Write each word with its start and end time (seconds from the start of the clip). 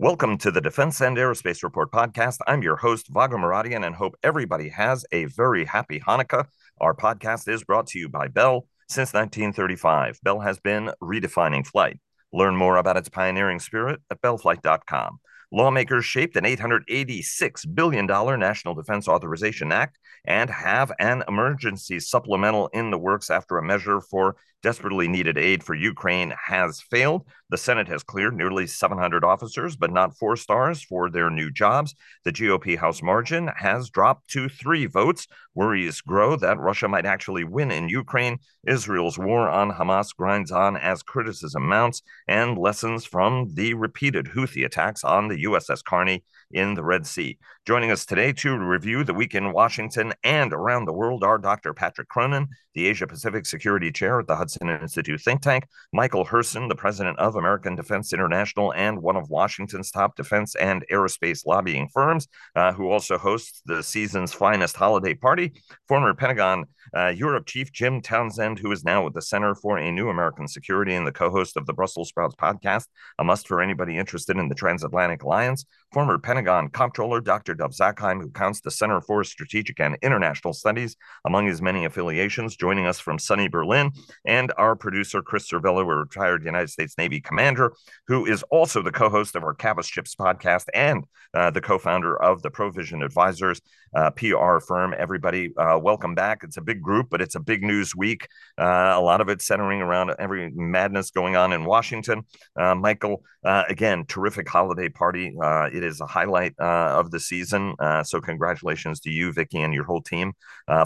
Welcome 0.00 0.38
to 0.38 0.50
the 0.50 0.62
Defense 0.62 1.02
and 1.02 1.14
Aerospace 1.18 1.62
Report 1.62 1.92
podcast. 1.92 2.38
I'm 2.46 2.62
your 2.62 2.76
host, 2.76 3.08
Vago 3.08 3.36
Muradian, 3.36 3.84
and 3.84 3.94
hope 3.94 4.14
everybody 4.22 4.70
has 4.70 5.04
a 5.12 5.26
very 5.26 5.66
happy 5.66 6.00
Hanukkah. 6.00 6.46
Our 6.80 6.94
podcast 6.94 7.48
is 7.48 7.64
brought 7.64 7.86
to 7.88 7.98
you 7.98 8.08
by 8.08 8.28
Bell. 8.28 8.66
Since 8.88 9.12
1935, 9.12 10.18
Bell 10.22 10.40
has 10.40 10.58
been 10.58 10.90
redefining 11.02 11.66
flight. 11.66 12.00
Learn 12.32 12.56
more 12.56 12.78
about 12.78 12.96
its 12.96 13.10
pioneering 13.10 13.60
spirit 13.60 14.00
at 14.10 14.22
bellflight.com. 14.22 15.20
Lawmakers 15.52 16.06
shaped 16.06 16.34
an 16.36 16.44
$886 16.44 17.74
billion 17.74 18.06
National 18.06 18.74
Defense 18.74 19.06
Authorization 19.06 19.70
Act 19.70 19.98
and 20.24 20.48
have 20.48 20.92
an 20.98 21.24
emergency 21.28 22.00
supplemental 22.00 22.68
in 22.68 22.90
the 22.90 22.98
works 22.98 23.28
after 23.28 23.58
a 23.58 23.62
measure 23.62 24.00
for 24.00 24.36
desperately 24.62 25.08
needed 25.08 25.38
aid 25.38 25.62
for 25.62 25.74
Ukraine 25.74 26.34
has 26.46 26.80
failed. 26.80 27.26
The 27.48 27.56
Senate 27.56 27.88
has 27.88 28.02
cleared 28.02 28.36
nearly 28.36 28.66
700 28.66 29.24
officers, 29.24 29.76
but 29.76 29.92
not 29.92 30.16
four 30.16 30.36
stars 30.36 30.82
for 30.82 31.10
their 31.10 31.30
new 31.30 31.50
jobs. 31.50 31.94
The 32.24 32.32
GOP 32.32 32.78
House 32.78 33.02
margin 33.02 33.48
has 33.56 33.90
dropped 33.90 34.28
to 34.30 34.48
three 34.48 34.86
votes. 34.86 35.26
Worries 35.54 36.00
grow 36.00 36.36
that 36.36 36.58
Russia 36.58 36.88
might 36.88 37.06
actually 37.06 37.44
win 37.44 37.70
in 37.70 37.88
Ukraine. 37.88 38.38
Israel's 38.66 39.18
war 39.18 39.48
on 39.48 39.72
Hamas 39.72 40.14
grinds 40.14 40.52
on 40.52 40.76
as 40.76 41.02
criticism 41.02 41.66
mounts, 41.66 42.02
and 42.28 42.58
lessons 42.58 43.04
from 43.04 43.48
the 43.54 43.74
repeated 43.74 44.26
Houthi 44.26 44.64
attacks 44.64 45.02
on 45.02 45.28
the 45.28 45.44
USS 45.44 45.82
Carney 45.82 46.22
in 46.50 46.74
the 46.74 46.82
Red 46.82 47.06
Sea. 47.06 47.38
Joining 47.66 47.90
us 47.90 48.04
today 48.04 48.32
to 48.32 48.58
review 48.58 49.04
the 49.04 49.14
week 49.14 49.34
in 49.34 49.52
Washington 49.52 50.12
and 50.24 50.52
around 50.52 50.84
the 50.84 50.92
world 50.92 51.22
are 51.22 51.38
Dr. 51.38 51.72
Patrick 51.72 52.08
Cronin, 52.08 52.48
the 52.74 52.86
Asia 52.86 53.06
Pacific 53.06 53.46
Security 53.46 53.92
Chair 53.92 54.20
at 54.20 54.26
the 54.26 54.36
Hudson 54.36 54.68
Institute 54.68 55.20
think 55.20 55.42
tank, 55.42 55.66
Michael 55.92 56.24
Herson, 56.24 56.68
the 56.68 56.74
president 56.74 57.18
of 57.18 57.36
American 57.36 57.76
Defense 57.76 58.12
International 58.12 58.72
and 58.72 59.00
one 59.00 59.16
of 59.16 59.30
Washington's 59.30 59.90
top 59.90 60.16
defense 60.16 60.54
and 60.56 60.84
aerospace 60.90 61.46
lobbying 61.46 61.88
firms, 61.88 62.28
uh, 62.56 62.72
who 62.72 62.90
also 62.90 63.18
hosts 63.18 63.62
the 63.66 63.82
season's 63.82 64.32
finest 64.32 64.76
holiday 64.76 65.14
party, 65.14 65.52
former 65.86 66.14
Pentagon 66.14 66.64
uh, 66.96 67.08
Europe 67.08 67.46
chief 67.46 67.72
Jim 67.72 68.00
Townsend, 68.00 68.58
who 68.58 68.72
is 68.72 68.84
now 68.84 69.04
with 69.04 69.14
the 69.14 69.22
Center 69.22 69.54
for 69.54 69.78
a 69.78 69.92
New 69.92 70.08
American 70.08 70.48
Security 70.48 70.94
and 70.94 71.06
the 71.06 71.12
co 71.12 71.30
host 71.30 71.56
of 71.56 71.66
the 71.66 71.72
Brussels 71.72 72.08
Sprouts 72.08 72.34
podcast, 72.34 72.86
a 73.18 73.24
must 73.24 73.46
for 73.46 73.60
anybody 73.60 73.96
interested 73.96 74.36
in 74.36 74.48
the 74.48 74.54
transatlantic 74.54 75.22
alliance, 75.22 75.64
former 75.92 76.18
Pentagon 76.18 76.39
comptroller 76.44 77.20
Dr. 77.20 77.54
Dov 77.54 77.72
Zakheim, 77.72 78.20
who 78.20 78.30
counts 78.30 78.60
the 78.60 78.70
Center 78.70 79.00
for 79.00 79.24
Strategic 79.24 79.80
and 79.80 79.96
International 80.02 80.52
Studies 80.52 80.96
among 81.24 81.46
his 81.46 81.62
many 81.62 81.84
affiliations, 81.84 82.56
joining 82.56 82.86
us 82.86 83.00
from 83.00 83.18
sunny 83.18 83.48
Berlin, 83.48 83.90
and 84.24 84.52
our 84.56 84.76
producer, 84.76 85.22
Chris 85.22 85.48
Servello, 85.50 85.82
a 85.82 85.96
retired 85.96 86.44
United 86.44 86.70
States 86.70 86.96
Navy 86.98 87.20
commander, 87.20 87.72
who 88.06 88.26
is 88.26 88.42
also 88.44 88.82
the 88.82 88.92
co 88.92 89.08
host 89.08 89.36
of 89.36 89.44
our 89.44 89.54
Cavas 89.54 89.86
Ships 89.86 90.14
podcast 90.14 90.66
and 90.74 91.04
uh, 91.34 91.50
the 91.50 91.60
co 91.60 91.78
founder 91.78 92.20
of 92.20 92.42
the 92.42 92.50
Provision 92.50 93.02
Advisors 93.02 93.60
uh, 93.94 94.10
PR 94.10 94.58
firm. 94.58 94.94
Everybody, 94.96 95.50
uh, 95.56 95.78
welcome 95.82 96.14
back. 96.14 96.40
It's 96.42 96.56
a 96.56 96.60
big 96.62 96.80
group, 96.80 97.08
but 97.10 97.20
it's 97.20 97.34
a 97.34 97.40
big 97.40 97.62
news 97.62 97.94
week. 97.94 98.28
Uh, 98.58 98.94
a 98.94 99.00
lot 99.00 99.20
of 99.20 99.28
it 99.28 99.42
centering 99.42 99.80
around 99.80 100.12
every 100.18 100.50
madness 100.50 101.10
going 101.10 101.36
on 101.36 101.52
in 101.52 101.64
Washington. 101.64 102.22
Uh, 102.58 102.74
Michael, 102.74 103.22
uh, 103.44 103.64
again, 103.68 104.04
terrific 104.06 104.48
holiday 104.48 104.88
party. 104.88 105.34
Uh, 105.42 105.68
it 105.72 105.82
is 105.82 106.00
a 106.00 106.06
highlight 106.06 106.54
of 106.58 107.10
the 107.10 107.20
season. 107.20 107.74
so 108.04 108.20
congratulations 108.20 109.00
to 109.00 109.10
you, 109.10 109.32
Vicki, 109.32 109.60
and 109.60 109.74
your 109.74 109.84
whole 109.84 110.02
team 110.02 110.32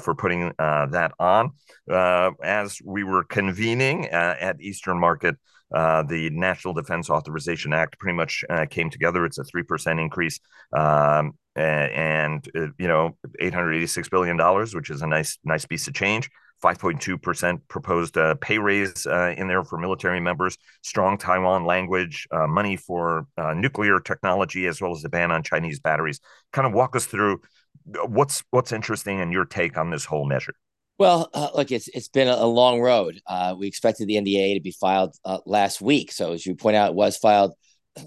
for 0.00 0.14
putting 0.14 0.52
that 0.58 1.12
on. 1.18 1.50
as 2.42 2.78
we 2.84 3.04
were 3.04 3.24
convening 3.24 4.06
at 4.06 4.60
Eastern 4.60 4.98
Market. 4.98 5.36
Uh, 5.74 6.04
the 6.04 6.30
National 6.30 6.72
Defense 6.72 7.10
Authorization 7.10 7.72
Act 7.72 7.98
pretty 7.98 8.16
much 8.16 8.44
uh, 8.48 8.64
came 8.70 8.90
together. 8.90 9.24
It's 9.24 9.38
a 9.38 9.42
3% 9.42 10.00
increase. 10.00 10.38
Um, 10.72 11.32
and, 11.56 12.48
uh, 12.56 12.68
you 12.78 12.88
know, 12.88 13.16
$886 13.40 14.10
billion, 14.10 14.36
which 14.74 14.90
is 14.90 15.02
a 15.02 15.06
nice, 15.06 15.38
nice 15.44 15.64
piece 15.64 15.86
of 15.88 15.94
change. 15.94 16.30
5.2% 16.62 17.60
proposed 17.68 18.16
uh, 18.16 18.34
pay 18.36 18.58
raise 18.58 19.06
uh, 19.06 19.34
in 19.36 19.48
there 19.48 19.64
for 19.64 19.76
military 19.76 20.20
members, 20.20 20.56
strong 20.82 21.18
Taiwan 21.18 21.66
language, 21.66 22.26
uh, 22.30 22.46
money 22.46 22.76
for 22.76 23.26
uh, 23.36 23.52
nuclear 23.52 24.00
technology, 24.00 24.66
as 24.66 24.80
well 24.80 24.92
as 24.92 25.02
the 25.02 25.10
ban 25.10 25.30
on 25.30 25.42
Chinese 25.42 25.78
batteries. 25.78 26.20
Kind 26.52 26.66
of 26.66 26.72
walk 26.72 26.96
us 26.96 27.04
through 27.04 27.42
what's 28.06 28.42
what's 28.50 28.72
interesting 28.72 29.18
in 29.18 29.30
your 29.30 29.44
take 29.44 29.76
on 29.76 29.90
this 29.90 30.06
whole 30.06 30.24
measure. 30.24 30.54
Well, 30.96 31.28
uh, 31.34 31.50
look, 31.54 31.70
it's 31.70 31.88
it's 31.88 32.08
been 32.08 32.28
a, 32.28 32.46
long 32.46 32.80
road. 32.80 33.20
Uh, 33.26 33.54
we 33.58 33.66
expected 33.66 34.06
the 34.06 34.14
NDA 34.14 34.54
to 34.54 34.60
be 34.60 34.70
filed 34.70 35.14
uh, 35.24 35.38
last 35.44 35.82
week, 35.82 36.12
so 36.12 36.32
as 36.32 36.46
you 36.46 36.54
point 36.54 36.76
out, 36.76 36.90
it 36.90 36.94
was 36.94 37.16
filed 37.16 37.52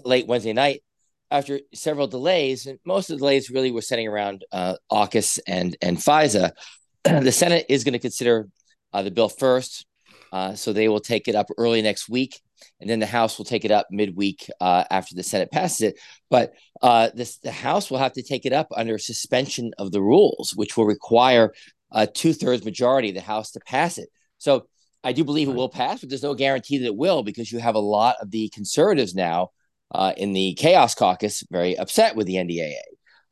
late 0.04 0.26
Wednesday 0.26 0.52
night 0.52 0.82
after 1.30 1.60
several 1.74 2.06
delays, 2.06 2.66
and 2.66 2.78
most 2.84 3.10
of 3.10 3.16
the 3.16 3.20
delays 3.20 3.50
really 3.50 3.70
were 3.70 3.82
centering 3.82 4.08
around 4.08 4.44
uh, 4.52 4.76
AUKUS 4.90 5.38
and 5.46 5.76
and 5.82 5.98
FISA. 5.98 6.52
the 7.04 7.32
Senate 7.32 7.66
is 7.68 7.84
going 7.84 7.92
to 7.92 7.98
consider 7.98 8.48
uh, 8.92 9.02
the 9.02 9.10
bill 9.10 9.28
first, 9.28 9.86
uh, 10.32 10.54
so 10.54 10.72
they 10.72 10.88
will 10.88 11.00
take 11.00 11.28
it 11.28 11.34
up 11.34 11.48
early 11.58 11.82
next 11.82 12.08
week, 12.08 12.40
and 12.80 12.88
then 12.88 13.00
the 13.00 13.06
House 13.06 13.38
will 13.38 13.44
take 13.44 13.64
it 13.64 13.70
up 13.70 13.86
midweek 13.90 14.50
uh, 14.60 14.84
after 14.90 15.14
the 15.14 15.22
Senate 15.22 15.50
passes 15.50 15.80
it. 15.82 15.98
But 16.30 16.52
uh, 16.82 17.10
this, 17.14 17.38
the 17.38 17.52
House 17.52 17.90
will 17.90 17.98
have 17.98 18.14
to 18.14 18.22
take 18.22 18.46
it 18.46 18.52
up 18.52 18.68
under 18.74 18.98
suspension 18.98 19.72
of 19.78 19.92
the 19.92 20.02
rules, 20.02 20.52
which 20.54 20.76
will 20.76 20.86
require 20.86 21.52
a 21.90 22.06
two 22.06 22.32
thirds 22.32 22.64
majority 22.64 23.10
of 23.10 23.14
the 23.14 23.20
House 23.20 23.52
to 23.52 23.60
pass 23.60 23.98
it. 23.98 24.08
So 24.38 24.66
I 25.04 25.12
do 25.12 25.24
believe 25.24 25.48
it 25.48 25.54
will 25.54 25.68
pass, 25.68 26.00
but 26.00 26.08
there's 26.08 26.22
no 26.22 26.34
guarantee 26.34 26.78
that 26.78 26.86
it 26.86 26.96
will 26.96 27.22
because 27.22 27.52
you 27.52 27.58
have 27.58 27.74
a 27.74 27.80
lot 27.80 28.16
of 28.20 28.30
the 28.30 28.48
conservatives 28.50 29.14
now 29.14 29.50
uh, 29.92 30.12
in 30.16 30.32
the 30.32 30.54
Chaos 30.54 30.94
Caucus 30.94 31.44
very 31.50 31.76
upset 31.76 32.16
with 32.16 32.26
the 32.26 32.34
NDAA, 32.34 32.74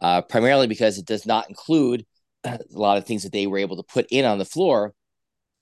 uh, 0.00 0.22
primarily 0.22 0.67
because 0.67 0.99
it 0.99 1.06
does 1.06 1.27
not 1.27 1.49
include 1.49 2.06
a 2.44 2.59
lot 2.71 2.99
of 2.99 3.05
things 3.05 3.22
that 3.22 3.33
they 3.33 3.47
were 3.47 3.59
able 3.59 3.77
to 3.77 3.83
put 3.83 4.06
in 4.11 4.25
on 4.25 4.39
the 4.39 4.44
floor, 4.44 4.95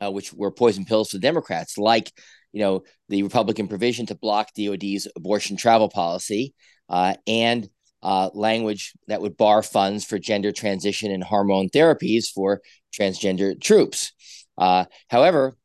uh, 0.00 0.10
which 0.10 0.32
were 0.32 0.50
poison 0.50 0.84
pills 0.84 1.10
for 1.10 1.16
the 1.16 1.22
Democrats, 1.22 1.78
like 1.78 2.12
you 2.52 2.60
know 2.60 2.82
the 3.08 3.22
Republican 3.22 3.68
provision 3.68 4.06
to 4.06 4.14
block 4.14 4.48
DoD's 4.56 5.08
abortion 5.16 5.56
travel 5.56 5.88
policy 5.88 6.54
uh, 6.88 7.14
and 7.26 7.68
uh, 8.02 8.30
language 8.34 8.92
that 9.08 9.20
would 9.20 9.36
bar 9.36 9.62
funds 9.62 10.04
for 10.04 10.18
gender 10.18 10.52
transition 10.52 11.10
and 11.10 11.24
hormone 11.24 11.68
therapies 11.70 12.26
for 12.32 12.60
transgender 12.94 13.60
troops. 13.60 14.12
Uh, 14.56 14.84
however, 15.08 15.56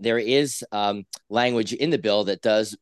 there 0.00 0.18
is 0.18 0.64
um, 0.72 1.04
language 1.30 1.72
in 1.72 1.90
the 1.90 1.98
bill 1.98 2.24
that 2.24 2.42
does 2.42 2.76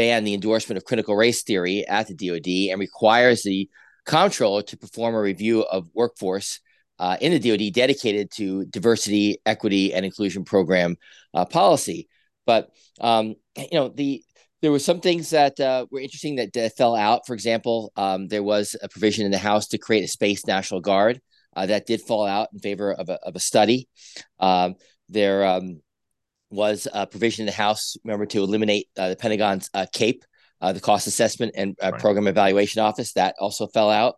ban 0.00 0.24
the 0.24 0.32
endorsement 0.32 0.78
of 0.78 0.84
critical 0.86 1.14
race 1.14 1.42
theory 1.42 1.86
at 1.86 2.06
the 2.06 2.14
DoD 2.14 2.72
and 2.72 2.80
requires 2.80 3.42
the 3.42 3.68
comptroller 4.06 4.62
to 4.62 4.78
perform 4.78 5.14
a 5.14 5.20
review 5.20 5.60
of 5.60 5.90
workforce 5.92 6.60
uh, 6.98 7.18
in 7.20 7.32
the 7.32 7.38
DoD 7.38 7.70
dedicated 7.74 8.30
to 8.30 8.64
diversity, 8.64 9.42
equity, 9.44 9.92
and 9.92 10.06
inclusion 10.06 10.42
program 10.42 10.96
uh, 11.34 11.44
policy. 11.44 12.08
But 12.46 12.70
um, 12.98 13.34
you 13.58 13.74
know 13.74 13.88
the 13.88 14.24
there 14.62 14.72
were 14.72 14.78
some 14.78 15.00
things 15.00 15.28
that 15.30 15.60
uh, 15.60 15.84
were 15.90 16.00
interesting 16.00 16.36
that 16.36 16.56
uh, 16.56 16.70
fell 16.70 16.96
out. 16.96 17.26
For 17.26 17.34
example, 17.34 17.92
um, 17.94 18.26
there 18.28 18.42
was 18.42 18.74
a 18.82 18.88
provision 18.88 19.26
in 19.26 19.32
the 19.32 19.38
House 19.38 19.68
to 19.68 19.78
create 19.78 20.04
a 20.04 20.08
space 20.08 20.46
National 20.46 20.80
Guard 20.80 21.20
uh, 21.54 21.66
that 21.66 21.86
did 21.86 22.00
fall 22.00 22.26
out 22.26 22.48
in 22.54 22.58
favor 22.60 22.90
of 22.90 23.10
a, 23.10 23.18
of 23.22 23.36
a 23.36 23.40
study. 23.40 23.86
Um, 24.38 24.76
there 25.10 25.44
um, 25.44 25.82
was 26.50 26.88
a 26.92 27.06
provision 27.06 27.42
in 27.42 27.46
the 27.46 27.52
House, 27.52 27.96
remember, 28.04 28.26
to 28.26 28.42
eliminate 28.42 28.88
uh, 28.98 29.10
the 29.10 29.16
Pentagon's 29.16 29.70
uh, 29.74 29.86
CAPE, 29.92 30.24
uh, 30.60 30.72
the 30.72 30.80
Cost 30.80 31.06
Assessment 31.06 31.52
and 31.56 31.76
right. 31.82 31.94
Program 31.98 32.26
Evaluation 32.26 32.82
Office. 32.82 33.12
That 33.14 33.34
also 33.38 33.66
fell 33.68 33.90
out. 33.90 34.16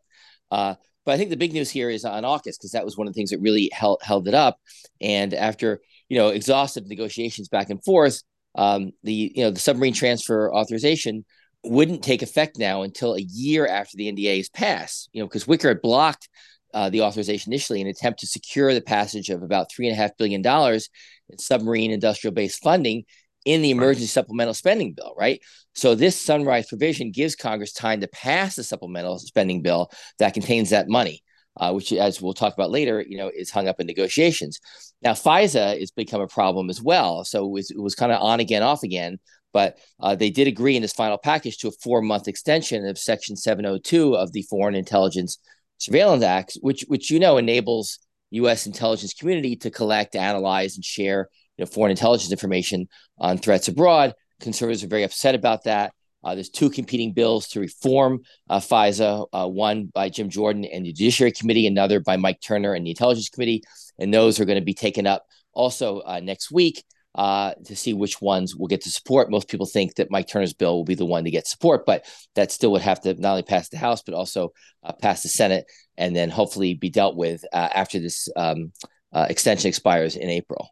but 0.51 0.79
I 1.07 1.17
think 1.17 1.31
the 1.31 1.37
big 1.37 1.53
news 1.53 1.71
here 1.71 1.91
is 1.91 2.05
on 2.05 2.25
AUKUS 2.25 2.59
because 2.59 2.73
that 2.73 2.85
was 2.85 2.97
one 2.97 3.07
of 3.07 3.13
the 3.13 3.19
things 3.19 3.31
that 3.31 3.41
really 3.41 3.71
held 3.73 4.01
held 4.03 4.29
it 4.29 4.35
up. 4.35 4.59
And 5.01 5.35
after 5.35 5.81
you 6.09 6.19
know 6.19 6.29
exhaustive 6.29 6.87
negotiations 6.87 7.49
back 7.49 7.71
and 7.71 7.83
forth, 7.85 8.23
um, 8.55 8.93
the 9.03 9.33
you 9.35 9.45
know 9.45 9.51
the 9.51 9.61
submarine 9.61 9.95
transfer 9.95 10.53
authorization 10.53 11.25
wouldn't 11.65 12.03
take 12.03 12.23
effect 12.23 12.59
now 12.59 12.83
until 12.83 13.15
a 13.15 13.21
year 13.21 13.67
after 13.67 13.97
the 13.97 14.11
NDA 14.11 14.41
is 14.41 14.49
passed. 14.49 15.09
You 15.13 15.23
know, 15.23 15.29
because 15.29 15.47
Wicker 15.47 15.69
had 15.69 15.83
blocked 15.83 16.29
uh, 16.75 16.91
the 16.91 17.03
authorization 17.03 17.53
initially 17.53 17.81
in 17.81 17.87
an 17.87 17.91
attempt 17.91 18.21
to 18.21 18.27
secure 18.27 18.73
the 18.75 18.81
passage 18.81 19.31
of 19.31 19.43
about 19.43 19.71
three 19.71 19.87
and 19.87 19.95
a 19.95 20.01
half 20.01 20.17
billion 20.17 20.43
dollars 20.43 20.89
in 21.29 21.39
submarine 21.39 21.91
industrial 21.91 22.33
based 22.33 22.63
funding 22.63 23.05
in 23.45 23.63
the 23.63 23.71
emergency 23.71 24.07
supplemental 24.07 24.55
spending 24.55 24.93
bill, 24.93 25.15
right? 25.19 25.41
So 25.75 25.95
this 25.95 26.21
sunrise 26.21 26.69
provision 26.69 27.11
gives 27.11 27.35
Congress 27.35 27.73
time 27.73 28.01
to 28.01 28.09
pass 28.09 28.57
the 28.57 28.63
supplemental 28.63 29.19
spending 29.19 29.63
bill 29.63 29.91
that 30.19 30.35
contains 30.35 30.71
that 30.71 30.89
money 30.89 31.23
uh, 31.59 31.73
which, 31.73 31.93
as 31.93 32.21
we'll 32.21 32.35
talk 32.35 32.55
about 32.55 32.71
later, 32.71 33.05
you 33.07 33.17
know, 33.17 33.31
is 33.35 33.51
hung 33.51 33.69
up 33.69 33.81
in 33.81 33.87
negotiations. 33.87 34.61
Now, 35.03 35.13
FISA 35.13 35.79
has 35.79 35.91
become 35.91 36.21
a 36.21 36.27
problem 36.27 36.71
as 36.71 36.81
well. 36.81 37.25
So 37.25 37.45
it 37.45 37.51
was, 37.51 37.73
was 37.77 37.95
kind 37.95 38.13
of 38.13 38.23
on 38.23 38.41
again, 38.41 38.63
off 38.63 38.83
again. 38.83 39.19
But 39.53 39.79
uh, 40.01 40.15
they 40.15 40.31
did 40.31 40.49
agree 40.49 40.77
in 40.77 40.83
this 40.83 40.95
final 40.95 41.19
package 41.19 41.59
to 41.59 41.69
a 41.69 41.73
four 41.83 42.01
month 42.01 42.27
extension 42.27 42.87
of 42.87 42.99
Section 42.99 43.37
702 43.37 44.15
of 44.15 44.33
the 44.33 44.43
Foreign 44.43 44.75
Intelligence 44.75 45.39
Surveillance 45.83 46.23
Act, 46.23 46.59
which, 46.61 46.83
which 46.89 47.11
you 47.11 47.19
know 47.19 47.39
enables 47.39 47.99
U.S. 48.31 48.67
intelligence 48.67 49.15
community 49.15 49.57
to 49.57 49.71
collect, 49.71 50.15
analyze, 50.15 50.77
and 50.77 50.85
share 50.85 51.29
you 51.57 51.65
know, 51.65 51.67
foreign 51.67 51.91
intelligence 51.91 52.31
information 52.31 52.89
on 53.19 53.37
threats 53.37 53.69
abroad. 53.69 54.15
Conservatives 54.41 54.85
are 54.85 54.89
very 54.89 55.03
upset 55.03 55.35
about 55.35 55.65
that. 55.65 55.93
Uh, 56.25 56.35
there's 56.35 56.51
two 56.51 56.71
competing 56.71 57.13
bills 57.13 57.49
to 57.49 57.61
reform 57.61 58.21
uh, 58.49 58.61
FISA, 58.61 59.27
uh, 59.33 59.49
one 59.49 59.87
by 59.87 60.09
Jim 60.09 60.31
Jordan 60.31 60.65
and 60.65 60.87
the 60.87 60.93
Judiciary 60.93 61.33
Committee, 61.33 61.67
another 61.67 61.99
by 61.99 62.17
Mike 62.17 62.41
Turner 62.41 62.75
and 62.75 62.87
the 62.87 62.91
Intelligence 62.91 63.29
Committee. 63.29 63.65
And 63.99 64.15
those 64.15 64.39
are 64.39 64.45
going 64.45 64.59
to 64.59 64.65
be 64.65 64.75
taken 64.75 65.07
up 65.07 65.25
also 65.53 65.99
uh, 66.01 66.21
next 66.21 66.53
week 66.53 66.85
uh, 67.15 67.53
to 67.65 67.77
see 67.77 67.93
which 67.93 68.21
ones 68.21 68.57
will 68.57 68.69
get 68.69 68.83
to 68.83 68.91
support. 68.91 69.31
Most 69.31 69.49
people 69.49 69.67
think 69.67 69.97
that 69.97 70.11
Mike 70.11 70.29
Turner's 70.29 70.55
bill 70.55 70.77
will 70.77 70.85
be 70.85 70.95
the 70.95 71.05
one 71.05 71.25
to 71.25 71.31
get 71.31 71.47
support, 71.47 71.85
but 71.87 72.05
that 72.35 72.53
still 72.53 72.73
would 72.73 72.83
have 72.83 73.01
to 73.03 73.15
not 73.15 73.31
only 73.31 73.43
pass 73.43 73.69
the 73.69 73.79
House, 73.79 74.03
but 74.03 74.15
also 74.15 74.53
uh, 74.83 74.93
pass 74.93 75.23
the 75.23 75.29
Senate 75.29 75.67
and 75.97 76.17
then 76.17 76.31
hopefully 76.31 76.75
be 76.75 76.91
dealt 76.91 77.17
with 77.17 77.45
after 77.53 77.99
this 77.99 78.29
um, 78.37 78.73
extension 79.13 79.69
expires 79.69 80.17
in 80.17 80.31
April. 80.31 80.69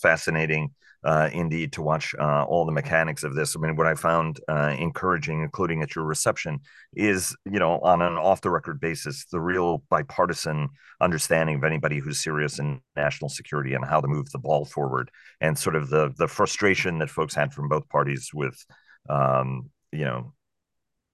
fascinating 0.00 0.70
uh, 1.06 1.30
indeed 1.32 1.72
to 1.72 1.82
watch 1.82 2.14
uh, 2.18 2.44
all 2.44 2.66
the 2.66 2.72
mechanics 2.72 3.22
of 3.22 3.34
this. 3.34 3.54
I 3.54 3.60
mean, 3.60 3.76
what 3.76 3.86
I 3.86 3.94
found 3.94 4.40
uh, 4.48 4.74
encouraging, 4.76 5.40
including 5.40 5.80
at 5.82 5.94
your 5.94 6.04
reception, 6.04 6.58
is 6.94 7.34
you 7.44 7.60
know 7.60 7.78
on 7.78 8.02
an 8.02 8.14
off 8.14 8.40
the 8.40 8.50
record 8.50 8.80
basis 8.80 9.24
the 9.26 9.40
real 9.40 9.84
bipartisan 9.88 10.68
understanding 11.00 11.56
of 11.56 11.64
anybody 11.64 12.00
who's 12.00 12.22
serious 12.22 12.58
in 12.58 12.80
national 12.96 13.28
security 13.28 13.74
and 13.74 13.84
how 13.84 14.00
to 14.00 14.08
move 14.08 14.28
the 14.32 14.38
ball 14.38 14.64
forward, 14.64 15.10
and 15.40 15.56
sort 15.56 15.76
of 15.76 15.88
the 15.90 16.12
the 16.18 16.28
frustration 16.28 16.98
that 16.98 17.08
folks 17.08 17.34
had 17.34 17.54
from 17.54 17.68
both 17.68 17.88
parties 17.88 18.30
with. 18.34 18.58
Um, 19.08 19.70
you 19.92 20.04
know 20.04 20.34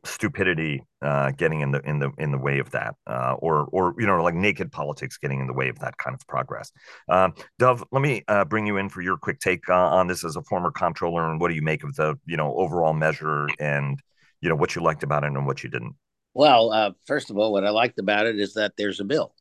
stupidity 0.05 0.83
uh, 1.01 1.31
getting 1.33 1.61
in 1.61 1.71
the 1.71 1.81
in 1.81 1.99
the 1.99 2.11
in 2.19 2.33
the 2.33 2.39
way 2.39 2.59
of 2.59 2.71
that, 2.73 2.95
uh, 3.07 3.35
or 3.39 3.69
or 3.73 3.95
you 3.99 4.07
know 4.07 4.23
like 4.23 4.35
naked 4.35 4.73
politics 4.73 5.17
getting 5.17 5.41
in 5.41 5.47
the 5.47 5.53
way 5.53 5.69
of 5.69 5.79
that 5.79 5.97
kind 5.99 6.15
of 6.15 6.27
progress. 6.27 6.73
Uh, 7.09 7.31
Dov, 7.59 7.85
let 7.93 8.03
me 8.03 8.23
uh, 8.29 8.45
bring 8.45 8.67
you 8.67 8.77
in 8.77 8.89
for 8.89 9.03
your 9.03 9.17
quick 9.17 9.39
take 9.39 9.69
uh, 9.69 9.75
on 9.75 10.07
this 10.07 10.25
as 10.25 10.37
a 10.37 10.43
former 10.43 10.71
comptroller, 10.71 11.31
and 11.31 11.41
what 11.41 11.49
do 11.49 11.55
you 11.55 11.63
make 11.63 11.85
of 11.85 11.95
the 11.95 12.17
you 12.27 12.37
know 12.37 12.55
overall 12.55 12.93
measure, 12.93 13.49
and 13.61 14.01
you 14.41 14.49
know 14.49 14.57
what 14.57 14.75
you 14.75 14.83
liked 14.83 15.03
about 15.03 15.25
it 15.25 15.29
and 15.29 15.47
what 15.47 15.63
you 15.63 15.71
didn't. 15.71 15.95
Well, 16.35 16.73
uh, 16.73 16.93
first 17.07 17.31
of 17.31 17.39
all, 17.39 17.53
what 17.53 17.65
I 17.65 17.71
liked 17.71 17.99
about 17.99 18.27
it 18.27 18.41
is 18.41 18.55
that 18.55 18.73
there's 18.77 19.01
a 19.01 19.05
bill. 19.05 19.35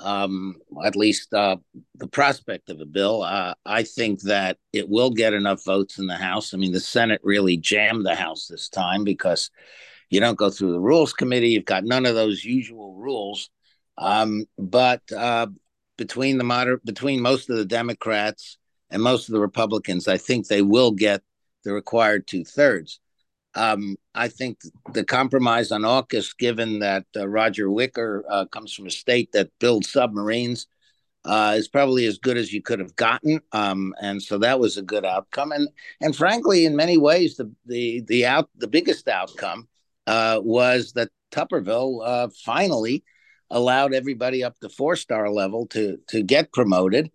Um, 0.00 0.54
at 0.84 0.94
least 0.94 1.30
the 1.32 1.58
prospect 2.12 2.70
of 2.70 2.80
a 2.80 2.86
bill. 2.86 3.24
I 3.24 3.82
think 3.82 4.20
that 4.22 4.56
it 4.72 4.88
will 4.88 5.10
get 5.10 5.34
enough 5.34 5.64
votes 5.64 5.98
in 5.98 6.06
the 6.06 6.14
House. 6.14 6.54
I 6.54 6.56
mean, 6.56 6.70
the 6.70 6.78
Senate 6.78 7.20
really 7.24 7.56
jammed 7.56 8.06
the 8.06 8.14
House 8.14 8.46
this 8.46 8.68
time 8.68 9.02
because 9.02 9.50
you 10.10 10.20
don't 10.20 10.38
go 10.38 10.50
through 10.50 10.72
the 10.72 10.80
rules 10.80 11.12
committee. 11.12 11.50
You've 11.50 11.64
got 11.64 11.84
none 11.84 12.06
of 12.06 12.14
those 12.14 12.44
usual 12.44 12.94
rules. 12.94 13.50
Um, 13.96 14.46
but 14.56 15.02
uh, 15.12 15.48
between 15.96 16.38
the 16.38 16.44
moder- 16.44 16.80
between 16.84 17.20
most 17.20 17.50
of 17.50 17.56
the 17.56 17.64
Democrats 17.64 18.58
and 18.90 19.02
most 19.02 19.28
of 19.28 19.32
the 19.32 19.40
Republicans, 19.40 20.08
I 20.08 20.16
think 20.16 20.46
they 20.46 20.62
will 20.62 20.92
get 20.92 21.22
the 21.64 21.72
required 21.72 22.26
two 22.26 22.44
thirds. 22.44 23.00
Um, 23.54 23.96
I 24.14 24.28
think 24.28 24.58
the 24.92 25.04
compromise 25.04 25.72
on 25.72 25.82
AUKUS, 25.82 26.36
given 26.38 26.78
that 26.78 27.06
uh, 27.16 27.26
Roger 27.26 27.70
Wicker 27.70 28.24
uh, 28.30 28.44
comes 28.46 28.72
from 28.72 28.86
a 28.86 28.90
state 28.90 29.32
that 29.32 29.50
builds 29.58 29.90
submarines, 29.90 30.66
uh, 31.24 31.54
is 31.56 31.66
probably 31.66 32.06
as 32.06 32.18
good 32.18 32.36
as 32.36 32.52
you 32.52 32.62
could 32.62 32.78
have 32.78 32.94
gotten, 32.94 33.40
um, 33.52 33.94
and 34.00 34.22
so 34.22 34.38
that 34.38 34.60
was 34.60 34.76
a 34.76 34.82
good 34.82 35.04
outcome. 35.04 35.52
And 35.52 35.68
and 36.00 36.14
frankly, 36.14 36.64
in 36.64 36.76
many 36.76 36.96
ways, 36.96 37.36
the 37.36 37.50
the 37.66 38.00
the 38.02 38.24
out 38.24 38.48
the 38.56 38.68
biggest 38.68 39.08
outcome 39.08 39.66
uh, 40.08 40.40
was 40.42 40.92
that 40.92 41.10
Tuberville 41.30 42.00
uh, 42.02 42.28
finally 42.42 43.04
allowed 43.50 43.92
everybody 43.92 44.42
up 44.42 44.58
to 44.60 44.70
four 44.70 44.96
star 44.96 45.30
level 45.30 45.66
to 45.68 45.98
to 46.08 46.22
get 46.22 46.50
promoted. 46.52 47.10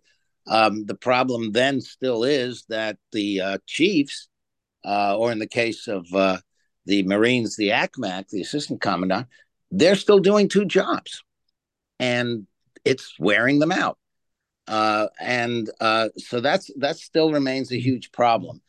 Um, 0.46 0.84
the 0.86 0.94
problem 0.94 1.50
then 1.50 1.80
still 1.80 2.22
is 2.22 2.64
that 2.68 2.98
the 3.10 3.40
uh, 3.40 3.58
chiefs, 3.66 4.28
uh, 4.84 5.16
or 5.18 5.32
in 5.32 5.40
the 5.40 5.48
case 5.48 5.88
of 5.88 6.06
uh, 6.14 6.38
the 6.86 7.02
Marines, 7.02 7.56
the 7.56 7.70
ACMAC, 7.70 8.28
the 8.28 8.42
assistant 8.42 8.80
commandant, 8.80 9.26
they're 9.72 9.96
still 9.96 10.20
doing 10.20 10.48
two 10.48 10.64
jobs, 10.64 11.24
and 11.98 12.46
it's 12.84 13.18
wearing 13.18 13.58
them 13.58 13.72
out. 13.72 13.98
And 14.68 15.68
so 16.16 16.40
that's 16.40 16.70
that 16.78 16.96
still 16.96 17.32
remains 17.32 17.72
a 17.72 17.80
huge 17.80 18.12
problem. 18.12 18.60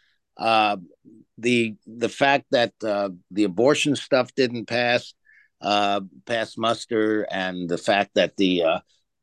The 1.38 1.76
the 1.86 2.10
fact 2.10 2.46
that 2.52 2.74
uh, 2.84 3.10
the 3.32 3.44
abortion 3.44 3.96
stuff 3.96 4.34
didn't 4.36 4.68
pass 4.68 5.14
uh, 5.62 6.02
pass 6.26 6.58
muster, 6.58 7.28
and 7.32 7.68
the 7.70 7.78
fact 7.78 8.12
that 8.16 8.38
the 8.38 8.64
uh, 8.64 8.80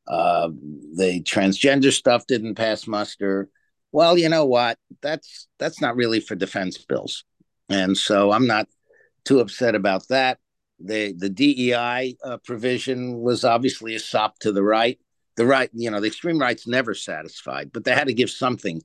uh, 0.07 0.49
the 0.97 1.23
transgender 1.23 1.93
stuff 1.93 2.27
didn't 2.27 2.57
pass 2.57 2.87
muster. 2.87 3.49
Well, 3.93 4.19
you 4.19 4.29
know 4.29 4.47
what? 4.47 4.79
That's 5.03 5.49
that's 5.59 5.81
not 5.81 5.97
really 5.97 6.21
for 6.21 6.35
defense 6.35 6.79
bills, 6.79 7.25
and 7.69 7.97
so 7.97 8.33
I'm 8.33 8.47
not 8.47 8.69
too 9.25 9.41
upset 9.41 9.75
about 9.75 10.09
that. 10.09 10.39
The 10.81 11.15
the 11.17 11.31
DEI 11.31 12.17
uh, 12.25 12.39
provision 12.45 13.21
was 13.21 13.45
obviously 13.45 13.95
a 13.95 14.01
sop 14.01 14.39
to 14.41 14.53
the 14.53 14.63
right. 14.63 14.99
The 15.37 15.47
right, 15.47 15.71
you 15.73 15.91
know, 15.91 16.01
the 16.01 16.09
extreme 16.09 16.39
right's 16.39 16.67
never 16.67 16.95
satisfied, 16.95 17.71
but 17.73 17.85
they 17.85 17.95
had 17.95 18.09
to 18.09 18.13
give 18.13 18.29
something 18.29 18.83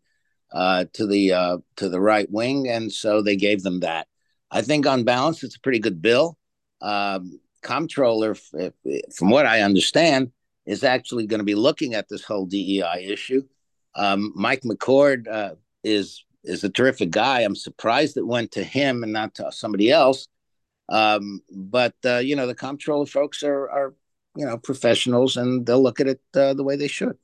uh, 0.51 0.85
to 0.93 1.05
the 1.05 1.33
uh, 1.33 1.57
to 1.77 1.89
the 1.89 1.99
right 1.99 2.29
wing, 2.31 2.67
and 2.67 2.91
so 2.91 3.21
they 3.21 3.35
gave 3.35 3.63
them 3.63 3.81
that. 3.81 4.07
I 4.49 4.61
think 4.61 4.85
on 4.87 5.03
balance, 5.03 5.43
it's 5.43 5.55
a 5.57 5.59
pretty 5.59 5.79
good 5.79 6.01
bill. 6.01 6.37
Um, 6.81 7.39
comptroller, 7.61 8.35
from 8.35 9.29
what 9.29 9.45
I 9.45 9.61
understand, 9.61 10.31
is 10.65 10.83
actually 10.83 11.27
going 11.27 11.39
to 11.39 11.45
be 11.45 11.55
looking 11.55 11.93
at 11.93 12.07
this 12.07 12.23
whole 12.23 12.45
DEI 12.45 13.05
issue. 13.09 13.43
Um, 13.95 14.31
Mike 14.35 14.61
McCord 14.61 15.27
uh, 15.27 15.55
is 15.83 16.23
is 16.43 16.63
a 16.63 16.69
terrific 16.69 17.09
guy. 17.09 17.41
I'm 17.41 17.55
surprised 17.55 18.15
it 18.15 18.25
went 18.25 18.51
to 18.51 18.63
him 18.63 19.03
and 19.03 19.11
not 19.11 19.35
to 19.35 19.51
somebody 19.51 19.91
else. 19.91 20.27
Um, 20.89 21.41
but 21.51 21.95
uh, 22.05 22.17
you 22.17 22.35
know, 22.35 22.47
the 22.47 22.55
comptroller 22.55 23.05
folks 23.05 23.43
are 23.43 23.69
are 23.69 23.93
you 24.35 24.45
know 24.45 24.57
professionals, 24.57 25.35
and 25.35 25.65
they'll 25.65 25.83
look 25.83 25.99
at 25.99 26.07
it 26.07 26.21
uh, 26.35 26.53
the 26.53 26.63
way 26.63 26.77
they 26.77 26.87
should 26.87 27.17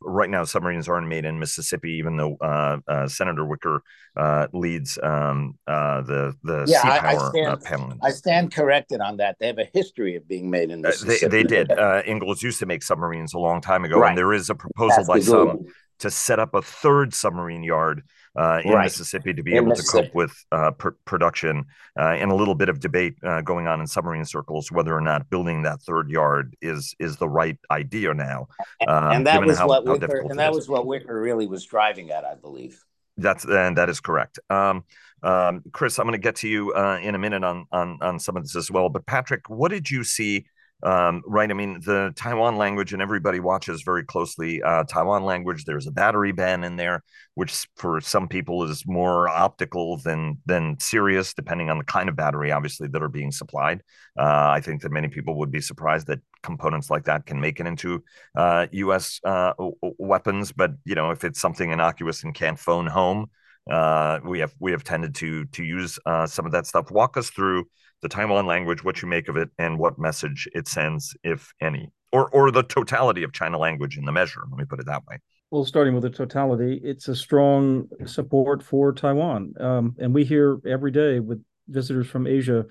right 0.00 0.30
now 0.30 0.44
submarines 0.44 0.88
aren't 0.88 1.08
made 1.08 1.24
in 1.24 1.38
Mississippi, 1.38 1.92
even 1.92 2.16
though 2.16 2.36
uh, 2.40 2.78
uh, 2.86 3.08
Senator 3.08 3.44
Wicker 3.44 3.82
uh, 4.16 4.46
leads 4.52 4.98
um, 5.02 5.58
uh, 5.66 6.02
the 6.02 6.34
the 6.42 6.64
yeah, 6.66 6.82
sea 6.82 7.00
power 7.00 7.02
I, 7.02 7.14
I 7.14 7.30
stand, 7.30 7.62
panel. 7.62 7.92
I 8.02 8.10
stand 8.10 8.54
corrected 8.54 9.00
on 9.00 9.16
that. 9.18 9.36
They 9.38 9.46
have 9.46 9.58
a 9.58 9.68
history 9.72 10.16
of 10.16 10.26
being 10.28 10.50
made 10.50 10.70
in 10.70 10.80
Mississippi. 10.82 11.26
Uh, 11.26 11.28
they, 11.28 11.42
they, 11.42 11.48
did. 11.48 11.72
Uh, 11.78 12.02
Ingalls 12.06 12.42
used 12.42 12.58
to 12.58 12.66
make 12.66 12.82
submarines 12.82 13.34
a 13.34 13.38
long 13.38 13.60
time 13.60 13.84
ago, 13.84 14.00
right. 14.00 14.08
and 14.08 14.18
there 14.18 14.32
is 14.32 14.50
a 14.50 14.54
proposal 14.54 14.96
That's 14.96 15.08
by 15.08 15.20
some 15.20 15.66
to 16.00 16.10
set 16.10 16.38
up 16.38 16.54
a 16.54 16.62
third 16.62 17.14
submarine 17.14 17.62
yard 17.62 18.02
uh, 18.38 18.60
in 18.64 18.72
right. 18.72 18.84
Mississippi 18.84 19.34
to 19.34 19.42
be 19.42 19.56
in 19.56 19.64
able 19.64 19.74
to 19.74 19.82
cope 19.82 20.14
with 20.14 20.32
uh, 20.52 20.70
pr- 20.70 20.90
production, 21.04 21.64
uh, 21.98 22.16
and 22.18 22.30
a 22.30 22.34
little 22.34 22.54
bit 22.54 22.68
of 22.68 22.78
debate 22.78 23.16
uh, 23.24 23.40
going 23.40 23.66
on 23.66 23.80
in 23.80 23.86
submarine 23.86 24.24
circles 24.24 24.70
whether 24.70 24.94
or 24.94 25.00
not 25.00 25.28
building 25.28 25.62
that 25.62 25.82
third 25.82 26.08
yard 26.08 26.56
is 26.62 26.94
is 27.00 27.16
the 27.16 27.28
right 27.28 27.58
idea 27.70 28.14
now. 28.14 28.46
Um, 28.86 29.12
and 29.12 29.26
that 29.26 29.44
was 29.44 29.58
how, 29.58 29.66
what 29.66 29.84
Wicker, 29.84 30.20
and 30.20 30.38
that 30.38 30.52
was 30.52 30.68
what 30.68 30.86
Wicker 30.86 31.20
really 31.20 31.46
was 31.46 31.64
driving 31.66 32.10
at, 32.10 32.24
I 32.24 32.36
believe. 32.36 32.82
That's 33.16 33.44
and 33.44 33.76
that 33.76 33.88
is 33.88 33.98
correct. 33.98 34.38
Um, 34.48 34.84
um, 35.22 35.64
Chris, 35.72 35.98
I'm 35.98 36.04
going 36.04 36.12
to 36.12 36.18
get 36.18 36.36
to 36.36 36.48
you 36.48 36.72
uh, 36.74 37.00
in 37.02 37.16
a 37.16 37.18
minute 37.18 37.42
on 37.42 37.66
on 37.72 37.98
on 38.00 38.20
some 38.20 38.36
of 38.36 38.44
this 38.44 38.54
as 38.54 38.70
well. 38.70 38.88
But 38.88 39.04
Patrick, 39.04 39.50
what 39.50 39.70
did 39.70 39.90
you 39.90 40.04
see? 40.04 40.46
Um, 40.82 41.22
right? 41.26 41.50
I 41.50 41.54
mean, 41.54 41.80
the 41.84 42.12
Taiwan 42.14 42.56
language, 42.56 42.92
and 42.92 43.02
everybody 43.02 43.40
watches 43.40 43.82
very 43.82 44.04
closely 44.04 44.62
uh, 44.62 44.84
Taiwan 44.84 45.24
language. 45.24 45.64
There's 45.64 45.86
a 45.88 45.90
battery 45.90 46.30
ban 46.30 46.62
in 46.62 46.76
there, 46.76 47.02
which 47.34 47.66
for 47.76 48.00
some 48.00 48.28
people 48.28 48.62
is 48.62 48.84
more 48.86 49.28
optical 49.28 49.96
than 49.98 50.38
than 50.46 50.78
serious, 50.78 51.34
depending 51.34 51.68
on 51.68 51.78
the 51.78 51.84
kind 51.84 52.08
of 52.08 52.14
battery, 52.14 52.52
obviously, 52.52 52.86
that 52.88 53.02
are 53.02 53.08
being 53.08 53.32
supplied. 53.32 53.82
Uh, 54.16 54.50
I 54.50 54.60
think 54.60 54.82
that 54.82 54.92
many 54.92 55.08
people 55.08 55.36
would 55.38 55.50
be 55.50 55.60
surprised 55.60 56.06
that 56.06 56.20
components 56.42 56.90
like 56.90 57.04
that 57.04 57.26
can 57.26 57.40
make 57.40 57.58
it 57.58 57.66
into 57.66 58.04
uh, 58.36 58.68
U.S. 58.70 59.20
Uh, 59.24 59.54
weapons. 59.98 60.52
But 60.52 60.72
you 60.84 60.94
know, 60.94 61.10
if 61.10 61.24
it's 61.24 61.40
something 61.40 61.70
innocuous 61.70 62.22
and 62.22 62.32
can't 62.32 62.58
phone 62.58 62.86
home, 62.86 63.30
uh, 63.68 64.20
we 64.24 64.38
have 64.40 64.54
we 64.60 64.70
have 64.72 64.84
tended 64.84 65.14
to 65.16 65.44
to 65.46 65.64
use 65.64 65.98
uh, 66.06 66.26
some 66.26 66.46
of 66.46 66.52
that 66.52 66.66
stuff. 66.66 66.90
Walk 66.90 67.16
us 67.16 67.30
through 67.30 67.68
the 68.02 68.08
Taiwan 68.08 68.46
language, 68.46 68.84
what 68.84 69.02
you 69.02 69.08
make 69.08 69.28
of 69.28 69.36
it, 69.36 69.50
and 69.58 69.78
what 69.78 69.98
message 69.98 70.48
it 70.54 70.68
sends, 70.68 71.16
if 71.22 71.52
any, 71.60 71.90
or 72.12 72.28
or 72.30 72.50
the 72.50 72.62
totality 72.62 73.22
of 73.22 73.32
China 73.32 73.58
language 73.58 73.98
in 73.98 74.04
the 74.04 74.12
measure. 74.12 74.42
Let 74.50 74.58
me 74.58 74.64
put 74.64 74.80
it 74.80 74.86
that 74.86 75.06
way. 75.06 75.18
Well, 75.50 75.64
starting 75.64 75.94
with 75.94 76.02
the 76.02 76.10
totality, 76.10 76.80
it's 76.84 77.08
a 77.08 77.16
strong 77.16 77.88
support 78.04 78.62
for 78.62 78.92
Taiwan, 78.92 79.54
um, 79.58 79.96
and 79.98 80.14
we 80.14 80.24
hear 80.24 80.58
every 80.66 80.90
day 80.90 81.20
with 81.20 81.42
visitors 81.66 82.06
from 82.06 82.26
Asia, 82.26 82.66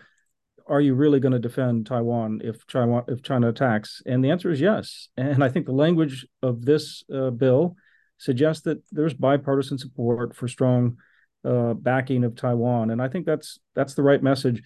"Are 0.68 0.82
you 0.82 0.94
really 0.94 1.20
going 1.20 1.34
to 1.34 1.40
defend 1.40 1.88
Taiwan 1.88 2.42
if 2.44 2.66
China 2.68 3.04
if 3.08 3.22
China 3.24 3.50
attacks?" 3.50 4.02
And 4.06 4.24
the 4.24 4.32
answer 4.32 4.52
is 4.52 4.62
yes. 4.62 5.10
And 5.18 5.44
I 5.44 5.50
think 5.50 5.66
the 5.66 5.72
language 5.72 6.28
of 6.42 6.66
this 6.66 7.04
uh, 7.14 7.32
bill 7.32 7.76
suggests 8.18 8.64
that 8.64 8.82
there's 8.92 9.14
bipartisan 9.14 9.78
support 9.78 10.36
for 10.36 10.48
strong 10.48 10.98
uh, 11.44 11.74
backing 11.74 12.24
of 12.24 12.36
Taiwan, 12.36 12.92
and 12.92 13.02
I 13.02 13.08
think 13.08 13.26
that's 13.26 13.60
that's 13.76 13.94
the 13.94 14.04
right 14.04 14.22
message 14.22 14.64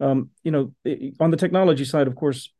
um, 0.00 0.30
you 0.42 0.50
know, 0.50 0.72
on 1.20 1.30
the 1.30 1.36
technology 1.36 1.84
side, 1.84 2.06
of 2.06 2.14
course, 2.14 2.50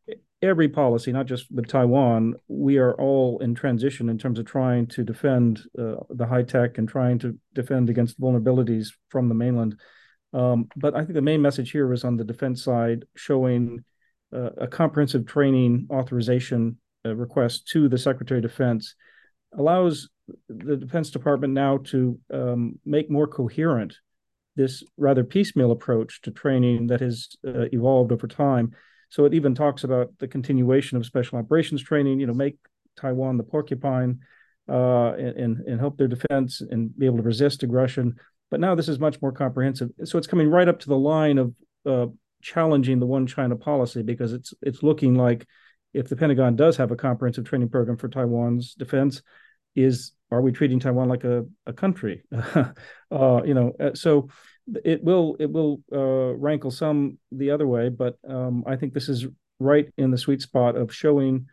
every 0.42 0.68
policy, 0.68 1.12
not 1.12 1.26
just 1.26 1.50
with 1.50 1.68
Taiwan, 1.68 2.34
we 2.48 2.78
are 2.78 2.94
all 2.94 3.38
in 3.40 3.54
transition 3.54 4.08
in 4.08 4.18
terms 4.18 4.38
of 4.38 4.46
trying 4.46 4.86
to 4.86 5.02
defend 5.02 5.62
uh, 5.78 5.96
the 6.10 6.26
high 6.26 6.42
tech 6.42 6.78
and 6.78 6.88
trying 6.88 7.18
to 7.20 7.38
defend 7.54 7.90
against 7.90 8.20
vulnerabilities 8.20 8.88
from 9.08 9.28
the 9.28 9.34
mainland. 9.34 9.78
Um, 10.32 10.68
but 10.76 10.94
I 10.94 11.00
think 11.00 11.14
the 11.14 11.22
main 11.22 11.42
message 11.42 11.70
here 11.70 11.86
was 11.86 12.04
on 12.04 12.16
the 12.16 12.24
defense 12.24 12.62
side, 12.62 13.04
showing 13.16 13.84
uh, 14.32 14.50
a 14.58 14.66
comprehensive 14.66 15.26
training 15.26 15.88
authorization 15.90 16.78
uh, 17.04 17.14
request 17.14 17.68
to 17.68 17.88
the 17.88 17.98
Secretary 17.98 18.38
of 18.38 18.42
Defense 18.42 18.94
allows 19.56 20.10
the 20.48 20.76
Defense 20.76 21.10
Department 21.10 21.54
now 21.54 21.78
to 21.78 22.18
um, 22.32 22.78
make 22.84 23.10
more 23.10 23.26
coherent 23.26 23.96
this 24.58 24.82
rather 24.96 25.22
piecemeal 25.22 25.70
approach 25.70 26.20
to 26.22 26.32
training 26.32 26.88
that 26.88 27.00
has 27.00 27.28
uh, 27.46 27.66
evolved 27.72 28.10
over 28.10 28.26
time. 28.26 28.72
So 29.08 29.24
it 29.24 29.32
even 29.32 29.54
talks 29.54 29.84
about 29.84 30.10
the 30.18 30.26
continuation 30.26 30.98
of 30.98 31.06
special 31.06 31.38
operations 31.38 31.80
training. 31.80 32.18
You 32.18 32.26
know, 32.26 32.34
make 32.34 32.56
Taiwan 32.96 33.38
the 33.38 33.44
porcupine 33.44 34.18
uh, 34.68 35.12
and 35.12 35.58
and 35.58 35.80
help 35.80 35.96
their 35.96 36.08
defense 36.08 36.60
and 36.60 36.96
be 36.98 37.06
able 37.06 37.18
to 37.18 37.22
resist 37.22 37.62
aggression. 37.62 38.16
But 38.50 38.58
now 38.58 38.74
this 38.74 38.88
is 38.88 38.98
much 38.98 39.22
more 39.22 39.32
comprehensive. 39.32 39.90
So 40.04 40.18
it's 40.18 40.26
coming 40.26 40.50
right 40.50 40.68
up 40.68 40.80
to 40.80 40.88
the 40.88 40.98
line 40.98 41.38
of 41.38 41.54
uh, 41.86 42.06
challenging 42.42 42.98
the 42.98 43.06
one 43.06 43.26
China 43.28 43.54
policy 43.54 44.02
because 44.02 44.32
it's 44.32 44.52
it's 44.60 44.82
looking 44.82 45.14
like 45.14 45.46
if 45.94 46.08
the 46.08 46.16
Pentagon 46.16 46.56
does 46.56 46.76
have 46.78 46.90
a 46.90 46.96
comprehensive 46.96 47.44
training 47.44 47.68
program 47.68 47.96
for 47.96 48.08
Taiwan's 48.08 48.74
defense, 48.74 49.22
is 49.78 50.12
are 50.30 50.42
we 50.42 50.52
treating 50.52 50.78
Taiwan 50.78 51.08
like 51.08 51.24
a, 51.24 51.46
a 51.66 51.72
country? 51.72 52.22
uh, 52.32 52.72
you 53.44 53.54
know, 53.54 53.72
uh, 53.80 53.94
so 53.94 54.28
it 54.84 55.02
will 55.02 55.36
it 55.40 55.50
will 55.50 55.80
uh, 55.92 56.34
rankle 56.36 56.70
some 56.70 57.18
the 57.32 57.50
other 57.50 57.66
way, 57.66 57.88
but 57.88 58.18
um, 58.28 58.64
I 58.66 58.76
think 58.76 58.92
this 58.92 59.08
is 59.08 59.26
right 59.58 59.88
in 59.96 60.10
the 60.10 60.18
sweet 60.18 60.42
spot 60.42 60.76
of 60.76 60.94
showing 60.94 61.46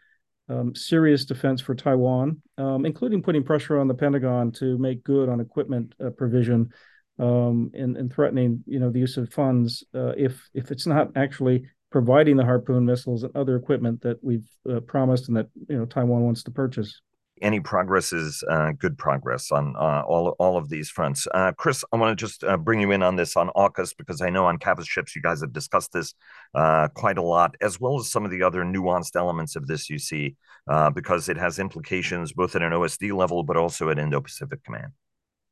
um, 0.49 0.75
serious 0.75 1.25
defense 1.25 1.61
for 1.61 1.73
Taiwan, 1.73 2.41
um, 2.57 2.85
including 2.85 3.23
putting 3.23 3.43
pressure 3.43 3.79
on 3.79 3.87
the 3.87 3.93
Pentagon 3.93 4.51
to 4.53 4.77
make 4.77 5.03
good 5.03 5.29
on 5.29 5.39
equipment 5.39 5.95
uh, 6.03 6.11
provision 6.11 6.69
um, 7.17 7.71
and, 7.73 7.97
and, 7.97 8.13
threatening, 8.13 8.63
you 8.67 8.79
know, 8.79 8.91
the 8.91 8.99
use 8.99 9.17
of 9.17 9.31
funds 9.33 9.83
uh, 9.95 10.11
if 10.17 10.47
if 10.53 10.69
it's 10.69 10.85
not 10.85 11.11
actually 11.15 11.63
providing 11.91 12.35
the 12.35 12.43
Harpoon 12.43 12.85
missiles 12.85 13.23
and 13.23 13.35
other 13.37 13.55
equipment 13.55 14.01
that 14.01 14.21
we've 14.21 14.49
uh, 14.69 14.81
promised 14.81 15.29
and 15.29 15.37
that 15.37 15.47
you 15.69 15.77
know 15.77 15.85
Taiwan 15.85 16.23
wants 16.23 16.43
to 16.43 16.51
purchase 16.51 17.01
any 17.41 17.59
progress 17.59 18.13
is 18.13 18.43
uh, 18.49 18.71
good 18.77 18.97
progress 18.97 19.51
on 19.51 19.75
uh, 19.75 20.03
all 20.07 20.29
all 20.39 20.57
of 20.57 20.69
these 20.69 20.89
fronts. 20.89 21.27
Uh, 21.33 21.51
Chris, 21.51 21.83
I 21.91 21.97
want 21.97 22.17
to 22.17 22.25
just 22.25 22.43
uh, 22.43 22.57
bring 22.57 22.79
you 22.79 22.91
in 22.91 23.03
on 23.03 23.15
this 23.15 23.35
on 23.35 23.49
AUKUS 23.55 23.95
because 23.97 24.21
I 24.21 24.29
know 24.29 24.45
on 24.45 24.57
Cavas 24.57 24.87
ships 24.87 25.15
you 25.15 25.21
guys 25.21 25.41
have 25.41 25.53
discussed 25.53 25.91
this 25.91 26.13
uh, 26.53 26.87
quite 26.89 27.17
a 27.17 27.21
lot, 27.21 27.55
as 27.61 27.79
well 27.79 27.99
as 27.99 28.11
some 28.11 28.25
of 28.25 28.31
the 28.31 28.43
other 28.43 28.63
nuanced 28.63 29.15
elements 29.15 29.55
of 29.55 29.67
this 29.67 29.89
you 29.89 29.99
see, 29.99 30.35
uh, 30.69 30.89
because 30.89 31.27
it 31.29 31.37
has 31.37 31.59
implications 31.59 32.31
both 32.33 32.55
at 32.55 32.61
an 32.61 32.71
OSD 32.71 33.13
level 33.15 33.43
but 33.43 33.57
also 33.57 33.89
at 33.89 33.99
Indo-Pacific 33.99 34.63
Command. 34.63 34.91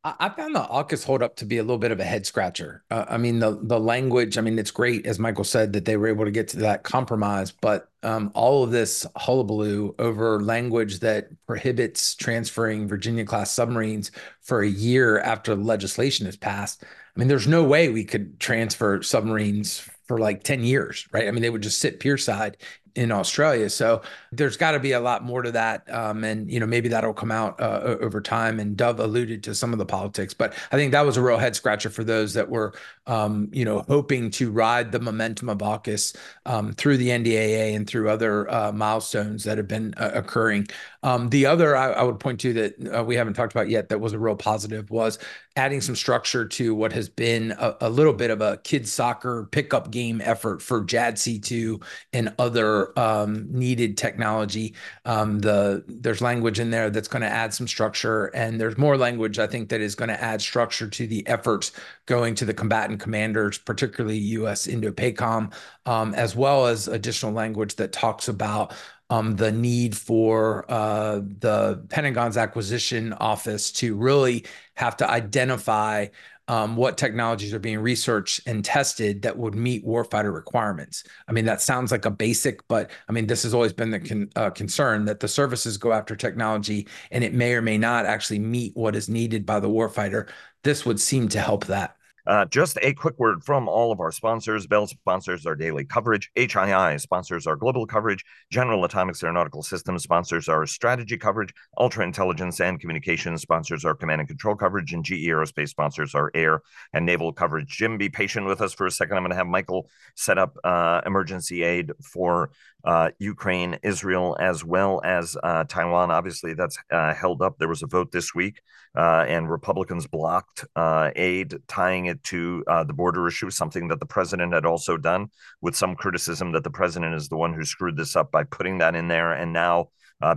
I 0.06 0.28
found 0.30 0.54
the 0.54 0.60
AUKUS 0.60 1.06
hold 1.06 1.24
up 1.24 1.38
to 1.38 1.46
be 1.46 1.60
a 1.60 1.64
little 1.64 1.78
bit 1.78 1.92
of 1.92 2.00
a 2.02 2.04
head 2.04 2.26
scratcher. 2.26 2.84
Uh, 2.92 3.06
I 3.08 3.18
mean, 3.18 3.40
the 3.40 3.58
the 3.62 3.80
language. 3.80 4.38
I 4.38 4.42
mean, 4.42 4.60
it's 4.60 4.72
great 4.72 5.06
as 5.06 5.18
Michael 5.18 5.46
said 5.46 5.72
that 5.74 5.86
they 5.86 5.96
were 5.96 6.08
able 6.08 6.26
to 6.26 6.32
get 6.32 6.50
to 6.50 6.58
that 6.58 6.84
compromise, 6.84 7.52
but 7.52 7.90
um, 8.04 8.30
all 8.34 8.66
of 8.66 8.72
this 8.72 9.06
hullabaloo 9.16 9.96
over 10.00 10.42
language 10.42 11.00
that 11.00 11.30
prohibits 11.48 12.16
transferring 12.16 12.86
Virginia 12.86 13.24
class 13.24 13.52
submarines 13.52 14.12
for 14.42 14.62
a 14.62 14.68
year 14.68 15.20
after 15.22 15.56
legislation 15.56 16.28
is 16.28 16.36
passed. 16.36 16.84
I 16.84 17.20
mean, 17.20 17.30
there's 17.30 17.48
no 17.48 17.64
way 17.64 17.88
we 17.88 18.04
could 18.04 18.42
transfer 18.42 19.02
submarines 19.02 19.88
for 20.08 20.18
like 20.18 20.44
10 20.44 20.64
years, 20.64 21.08
right? 21.14 21.28
I 21.28 21.32
mean, 21.32 21.42
they 21.42 21.50
would 21.50 21.64
just 21.64 21.80
sit 21.80 22.00
pierside 22.00 22.56
in 22.96 23.12
Australia. 23.12 23.70
So 23.70 24.02
there's 24.32 24.58
got 24.58 24.72
to 24.72 24.80
be 24.80 24.92
a 24.92 25.00
lot 25.00 25.24
more 25.24 25.42
to 25.42 25.52
that. 25.52 25.92
Um, 25.92 26.24
and, 26.24 26.50
you 26.52 26.60
know, 26.60 26.66
maybe 26.66 26.90
that'll 26.90 27.14
come 27.14 27.32
out 27.32 27.60
uh, 27.60 27.98
over 28.02 28.22
time. 28.22 28.60
And 28.60 28.78
Dov 28.78 29.00
alluded 29.00 29.44
to 29.44 29.56
some 29.56 29.74
of 29.74 29.80
the 29.80 29.86
politics, 29.86 30.34
but 30.34 30.54
I 30.72 30.78
think 30.78 30.92
that 30.92 31.06
was 31.06 31.18
a 31.18 31.22
real 31.22 31.38
head 31.38 31.56
scratcher 31.56 31.90
for 31.90 32.04
those 32.04 32.34
that 32.34 32.50
were, 32.50 32.74
um, 33.08 33.50
you 33.52 33.66
know, 33.66 33.84
hoping 33.88 34.30
to 34.32 34.52
ride 34.52 34.92
the 34.92 35.00
momentum 35.00 35.50
of 35.50 35.58
AUKUS 35.58 36.16
um, 36.46 36.74
through 36.74 36.98
the 36.98 37.10
NDAA 37.10 37.76
and 37.76 37.88
through 37.88 38.10
other 38.10 38.50
uh, 38.52 38.72
milestones 38.72 39.44
that 39.44 39.58
have 39.58 39.68
been 39.68 39.94
uh, 39.98 40.12
occurring. 40.14 40.68
Um, 41.04 41.30
the 41.30 41.46
other 41.46 41.76
I, 41.76 41.92
I, 41.92 42.04
would 42.04 42.20
point 42.20 42.40
to 42.42 42.54
that 42.54 42.98
uh, 42.98 43.04
we 43.04 43.16
haven't 43.16 43.34
talked 43.34 43.54
about 43.54 43.70
yet 43.70 43.90
that 43.90 44.00
was 44.00 44.14
a 44.14 44.20
real 44.20 44.36
positive 44.36 44.90
was 44.90 45.20
adding 45.56 45.82
some 45.82 45.96
structure 45.96 46.46
to 46.46 46.74
what 46.74 46.92
has 46.94 47.10
been 47.10 47.52
a, 47.60 47.76
a 47.82 47.90
little 47.90 48.14
bit 48.14 48.32
of 48.32 48.42
a 48.42 48.58
kids 48.58 48.92
soccer 48.92 49.48
pickup 49.52 49.92
game 49.92 50.22
effort 50.24 50.62
for 50.62 50.84
JADC2 50.84 51.84
and 52.14 52.34
other 52.40 52.98
um, 52.98 53.48
needed 53.52 53.98
technology. 53.98 54.74
Um, 55.06 55.40
the 55.40 55.84
there's 55.88 56.22
language 56.22 56.60
in 56.60 56.72
there 56.72 56.90
that's 56.90 57.08
going 57.08 57.22
to 57.22 57.28
add 57.28 57.54
some 57.54 57.68
structure, 57.68 58.26
and 58.28 58.60
there's 58.60 58.78
more 58.78 58.98
language 58.98 59.38
I 59.38 59.48
think 59.48 59.70
that 59.70 59.82
is 59.82 59.96
going 59.96 60.10
to 60.10 60.22
add 60.22 60.42
structure 60.42 60.88
to 60.88 61.08
the 61.08 61.28
efforts 61.28 61.74
going 62.06 62.36
to 62.36 62.46
the 62.46 62.54
combatant 62.54 63.00
commanders, 63.00 63.58
particularly 63.58 64.18
U.S. 64.18 64.68
Indo-PACOM, 64.68 65.54
um, 65.86 66.14
as 66.16 66.36
well 66.36 66.66
as 66.66 66.88
additional 66.88 67.32
language 67.32 67.76
that 67.76 67.92
talks 67.92 68.28
about 68.28 68.74
um, 69.10 69.36
the 69.36 69.52
need 69.52 69.96
for 69.96 70.66
uh, 70.72 71.22
the 71.40 71.86
Pentagon's 71.90 72.38
acquisition 72.38 73.14
office 73.14 73.72
to 73.74 73.96
really 73.96 74.46
have 74.76 74.98
to 74.98 75.10
identify 75.10 76.08
um, 76.48 76.76
what 76.76 76.98
technologies 76.98 77.54
are 77.54 77.60
being 77.60 77.80
researched 77.80 78.42
and 78.48 78.66
tested 78.66 79.22
that 79.22 79.38
would 79.38 79.56
meet 79.56 79.86
warfighter 79.86 80.34
requirements. 80.34 81.06
I 81.28 81.32
mean, 81.32 81.46
that 81.46 81.62
sounds 81.62 81.92
like 81.92 82.06
a 82.06 82.12
basic, 82.12 82.68
but 82.68 82.92
I 83.08 83.14
mean, 83.14 83.28
this 83.28 83.44
has 83.44 83.54
always 83.54 83.72
been 83.72 83.92
the 83.92 84.00
con- 84.00 84.30
uh, 84.36 84.50
concern 84.50 85.06
that 85.06 85.22
the 85.22 85.28
services 85.28 85.78
go 85.78 85.94
after 85.94 86.16
technology 86.16 86.88
and 87.12 87.24
it 87.24 87.34
may 87.34 87.54
or 87.54 87.62
may 87.62 87.78
not 87.78 88.06
actually 88.06 88.40
meet 88.40 88.76
what 88.76 88.96
is 88.96 89.08
needed 89.08 89.46
by 89.46 89.60
the 89.60 89.70
warfighter. 89.70 90.30
This 90.64 90.86
would 90.86 91.00
seem 91.00 91.30
to 91.30 91.40
help 91.40 91.66
that. 91.68 91.96
Uh, 92.26 92.46
just 92.46 92.78
a 92.82 92.94
quick 92.94 93.20
word 93.20 93.44
from 93.44 93.68
all 93.68 93.92
of 93.92 94.00
our 94.00 94.12
sponsors. 94.12 94.66
Bell 94.66 94.88
sponsors 94.88 95.46
our 95.46 95.56
daily 95.56 95.84
coverage. 95.84 96.32
HII 96.36 97.00
sponsors 97.00 97.46
our 97.48 97.56
global 97.56 97.86
coverage. 97.86 98.24
General 98.50 98.86
Atomics 98.86 99.24
Aeronautical 99.24 99.62
Systems 99.62 100.04
sponsors 100.04 100.48
our 100.48 100.66
strategy 100.66 101.18
coverage. 101.18 101.54
Ultra 101.78 102.04
Intelligence 102.06 102.62
and 102.62 102.80
Communications 102.80 103.42
sponsors 103.42 103.84
our 103.84 103.94
command 103.94 104.22
and 104.22 104.28
control 104.28 104.56
coverage. 104.56 104.94
And 104.94 105.04
GE 105.04 105.28
Aerospace 105.28 105.70
sponsors 105.70 106.16
our 106.16 106.32
air 106.34 106.62
and 106.94 107.06
naval 107.06 107.34
coverage. 107.34 107.68
Jim, 107.68 107.98
be 107.98 108.10
patient 108.10 108.46
with 108.46 108.62
us 108.62 108.74
for 108.74 108.86
a 108.86 108.92
second. 108.92 109.18
I'm 109.18 109.24
going 109.24 109.32
to 109.32 109.36
have 109.36 109.48
Michael 109.48 109.90
set 110.16 110.38
up 110.38 110.58
uh, 110.64 111.02
emergency 111.06 111.64
aid 111.64 111.92
for 112.02 112.52
uh, 112.84 113.12
Ukraine, 113.20 113.80
Israel, 113.84 114.36
as 114.40 114.64
well 114.64 115.02
as 115.04 115.38
uh, 115.42 115.64
Taiwan. 115.66 116.12
Obviously, 116.12 116.54
that's 116.54 116.78
uh, 116.92 117.14
held 117.14 117.42
up. 117.42 117.58
There 117.58 117.68
was 117.68 117.84
a 117.84 117.88
vote 117.88 118.12
this 118.12 118.36
week, 118.36 118.62
uh, 118.96 119.26
and 119.28 119.50
Republicans 119.50 120.08
blocked 120.08 120.66
uh, 120.76 121.12
aid 121.16 121.56
tying 121.68 122.06
it 122.06 122.24
to 122.24 122.64
uh, 122.68 122.84
the 122.84 122.94
border 122.94 123.28
issue, 123.28 123.50
something 123.50 123.88
that 123.88 124.00
the 124.00 124.06
president 124.06 124.54
had 124.54 124.66
also 124.66 124.98
done, 124.98 125.28
with 125.62 125.76
some 125.76 125.96
criticism 125.96 126.52
that 126.52 126.64
the 126.64 126.70
president 126.70 127.16
is 127.16 127.30
the 127.30 127.38
one 127.38 127.54
who 127.54 127.64
screwed 127.64 127.98
this 127.98 128.16
up 128.16 128.32
by 128.32 128.44
putting 128.44 128.78
that 128.78 128.96
in 128.96 129.08
there, 129.08 129.34
and 129.34 129.54
now 129.54 129.88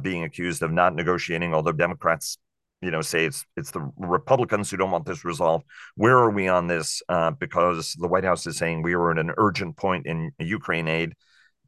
being 0.03 0.25
accused 0.25 0.63
of 0.63 0.73
not 0.73 0.97
negotiating. 0.97 1.55
Although 1.55 1.73
Democrats 1.73 2.39
you 2.83 2.91
know 2.91 3.01
say 3.01 3.25
it's 3.25 3.47
it's 3.57 3.71
the 3.71 3.91
republicans 3.97 4.71
who 4.71 4.77
don't 4.77 4.91
want 4.91 5.07
this 5.07 5.25
resolved 5.25 5.65
where 5.95 6.19
are 6.19 6.29
we 6.29 6.47
on 6.47 6.67
this 6.67 7.03
uh, 7.09 7.31
because 7.31 7.95
the 7.99 8.07
white 8.07 8.23
house 8.23 8.47
is 8.47 8.59
saying 8.59 8.83
we 8.83 8.93
are 8.93 9.11
at 9.11 9.19
an 9.19 9.33
urgent 9.39 9.75
point 9.79 10.05
in 10.05 10.31
ukraine 10.39 10.87
aid 10.87 11.15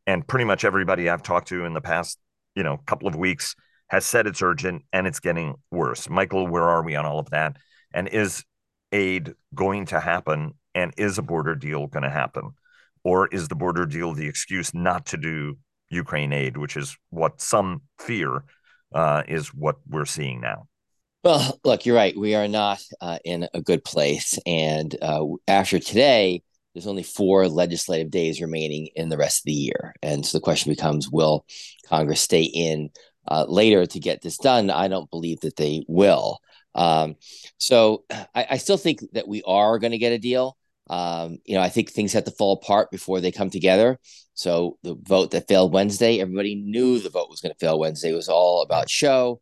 and 0.09 0.27
pretty 0.27 0.47
much 0.47 0.65
everybody 0.65 1.11
I've 1.11 1.23
talked 1.23 1.49
to 1.49 1.67
in 1.67 1.75
the 1.75 1.83
past, 1.83 2.19
you 2.55 2.63
know, 2.63 2.79
couple 2.87 3.09
of 3.09 3.15
weeks 3.15 3.55
has 3.89 4.07
said 4.07 4.27
it's 4.27 4.43
urgent 4.43 4.85
and 4.93 5.07
it's 5.07 5.21
getting 5.21 5.55
worse. 5.71 6.09
Michael, 6.09 6.47
where 6.47 6.65
are 6.65 6.83
we 6.83 6.95
on 6.95 7.07
all 7.07 7.19
of 7.19 7.31
that? 7.31 7.57
And 7.93 8.09
is 8.09 8.45
aid 8.93 9.35
going 9.55 9.87
to 9.87 10.01
happen? 10.01 10.55
And 10.75 10.93
is 10.97 11.19
a 11.19 11.23
border 11.23 11.55
deal 11.55 11.87
going 11.87 12.05
to 12.05 12.11
happen? 12.11 12.51
Or 13.03 13.27
is 13.29 13.49
the 13.49 13.55
border 13.55 13.87
deal 13.87 14.13
the 14.13 14.29
excuse 14.29 14.75
not 14.75 15.07
to 15.07 15.17
do 15.17 15.59
Ukraine 15.91 16.33
aid, 16.33 16.57
which 16.57 16.77
is 16.77 16.97
what 17.11 17.41
some 17.41 17.83
fear 17.99 18.45
uh, 18.95 19.23
is 19.27 19.49
what 19.55 19.77
we're 19.89 20.05
seeing 20.05 20.41
now? 20.41 20.69
Well, 21.25 21.59
look, 21.65 21.85
you're 21.85 21.97
right. 21.97 22.17
We 22.17 22.35
are 22.35 22.49
not 22.49 22.81
uh, 23.01 23.19
in 23.25 23.49
a 23.53 23.61
good 23.61 23.85
place. 23.85 24.39
And 24.47 24.95
uh, 25.03 25.25
after 25.49 25.79
today, 25.79 26.43
there's 26.75 26.87
only 26.87 27.03
four 27.03 27.49
legislative 27.49 28.11
days 28.11 28.41
remaining 28.41 28.89
in 28.95 29.09
the 29.09 29.17
rest 29.17 29.41
of 29.41 29.45
the 29.47 29.53
year. 29.53 29.95
And 30.03 30.25
so 30.25 30.39
the 30.39 30.43
question 30.43 30.71
becomes 30.71 31.11
will 31.11 31.45
Congress 31.87 32.21
stay 32.21 32.43
in 32.43 32.91
uh, 33.31 33.45
later 33.49 33.87
to 33.87 34.01
get 34.01 34.23
this 34.23 34.39
done? 34.39 34.71
I 34.71 34.89
don't 34.89 35.11
believe 35.11 35.41
that 35.41 35.57
they 35.57 35.85
will. 35.89 36.41
Um, 36.75 37.17
so 37.59 38.05
I, 38.11 38.47
I, 38.51 38.57
still 38.59 38.77
think 38.77 39.01
that 39.13 39.27
we 39.27 39.43
are 39.43 39.79
going 39.79 39.91
to 39.91 39.99
get 39.99 40.13
a 40.13 40.19
deal. 40.19 40.57
Um, 40.89 41.39
you 41.45 41.55
know, 41.55 41.61
I 41.61 41.71
think 41.71 41.91
things 41.91 42.13
have 42.13 42.25
to 42.25 42.31
fall 42.31 42.53
apart 42.53 42.91
before 42.91 43.21
they 43.21 43.33
come 43.33 43.51
together. 43.51 43.99
So 44.35 44.79
the 44.83 44.95
vote 45.03 45.33
that 45.33 45.49
failed 45.49 45.73
Wednesday, 45.73 46.21
everybody 46.21 46.55
knew 46.55 47.01
the 47.01 47.11
vote 47.11 47.29
was 47.31 47.41
going 47.41 47.53
to 47.53 47.59
fail 47.59 47.79
Wednesday. 47.79 48.11
It 48.11 48.15
was 48.15 48.29
all 48.29 48.63
about 48.63 48.89
show. 48.89 49.41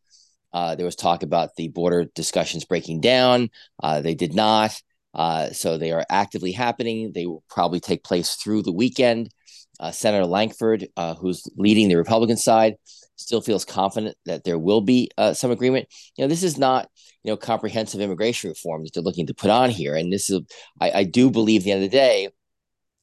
Uh, 0.52 0.74
there 0.74 0.86
was 0.86 0.96
talk 0.96 1.22
about 1.22 1.54
the 1.56 1.68
border 1.68 2.06
discussions 2.14 2.64
breaking 2.64 3.00
down. 3.00 3.50
Uh, 3.82 4.00
they 4.00 4.14
did 4.14 4.34
not. 4.34 4.80
Uh, 5.12 5.50
so 5.50 5.76
they 5.76 5.92
are 5.92 6.04
actively 6.08 6.52
happening. 6.52 7.12
They 7.12 7.26
will 7.26 7.44
probably 7.50 7.80
take 7.80 8.04
place 8.04 8.36
through 8.36 8.62
the 8.62 8.72
weekend. 8.72 9.30
Uh, 9.78 9.90
Senator 9.90 10.24
Lankford, 10.24 10.88
uh, 10.96 11.14
who's 11.14 11.42
leading 11.56 11.88
the 11.88 11.96
Republican 11.96 12.38
side, 12.38 12.76
still 13.16 13.40
feels 13.40 13.64
confident 13.64 14.16
that 14.26 14.44
there 14.44 14.58
will 14.58 14.80
be 14.80 15.10
uh, 15.18 15.34
some 15.34 15.50
agreement. 15.50 15.88
You 16.16 16.24
know, 16.24 16.28
this 16.28 16.42
is 16.42 16.58
not 16.58 16.88
you 17.24 17.32
know 17.32 17.36
comprehensive 17.36 18.00
immigration 18.00 18.50
reform 18.50 18.84
that 18.84 18.90
they're 18.94 19.02
looking 19.02 19.26
to 19.26 19.34
put 19.34 19.50
on 19.50 19.70
here, 19.70 19.96
and 19.96 20.12
this 20.12 20.30
is 20.30 20.42
I, 20.80 20.90
I 20.90 21.04
do 21.04 21.30
believe 21.30 21.62
at 21.62 21.64
the 21.64 21.72
end 21.72 21.84
of 21.84 21.90
the 21.90 21.96
day 21.96 22.28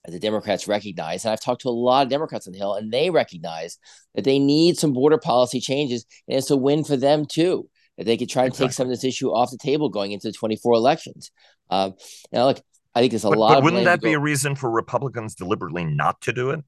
the 0.06 0.20
Democrats 0.20 0.68
recognize, 0.68 1.24
and 1.24 1.32
I've 1.32 1.40
talked 1.40 1.62
to 1.62 1.70
a 1.70 1.72
lot 1.72 2.04
of 2.04 2.10
Democrats 2.10 2.46
on 2.48 2.54
the 2.54 2.60
Hill, 2.60 2.74
and 2.74 2.92
they 2.92 3.10
recognize 3.10 3.78
that 4.16 4.26
they 4.26 4.38
need 4.38 4.78
some 4.78 4.94
border 4.94 5.18
policy 5.18 5.62
changes, 5.62 6.06
and 6.28 6.38
it's 6.38 6.52
a 6.52 6.58
win 6.58 6.84
for 6.84 6.98
them 6.98 7.26
too. 7.26 7.70
That 7.98 8.06
they 8.06 8.18
could 8.18 8.30
try 8.30 8.44
to 8.44 8.48
exactly. 8.48 8.68
take 8.68 8.74
some 8.74 8.88
of 8.88 8.90
this 8.90 9.04
issue 9.04 9.30
off 9.30 9.52
the 9.52 9.58
table 9.58 9.88
going 9.88 10.14
into 10.14 10.28
the 10.28 10.34
24 10.34 10.74
elections. 10.74 11.32
Um, 11.70 11.94
now, 12.32 12.48
look, 12.48 12.60
I 12.96 13.00
think 13.00 13.12
there's 13.12 13.24
a 13.24 13.30
but, 13.30 13.38
lot. 13.38 13.54
But 13.56 13.64
wouldn't 13.64 13.86
that 13.86 14.02
be 14.02 14.14
a 14.14 14.20
reason 14.20 14.56
for 14.56 14.70
Republicans 14.70 15.36
deliberately 15.36 15.86
not 15.86 16.20
to 16.22 16.34
do 16.34 16.50
it? 16.50 16.62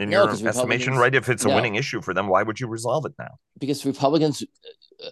In 0.00 0.08
no, 0.08 0.24
your 0.24 0.48
estimation, 0.48 0.96
right? 0.96 1.14
If 1.14 1.28
it's 1.28 1.44
a 1.44 1.48
no. 1.48 1.54
winning 1.54 1.74
issue 1.74 2.00
for 2.00 2.14
them, 2.14 2.26
why 2.26 2.42
would 2.42 2.58
you 2.58 2.66
resolve 2.66 3.04
it 3.04 3.12
now? 3.18 3.38
Because 3.58 3.84
Republicans, 3.84 4.42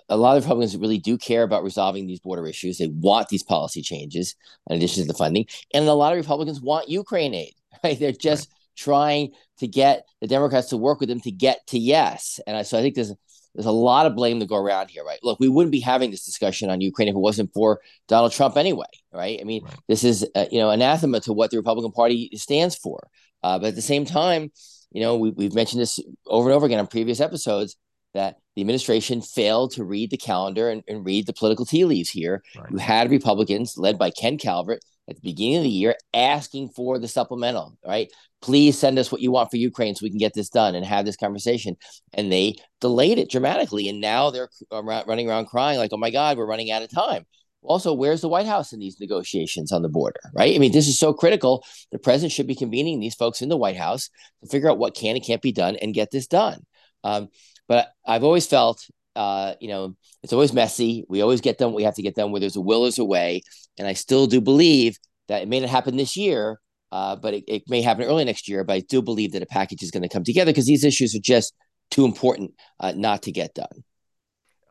a 0.09 0.16
lot 0.16 0.38
of 0.38 0.45
Republicans 0.45 0.76
really 0.78 0.97
do 0.97 1.18
care 1.18 1.42
about 1.42 1.62
resolving 1.62 2.07
these 2.07 2.21
border 2.21 2.47
issues. 2.47 2.78
They 2.78 2.88
want 2.88 3.28
these 3.28 3.42
policy 3.42 3.83
changes 3.83 4.35
in 4.71 4.76
addition 4.76 5.02
to 5.02 5.07
the 5.07 5.16
funding, 5.16 5.45
and 5.75 5.87
a 5.87 5.92
lot 5.92 6.12
of 6.12 6.16
Republicans 6.16 6.62
want 6.62 6.88
Ukraine 6.88 7.35
aid. 7.35 7.54
Right? 7.85 7.97
They're 7.97 8.11
just 8.11 8.49
right. 8.49 8.76
trying 8.76 9.33
to 9.59 9.68
get 9.68 10.04
the 10.21 10.26
Democrats 10.26 10.71
to 10.71 10.76
work 10.76 10.99
with 10.99 11.09
them 11.11 11.21
to 11.21 11.30
get 11.30 11.64
to 11.68 11.78
yes. 11.78 12.40
And 12.45 12.57
I, 12.57 12.62
so 12.62 12.76
I 12.76 12.83
think 12.83 12.97
there's 12.97 13.12
there's 13.54 13.66
a 13.66 13.71
lot 13.71 14.07
of 14.07 14.16
blame 14.16 14.40
to 14.40 14.47
go 14.47 14.57
around 14.57 14.90
here, 14.90 15.04
right? 15.04 15.18
Look, 15.23 15.38
we 15.38 15.49
wouldn't 15.49 15.71
be 15.71 15.80
having 15.80 16.11
this 16.11 16.25
discussion 16.25 16.71
on 16.71 16.80
Ukraine 16.80 17.09
if 17.09 17.14
it 17.14 17.18
wasn't 17.18 17.52
for 17.52 17.80
Donald 18.09 18.33
Trump 18.33 18.57
anyway, 18.57 18.87
right? 19.12 19.38
I 19.40 19.45
mean, 19.45 19.64
right. 19.64 19.75
this 19.87 20.02
is 20.02 20.26
uh, 20.35 20.47
you 20.50 20.59
know 20.59 20.71
anathema 20.71 21.21
to 21.21 21.33
what 21.33 21.50
the 21.50 21.57
Republican 21.59 21.92
Party 21.92 22.30
stands 22.35 22.75
for. 22.75 23.09
Uh, 23.42 23.59
but 23.59 23.68
at 23.68 23.75
the 23.75 23.83
same 23.83 24.04
time, 24.04 24.50
you 24.90 25.00
know, 25.00 25.16
we, 25.16 25.30
we've 25.30 25.54
mentioned 25.54 25.83
this 25.83 26.00
over 26.26 26.49
and 26.49 26.57
over 26.57 26.66
again 26.66 26.78
on 26.78 26.87
previous 26.87 27.21
episodes 27.21 27.76
that 28.14 28.37
the 28.57 28.62
administration 28.62 29.21
failed 29.21 29.73
to 29.73 29.85
read 29.85 30.11
the 30.11 30.16
calendar 30.16 30.71
and, 30.71 30.83
and 30.88 31.04
read 31.04 31.26
the 31.26 31.33
political 31.33 31.66
tea 31.66 31.85
leaves 31.85 32.11
here. 32.11 32.42
Right. 32.57 32.71
You 32.71 32.78
had 32.78 33.11
Republicans 33.11 33.76
led 33.76 33.99
by 33.99 34.11
Ken 34.11 34.38
Calvert 34.38 34.80
at 35.09 35.16
the 35.16 35.23
beginning 35.23 35.59
of 35.59 35.62
the 35.62 35.68
year 35.68 35.97
asking 36.14 36.71
for 36.71 36.99
the 36.99 37.09
supplemental, 37.09 37.76
right? 37.87 38.11
Please 38.40 38.78
send 38.78 38.99
us 38.99 39.11
what 39.11 39.21
you 39.21 39.30
want 39.30 39.50
for 39.50 39.57
Ukraine 39.57 39.95
so 39.95 40.04
we 40.04 40.11
can 40.11 40.18
get 40.18 40.35
this 40.35 40.49
done 40.49 40.75
and 40.75 40.85
have 40.85 41.04
this 41.04 41.16
conversation. 41.16 41.76
And 42.14 42.30
they 42.30 42.57
delayed 42.80 43.18
it 43.18 43.30
dramatically. 43.30 43.88
And 43.88 44.00
now 44.00 44.30
they're 44.30 44.49
uh, 44.71 44.83
running 44.83 45.28
around 45.28 45.47
crying, 45.47 45.78
like, 45.78 45.92
oh 45.92 45.97
my 45.97 46.11
God, 46.11 46.37
we're 46.37 46.47
running 46.47 46.71
out 46.71 46.83
of 46.83 46.90
time. 46.90 47.26
Also, 47.68 47.92
where's 47.92 48.22
the 48.22 48.28
White 48.28 48.46
House 48.46 48.72
in 48.72 48.80
these 48.80 48.98
negotiations 48.98 49.72
on 49.72 49.82
the 49.82 49.88
border, 49.88 50.20
right? 50.34 50.54
I 50.54 50.58
mean, 50.58 50.72
this 50.72 50.88
is 50.88 50.98
so 50.98 51.12
critical. 51.12 51.64
The 51.92 51.98
president 51.98 52.32
should 52.32 52.46
be 52.46 52.54
convening 52.54 52.98
these 52.98 53.14
folks 53.14 53.42
in 53.42 53.50
the 53.50 53.58
White 53.58 53.76
House 53.76 54.08
to 54.42 54.48
figure 54.48 54.70
out 54.70 54.78
what 54.78 54.94
can 54.94 55.16
and 55.16 55.25
can't 55.25 55.42
be 55.42 55.52
done 55.52 55.76
and 55.76 55.94
get 55.94 56.10
this 56.10 56.26
done. 56.26 56.64
Um, 57.04 57.28
but 57.68 57.92
I've 58.06 58.25
always 58.25 58.46
felt, 58.46 58.84
uh, 59.14 59.54
you 59.60 59.68
know, 59.68 59.94
it's 60.22 60.32
always 60.32 60.54
messy. 60.54 61.04
We 61.08 61.20
always 61.20 61.42
get 61.42 61.58
them. 61.58 61.75
We 61.75 61.84
have 61.84 61.96
to 61.96 62.02
get 62.02 62.14
them 62.14 62.32
where 62.32 62.40
there's 62.40 62.56
a 62.56 62.60
will, 62.60 62.82
there's 62.82 62.98
a 62.98 63.04
way. 63.04 63.42
And 63.78 63.87
I 63.87 63.92
still 63.92 64.26
do 64.26 64.40
believe 64.40 64.96
that 65.28 65.42
it 65.42 65.48
may 65.48 65.60
not 65.60 65.68
happen 65.68 65.96
this 65.96 66.16
year, 66.16 66.60
uh, 66.90 67.16
but 67.16 67.34
it, 67.34 67.44
it 67.46 67.62
may 67.68 67.82
happen 67.82 68.04
early 68.04 68.25
next 68.25 68.48
year. 68.48 68.64
But 68.64 68.72
I 68.72 68.80
do 68.80 69.02
believe 69.02 69.32
that 69.32 69.42
a 69.42 69.46
package 69.46 69.82
is 69.82 69.90
going 69.90 70.02
to 70.02 70.08
come 70.08 70.25
together 70.25 70.52
because 70.52 70.66
these 70.66 70.84
issues 70.84 71.14
are 71.14 71.20
just 71.22 71.54
too 71.90 72.06
important 72.06 72.52
uh, 72.80 72.92
not 72.96 73.22
to 73.25 73.32
get 73.32 73.54
done. 73.54 73.84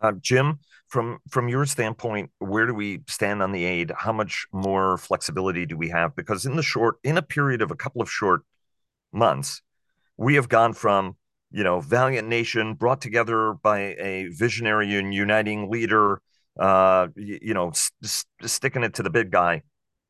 Uh, 0.02 0.14
Jim, 0.22 0.60
from 0.88 1.20
from 1.30 1.50
your 1.50 1.66
standpoint, 1.66 2.32
where 2.40 2.66
do 2.66 2.74
we 2.74 3.02
stand 3.08 3.42
on 3.42 3.52
the 3.52 3.66
aid? 3.66 3.92
How 3.98 4.14
much 4.14 4.48
more 4.52 4.98
flexibility 4.98 5.66
do 5.66 5.78
we 5.78 5.90
have? 5.90 6.16
Because 6.16 6.46
in 6.46 6.56
the 6.56 6.64
short, 6.64 6.96
in 7.04 7.18
a 7.18 7.22
period 7.22 7.62
of 7.62 7.72
a 7.72 7.76
couple 7.76 8.02
of 8.02 8.10
short 8.10 8.42
months, 9.12 9.62
we 10.18 10.36
have 10.36 10.50
gone 10.50 10.74
from 10.74 11.16
you 11.52 11.64
know 11.64 11.80
valiant 11.80 12.28
nation 12.28 12.74
brought 12.76 13.02
together 13.02 13.54
by 13.62 13.96
a 14.00 14.28
visionary 14.30 14.96
and 14.96 15.14
uniting 15.14 15.70
leader, 15.70 16.22
uh, 16.60 17.08
you, 17.16 17.40
you 17.42 17.54
know, 17.54 17.72
st- 17.74 18.26
sticking 18.44 18.84
it 18.84 18.94
to 18.96 19.04
the 19.04 19.10
big 19.10 19.32
guy 19.32 19.64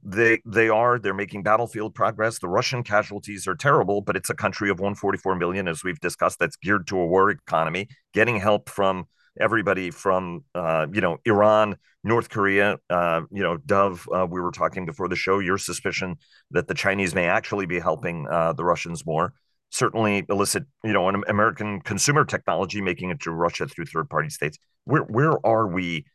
they 0.04 0.40
they 0.46 0.70
are 0.70 1.00
they're 1.00 1.14
making 1.14 1.44
battlefield 1.44 1.94
progress 1.96 2.40
the 2.40 2.48
russian 2.48 2.84
casualties 2.84 3.48
are 3.48 3.56
terrible 3.56 4.02
but 4.02 4.16
it's 4.16 4.30
a 4.30 4.36
country 4.36 4.70
of 4.70 4.80
144 4.80 5.36
million 5.36 5.68
as 5.68 5.84
we've 5.84 6.00
discussed 6.00 6.40
that's 6.40 6.56
geared 6.58 6.86
to 6.88 7.00
a 7.00 7.06
war 7.06 7.30
economy 7.32 7.88
getting 8.14 8.40
help 8.40 8.70
from 8.70 9.06
everybody 9.40 9.92
from 9.92 10.44
uh, 10.56 10.88
you 10.92 11.02
know 11.02 11.18
iran 11.26 11.76
north 12.04 12.30
korea 12.30 12.78
uh, 12.90 13.22
you 13.32 13.44
know 13.44 13.58
Dov 13.58 14.08
uh, 14.14 14.28
we 14.30 14.40
were 14.40 14.52
talking 14.52 14.86
before 14.86 15.08
the 15.08 15.16
show 15.16 15.40
your 15.40 15.58
suspicion 15.58 16.18
that 16.52 16.68
the 16.68 16.74
chinese 16.74 17.14
may 17.16 17.28
actually 17.28 17.66
be 17.66 17.80
helping 17.80 18.28
uh, 18.30 18.54
the 18.54 18.64
russians 18.64 19.06
more. 19.06 19.34
Certainly 19.70 20.26
illicit 20.30 20.64
you 20.84 20.94
know 20.94 21.10
an 21.10 21.24
american 21.28 21.82
consumer 21.82 22.24
technology 22.26 22.82
making 22.82 23.10
it 23.10 23.20
to 23.22 23.32
russia 23.32 23.68
through 23.68 23.86
third 23.86 24.10
party 24.10 24.30
states. 24.30 24.58
Where 24.86 25.04
where 25.04 25.46
are 25.46 25.68
we 25.68 26.06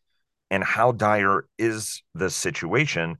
and 0.51 0.63
how 0.63 0.93
dire 0.93 1.47
is 1.59 2.03
the 2.15 2.31
situation? 2.31 3.17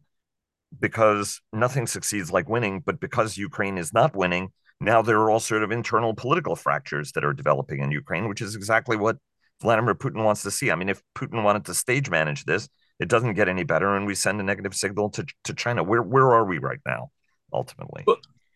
Because 0.79 1.41
nothing 1.53 1.87
succeeds 1.87 2.31
like 2.31 2.49
winning, 2.49 2.81
but 2.85 3.01
because 3.01 3.39
Ukraine 3.39 3.79
is 3.79 3.93
not 3.93 4.15
winning, 4.15 4.53
now 4.83 5.01
there 5.01 5.19
are 5.19 5.31
all 5.31 5.41
sort 5.41 5.63
of 5.63 5.71
internal 5.71 6.15
political 6.15 6.57
fractures 6.57 7.13
that 7.13 7.25
are 7.25 7.33
developing 7.33 7.81
in 7.81 7.91
Ukraine, 7.91 8.29
which 8.29 8.43
is 8.43 8.55
exactly 8.55 8.97
what 8.97 9.17
Vladimir 9.63 9.95
Putin 9.95 10.25
wants 10.25 10.43
to 10.43 10.51
see. 10.51 10.71
I 10.71 10.75
mean, 10.75 10.89
if 10.89 11.03
Putin 11.17 11.43
wanted 11.43 11.65
to 11.67 11.75
stage 11.75 12.11
manage 12.11 12.45
this, 12.45 12.69
it 13.01 13.09
doesn't 13.09 13.35
get 13.35 13.49
any 13.49 13.65
better, 13.65 13.97
and 13.97 14.07
we 14.07 14.15
send 14.15 14.41
a 14.41 14.45
negative 14.45 14.75
signal 14.75 15.11
to, 15.11 15.27
to 15.45 15.55
China. 15.55 15.83
Where 15.83 16.03
where 16.03 16.33
are 16.33 16.45
we 16.45 16.59
right 16.59 16.81
now, 16.87 17.11
ultimately? 17.53 18.05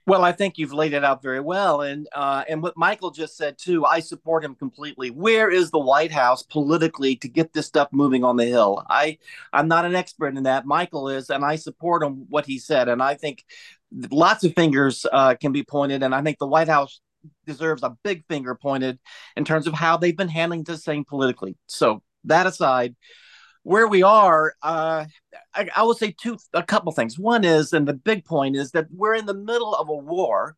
Well, 0.09 0.23
I 0.23 0.31
think 0.31 0.57
you've 0.57 0.73
laid 0.73 0.93
it 0.93 1.03
out 1.03 1.21
very 1.21 1.41
well, 1.41 1.81
and 1.81 2.07
uh, 2.15 2.45
and 2.49 2.63
what 2.63 2.77
Michael 2.77 3.11
just 3.11 3.37
said 3.37 3.59
too. 3.59 3.85
I 3.85 3.99
support 3.99 4.45
him 4.45 4.55
completely. 4.55 5.11
Where 5.11 5.51
is 5.51 5.73
the 5.73 5.81
White 5.81 6.13
House 6.13 6.45
politically 6.45 7.17
to 7.17 7.29
get 7.29 7.53
this 7.53 7.67
stuff 7.67 7.89
moving 7.91 8.23
on 8.23 8.37
the 8.37 8.45
Hill? 8.45 8.85
I 8.89 9.19
I'm 9.53 9.67
not 9.67 9.85
an 9.85 9.97
expert 9.97 10.37
in 10.37 10.45
that. 10.45 10.65
Michael 10.65 11.09
is, 11.09 11.29
and 11.29 11.45
I 11.45 11.57
support 11.57 12.05
him 12.05 12.27
what 12.29 12.47
he 12.47 12.61
said. 12.61 12.89
And 12.89 13.03
I 13.03 13.15
think 13.15 13.45
lots 14.13 14.45
of 14.45 14.55
fingers 14.55 15.05
uh, 15.11 15.35
can 15.35 15.51
be 15.51 15.65
pointed, 15.65 16.05
and 16.05 16.15
I 16.15 16.23
think 16.23 16.39
the 16.39 16.47
White 16.47 16.69
House 16.69 17.01
deserves 17.47 17.83
a 17.83 17.97
big 18.03 18.25
finger 18.27 18.55
pointed 18.55 18.99
in 19.37 19.45
terms 19.45 19.67
of 19.67 19.75
how 19.75 19.97
they've 19.97 20.17
been 20.17 20.29
handling 20.29 20.65
this 20.65 20.85
thing 20.85 21.05
politically. 21.05 21.57
So 21.67 22.03
that 22.25 22.47
aside, 22.47 22.97
where 23.63 23.89
we 23.89 24.03
are, 24.03 24.55
uh, 24.63 25.07
I, 25.53 25.69
I 25.75 25.83
would 25.83 25.97
say 25.97 26.15
two, 26.21 26.39
a 26.55 26.63
couple 26.63 26.93
things. 26.93 27.19
One 27.19 27.45
is, 27.45 27.73
and 27.73 27.87
the 27.87 27.95
big 27.95 28.25
point 28.25 28.55
is 28.55 28.71
that 28.73 28.87
we're 28.93 29.15
in 29.15 29.27
the 29.27 29.35
middle 29.35 29.75
of 29.75 29.89
a 29.89 29.97
war, 29.97 30.57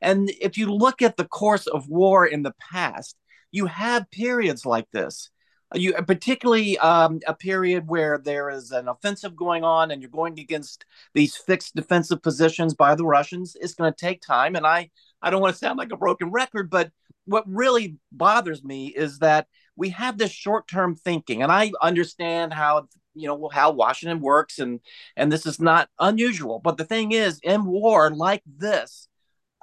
and 0.00 0.30
if 0.40 0.58
you 0.58 0.72
look 0.72 1.00
at 1.02 1.16
the 1.16 1.24
course 1.24 1.66
of 1.66 1.88
war 1.88 2.26
in 2.26 2.42
the 2.42 2.54
past, 2.58 3.16
you 3.50 3.66
have 3.66 4.10
periods 4.10 4.66
like 4.66 4.90
this. 4.92 5.30
You 5.74 5.92
particularly 5.94 6.78
um, 6.78 7.20
a 7.26 7.34
period 7.34 7.84
where 7.86 8.18
there 8.18 8.48
is 8.48 8.70
an 8.70 8.88
offensive 8.88 9.36
going 9.36 9.64
on, 9.64 9.90
and 9.90 10.00
you're 10.00 10.10
going 10.10 10.40
against 10.40 10.84
these 11.14 11.36
fixed 11.36 11.74
defensive 11.74 12.22
positions 12.22 12.74
by 12.74 12.94
the 12.94 13.04
Russians. 13.04 13.54
It's 13.60 13.74
going 13.74 13.92
to 13.92 13.96
take 13.96 14.22
time, 14.22 14.56
and 14.56 14.66
I 14.66 14.90
I 15.22 15.30
don't 15.30 15.40
want 15.40 15.54
to 15.54 15.58
sound 15.58 15.78
like 15.78 15.92
a 15.92 15.96
broken 15.96 16.30
record, 16.30 16.70
but 16.70 16.90
what 17.24 17.44
really 17.46 17.96
bothers 18.12 18.64
me 18.64 18.88
is 18.88 19.18
that 19.18 19.46
we 19.76 19.90
have 19.90 20.18
this 20.18 20.32
short-term 20.32 20.96
thinking 20.96 21.42
and 21.42 21.52
i 21.52 21.70
understand 21.82 22.52
how 22.52 22.88
you 23.14 23.28
know 23.28 23.48
how 23.52 23.70
washington 23.70 24.18
works 24.18 24.58
and 24.58 24.80
and 25.14 25.30
this 25.30 25.44
is 25.46 25.60
not 25.60 25.88
unusual 26.00 26.58
but 26.58 26.78
the 26.78 26.84
thing 26.84 27.12
is 27.12 27.38
in 27.44 27.64
war 27.66 28.10
like 28.10 28.42
this 28.46 29.08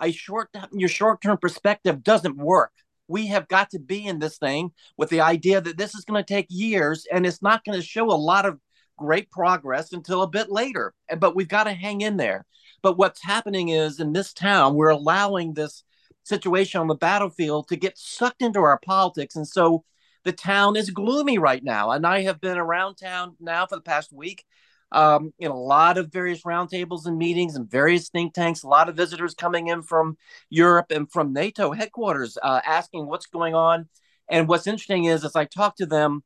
a 0.01 0.11
short 0.11 0.49
your 0.73 0.89
short-term 0.89 1.37
perspective 1.37 2.03
doesn't 2.03 2.37
work. 2.37 2.71
We 3.07 3.27
have 3.27 3.47
got 3.47 3.69
to 3.71 3.79
be 3.79 4.05
in 4.05 4.19
this 4.19 4.37
thing 4.37 4.71
with 4.97 5.09
the 5.09 5.21
idea 5.21 5.61
that 5.61 5.77
this 5.77 5.93
is 5.93 6.05
going 6.05 6.23
to 6.23 6.33
take 6.33 6.47
years 6.49 7.05
and 7.11 7.25
it's 7.25 7.41
not 7.41 7.63
going 7.63 7.79
to 7.79 7.85
show 7.85 8.05
a 8.05 8.13
lot 8.17 8.45
of 8.45 8.59
great 8.97 9.29
progress 9.29 9.91
until 9.93 10.21
a 10.21 10.29
bit 10.29 10.49
later 10.49 10.93
but 11.19 11.35
we've 11.35 11.49
got 11.49 11.65
to 11.65 11.73
hang 11.73 12.01
in 12.01 12.17
there 12.17 12.45
but 12.86 12.98
what's 12.98 13.24
happening 13.24 13.69
is 13.69 14.00
in 14.00 14.13
this 14.13 14.32
town 14.32 14.76
we're 14.76 14.89
allowing 14.89 15.54
this 15.54 15.84
situation 16.24 16.80
on 16.80 16.88
the 16.88 16.95
battlefield 16.95 17.67
to 17.67 17.76
get 17.76 17.98
sucked 17.98 18.41
into 18.41 18.60
our 18.60 18.80
politics 18.80 19.36
and 19.36 19.48
so 19.48 19.84
the 20.26 20.34
town 20.34 20.76
is 20.76 20.89
gloomy 20.89 21.38
right 21.38 21.63
now. 21.63 21.91
And 21.91 22.06
I 22.06 22.24
have 22.24 22.41
been 22.41 22.58
around 22.58 22.95
town 22.95 23.38
now 23.39 23.67
for 23.67 23.76
the 23.76 23.82
past 23.82 24.12
week 24.12 24.43
um, 24.91 25.32
in 25.39 25.52
a 25.52 25.58
lot 25.58 25.98
of 25.98 26.12
various 26.12 26.41
roundtables 26.41 27.06
and 27.06 27.17
meetings 27.17 27.56
and 27.56 27.69
various 27.69 28.10
think 28.10 28.34
tanks, 28.34 28.63
a 28.63 28.67
lot 28.67 28.89
of 28.89 28.95
visitors 28.95 29.36
coming 29.36 29.67
in 29.67 29.84
from 29.84 30.17
Europe 30.50 30.88
and 30.89 31.10
from 31.10 31.32
NATO 31.32 31.71
headquarters 31.71 32.38
uh, 32.41 32.60
asking 32.65 33.06
what's 33.06 33.28
going 33.28 33.54
on. 33.54 33.88
And 34.28 34.48
what's 34.48 34.65
interesting 34.65 35.06
is, 35.06 35.24
as 35.24 35.36
I 35.36 35.45
talk 35.45 35.76
to 35.78 35.86
them, 35.86 36.24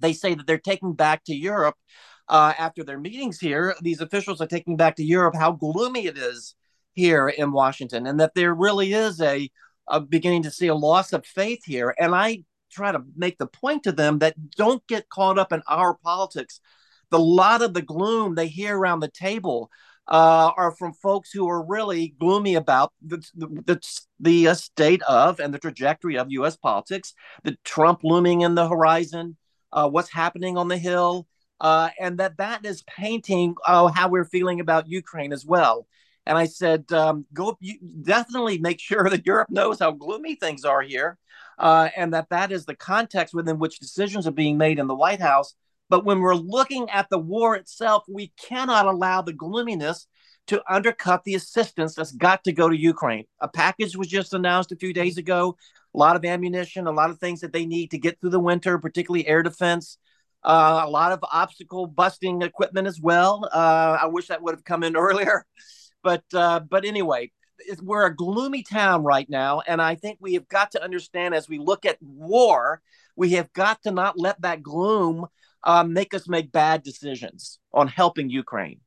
they 0.00 0.12
say 0.12 0.34
that 0.34 0.46
they're 0.46 0.58
taking 0.58 0.94
back 0.94 1.22
to 1.24 1.34
Europe 1.34 1.76
uh, 2.30 2.54
after 2.56 2.84
their 2.84 2.98
meetings 2.98 3.38
here. 3.38 3.74
These 3.82 4.00
officials 4.00 4.40
are 4.40 4.46
taking 4.46 4.76
back 4.76 4.96
to 4.96 5.04
Europe 5.04 5.34
how 5.34 5.52
gloomy 5.52 6.06
it 6.06 6.16
is 6.16 6.54
here 6.94 7.28
in 7.28 7.52
Washington, 7.52 8.06
and 8.06 8.18
that 8.20 8.34
there 8.34 8.54
really 8.54 8.92
is 8.92 9.20
a, 9.20 9.50
a 9.88 10.00
beginning 10.00 10.44
to 10.44 10.50
see 10.50 10.68
a 10.68 10.74
loss 10.74 11.12
of 11.12 11.26
faith 11.26 11.64
here. 11.64 11.94
And 11.98 12.14
I 12.14 12.44
try 12.70 12.92
to 12.92 13.02
make 13.16 13.36
the 13.38 13.48
point 13.48 13.82
to 13.82 13.92
them 13.92 14.20
that 14.20 14.50
don't 14.52 14.86
get 14.86 15.08
caught 15.08 15.38
up 15.38 15.52
in 15.52 15.60
our 15.68 15.94
politics. 15.94 16.60
The 17.10 17.18
lot 17.18 17.62
of 17.62 17.74
the 17.74 17.82
gloom 17.82 18.36
they 18.36 18.46
hear 18.46 18.78
around 18.78 19.00
the 19.00 19.10
table 19.10 19.68
uh, 20.06 20.52
are 20.56 20.70
from 20.70 20.92
folks 20.92 21.32
who 21.32 21.48
are 21.48 21.64
really 21.64 22.14
gloomy 22.20 22.54
about 22.54 22.92
the, 23.04 23.24
the, 23.34 23.80
the 24.20 24.54
state 24.54 25.02
of 25.02 25.40
and 25.40 25.52
the 25.52 25.58
trajectory 25.58 26.16
of 26.16 26.30
U.S. 26.30 26.56
politics, 26.56 27.12
the 27.42 27.56
Trump 27.64 28.00
looming 28.04 28.42
in 28.42 28.54
the 28.54 28.68
horizon, 28.68 29.36
uh, 29.72 29.88
what's 29.88 30.10
happening 30.10 30.56
on 30.56 30.68
the 30.68 30.78
Hill, 30.78 31.26
uh, 31.60 31.90
and 31.98 32.18
that 32.18 32.38
that 32.38 32.64
is 32.64 32.82
painting 32.82 33.54
uh, 33.66 33.88
how 33.88 34.08
we're 34.08 34.24
feeling 34.24 34.60
about 34.60 34.88
Ukraine 34.88 35.32
as 35.32 35.44
well. 35.44 35.86
And 36.26 36.36
I 36.36 36.46
said, 36.46 36.90
um, 36.92 37.26
go 37.32 37.58
definitely 38.02 38.58
make 38.58 38.80
sure 38.80 39.08
that 39.08 39.26
Europe 39.26 39.50
knows 39.50 39.78
how 39.78 39.92
gloomy 39.92 40.34
things 40.34 40.64
are 40.64 40.82
here, 40.82 41.18
uh, 41.58 41.88
and 41.96 42.14
that 42.14 42.28
that 42.30 42.52
is 42.52 42.66
the 42.66 42.76
context 42.76 43.34
within 43.34 43.58
which 43.58 43.78
decisions 43.78 44.26
are 44.26 44.32
being 44.32 44.58
made 44.58 44.78
in 44.78 44.86
the 44.86 44.94
White 44.94 45.20
House 45.20 45.54
but 45.90 46.04
when 46.04 46.20
we're 46.20 46.36
looking 46.36 46.88
at 46.88 47.10
the 47.10 47.18
war 47.18 47.56
itself, 47.56 48.04
we 48.08 48.32
cannot 48.40 48.86
allow 48.86 49.20
the 49.20 49.32
gloominess 49.32 50.06
to 50.46 50.62
undercut 50.72 51.24
the 51.24 51.34
assistance 51.34 51.94
that's 51.94 52.12
got 52.12 52.44
to 52.44 52.52
go 52.52 52.68
to 52.68 52.76
Ukraine. 52.76 53.24
A 53.40 53.48
package 53.48 53.96
was 53.96 54.06
just 54.06 54.32
announced 54.32 54.72
a 54.72 54.76
few 54.76 54.94
days 54.94 55.18
ago, 55.18 55.56
a 55.94 55.98
lot 55.98 56.16
of 56.16 56.24
ammunition, 56.24 56.86
a 56.86 56.92
lot 56.92 57.10
of 57.10 57.18
things 57.18 57.40
that 57.40 57.52
they 57.52 57.66
need 57.66 57.90
to 57.90 57.98
get 57.98 58.20
through 58.20 58.30
the 58.30 58.40
winter, 58.40 58.78
particularly 58.78 59.26
air 59.26 59.42
defense. 59.42 59.98
Uh, 60.42 60.82
a 60.84 60.90
lot 60.90 61.12
of 61.12 61.20
obstacle 61.30 61.86
busting 61.86 62.42
equipment 62.42 62.86
as 62.86 63.00
well. 63.00 63.48
Uh, 63.52 63.98
I 64.00 64.06
wish 64.06 64.28
that 64.28 64.42
would 64.42 64.54
have 64.54 64.64
come 64.64 64.82
in 64.82 64.96
earlier, 65.06 65.44
but 66.02 66.24
uh, 66.32 66.60
but 66.60 66.84
anyway, 66.84 67.30
we're 67.82 68.06
a 68.06 68.14
gloomy 68.14 68.62
town 68.62 69.02
right 69.04 69.28
now, 69.28 69.60
and 69.66 69.82
I 69.82 69.94
think 69.94 70.18
we 70.20 70.34
have 70.34 70.48
got 70.48 70.70
to 70.72 70.82
understand 70.82 71.34
as 71.34 71.48
we 71.48 71.58
look 71.58 71.84
at 71.84 71.98
war, 72.00 72.80
we 73.16 73.30
have 73.30 73.52
got 73.52 73.82
to 73.82 73.90
not 73.90 74.18
let 74.18 74.40
that 74.42 74.62
gloom 74.62 75.26
um, 75.64 75.92
make 75.92 76.14
us 76.14 76.28
make 76.28 76.52
bad 76.52 76.82
decisions 76.82 77.58
on 77.72 77.88
helping 77.88 78.30
Ukraine. 78.30 78.80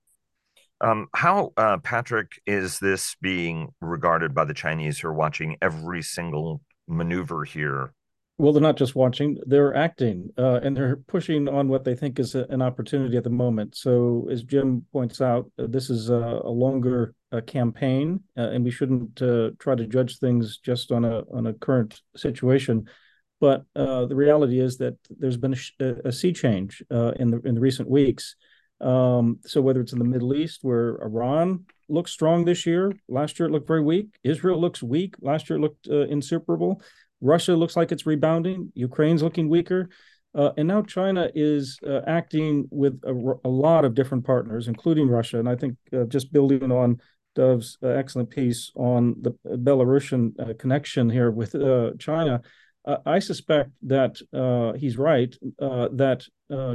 Um, 0.81 1.07
how, 1.15 1.53
uh, 1.55 1.77
Patrick, 1.77 2.41
is 2.45 2.79
this 2.79 3.15
being 3.21 3.69
regarded 3.79 4.35
by 4.35 4.43
the 4.43 4.53
Chinese 4.53 4.99
who 4.99 5.07
are 5.07 5.13
watching 5.13 5.55
every 5.61 6.01
single 6.01 6.61
maneuver 6.87 7.45
here? 7.45 7.93
Well, 8.39 8.51
they're 8.51 8.61
not 8.61 8.77
just 8.77 8.95
watching; 8.95 9.37
they're 9.45 9.75
acting, 9.75 10.31
uh, 10.39 10.59
and 10.63 10.75
they're 10.75 10.95
pushing 10.95 11.47
on 11.47 11.67
what 11.67 11.83
they 11.83 11.95
think 11.95 12.19
is 12.19 12.33
a, 12.33 12.45
an 12.49 12.63
opportunity 12.63 13.15
at 13.15 13.23
the 13.23 13.29
moment. 13.29 13.75
So, 13.75 14.27
as 14.31 14.43
Jim 14.43 14.85
points 14.91 15.21
out, 15.21 15.51
uh, 15.59 15.67
this 15.69 15.91
is 15.91 16.09
a, 16.09 16.41
a 16.43 16.49
longer 16.49 17.13
uh, 17.31 17.41
campaign, 17.41 18.21
uh, 18.35 18.49
and 18.49 18.65
we 18.65 18.71
shouldn't 18.71 19.21
uh, 19.21 19.51
try 19.59 19.75
to 19.75 19.85
judge 19.85 20.17
things 20.17 20.57
just 20.57 20.91
on 20.91 21.05
a 21.05 21.21
on 21.31 21.45
a 21.45 21.53
current 21.53 22.01
situation. 22.15 22.87
But 23.39 23.65
uh, 23.75 24.05
the 24.05 24.15
reality 24.15 24.59
is 24.59 24.77
that 24.77 24.95
there's 25.11 25.37
been 25.37 25.55
a, 25.79 25.93
a 26.05 26.11
sea 26.11 26.33
change 26.33 26.81
in 26.89 27.29
the 27.29 27.39
in 27.45 27.53
the 27.53 27.61
recent 27.61 27.87
weeks. 27.87 28.35
Um, 28.81 29.39
so 29.45 29.61
whether 29.61 29.79
it's 29.79 29.93
in 29.93 29.99
the 29.99 30.05
Middle 30.05 30.33
East, 30.33 30.59
where 30.63 30.97
Iran 31.03 31.65
looks 31.87 32.11
strong 32.11 32.45
this 32.45 32.65
year, 32.65 32.93
last 33.07 33.37
year 33.39 33.47
it 33.47 33.51
looked 33.51 33.67
very 33.67 33.83
weak. 33.83 34.07
Israel 34.23 34.59
looks 34.59 34.81
weak. 34.81 35.15
Last 35.21 35.49
year 35.49 35.57
it 35.57 35.61
looked 35.61 35.85
insuperable. 35.87 36.81
Russia 37.23 37.55
looks 37.55 37.75
like 37.75 37.91
it's 37.91 38.05
rebounding. 38.05 38.71
Ukraine's 38.75 39.23
looking 39.23 39.47
weaker. 39.49 39.89
Uh, 40.35 40.51
and 40.57 40.67
now 40.67 40.81
China 40.81 41.29
is 41.33 41.79
uh, 41.87 42.01
acting 42.07 42.67
with 42.71 42.99
a, 43.05 43.13
a, 43.45 43.49
lot 43.49 43.85
of 43.85 43.93
different 43.93 44.25
partners, 44.25 44.67
including 44.67 45.07
Russia. 45.07 45.39
And 45.39 45.47
I 45.47 45.55
think 45.55 45.77
uh, 45.95 46.05
just 46.05 46.33
building 46.33 46.71
on 46.71 46.99
Dov's 47.35 47.77
uh, 47.83 47.87
excellent 47.89 48.29
piece 48.29 48.71
on 48.75 49.15
the 49.21 49.31
Belarusian 49.45 50.39
uh, 50.39 50.53
connection 50.57 51.09
here 51.09 51.31
with 51.31 51.55
uh, 51.55 51.91
China, 51.99 52.41
I 53.05 53.19
suspect 53.19 53.69
that 53.83 54.17
he's 54.77 54.97
right 54.97 55.33
that 55.59 56.25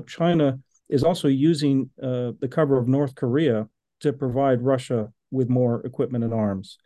China 0.06 0.58
is 0.88 1.04
also 1.04 1.28
using 1.28 1.90
the 1.98 2.48
cover 2.50 2.78
of 2.78 2.88
North 2.88 3.14
Korea 3.14 3.68
to 4.00 4.14
provide 4.14 4.62
Russia 4.62 5.12
with 5.30 5.50
more 5.50 5.84
equipment 5.84 6.24
and 6.24 6.32
arms. 6.32 6.78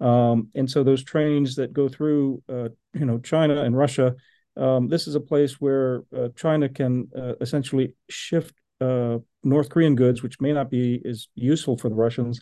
Um, 0.00 0.48
and 0.54 0.70
so 0.70 0.82
those 0.82 1.04
trains 1.04 1.56
that 1.56 1.72
go 1.72 1.88
through, 1.88 2.42
uh, 2.48 2.68
you 2.94 3.04
know, 3.04 3.18
China 3.18 3.62
and 3.62 3.76
Russia, 3.76 4.14
um, 4.56 4.88
this 4.88 5.06
is 5.06 5.14
a 5.14 5.20
place 5.20 5.60
where 5.60 6.02
China 6.36 6.68
can 6.68 7.08
essentially 7.40 7.94
shift 8.08 8.54
North 8.80 9.68
Korean 9.68 9.94
goods, 9.94 10.22
which 10.22 10.40
may 10.40 10.52
not 10.52 10.70
be 10.70 11.00
as 11.08 11.28
useful 11.34 11.78
for 11.78 11.88
the 11.88 11.94
Russians, 11.94 12.40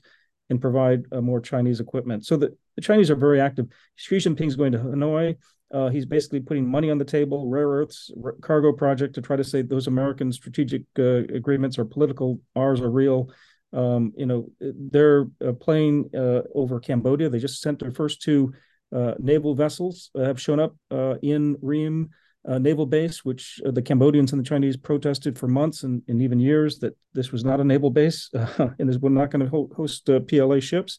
and 0.50 0.60
provide 0.60 1.04
more 1.12 1.40
Chinese 1.40 1.80
equipment. 1.80 2.24
So 2.24 2.36
the, 2.36 2.56
the 2.76 2.82
Chinese 2.82 3.10
are 3.10 3.16
very 3.16 3.40
active. 3.40 3.66
Xi 3.96 4.16
Jinping 4.16 4.46
is 4.46 4.56
going 4.56 4.72
to 4.72 4.78
Hanoi. 4.78 5.36
Uh, 5.70 5.90
he's 5.90 6.06
basically 6.06 6.40
putting 6.40 6.66
money 6.66 6.90
on 6.90 6.96
the 6.96 7.04
table, 7.04 7.46
rare 7.48 7.68
earths 7.68 8.10
cargo 8.40 8.72
project 8.72 9.14
to 9.14 9.20
try 9.20 9.36
to 9.36 9.44
say 9.44 9.60
those 9.60 9.86
American 9.86 10.32
strategic 10.32 10.82
uh, 10.98 11.24
agreements 11.34 11.78
are 11.78 11.84
political, 11.84 12.40
ours 12.56 12.80
are 12.80 12.90
real. 12.90 13.30
Um, 13.72 14.12
you 14.16 14.26
know, 14.26 14.48
they're 14.60 15.26
uh, 15.46 15.52
playing 15.52 16.10
uh, 16.14 16.42
over 16.54 16.80
Cambodia. 16.80 17.28
They 17.28 17.38
just 17.38 17.60
sent 17.60 17.78
their 17.78 17.90
first 17.90 18.22
two 18.22 18.52
uh, 18.94 19.14
naval 19.18 19.54
vessels 19.54 20.10
have 20.16 20.40
shown 20.40 20.60
up 20.60 20.74
in 21.22 21.56
Ream 21.60 22.08
naval 22.46 22.86
base, 22.86 23.22
which 23.22 23.60
the 23.62 23.82
Cambodians 23.82 24.32
and 24.32 24.40
the 24.40 24.48
Chinese 24.48 24.78
protested 24.78 25.38
for 25.38 25.46
months 25.48 25.82
and, 25.82 26.02
and 26.08 26.22
even 26.22 26.40
years 26.40 26.78
that 26.78 26.96
this 27.12 27.30
was 27.30 27.44
not 27.44 27.60
a 27.60 27.64
naval 27.64 27.90
base 27.90 28.30
and 28.78 28.88
is 28.88 28.98
not 29.02 29.30
going 29.30 29.44
to 29.44 29.50
ho- 29.50 29.70
host 29.76 30.08
PLA 30.28 30.60
ships. 30.60 30.98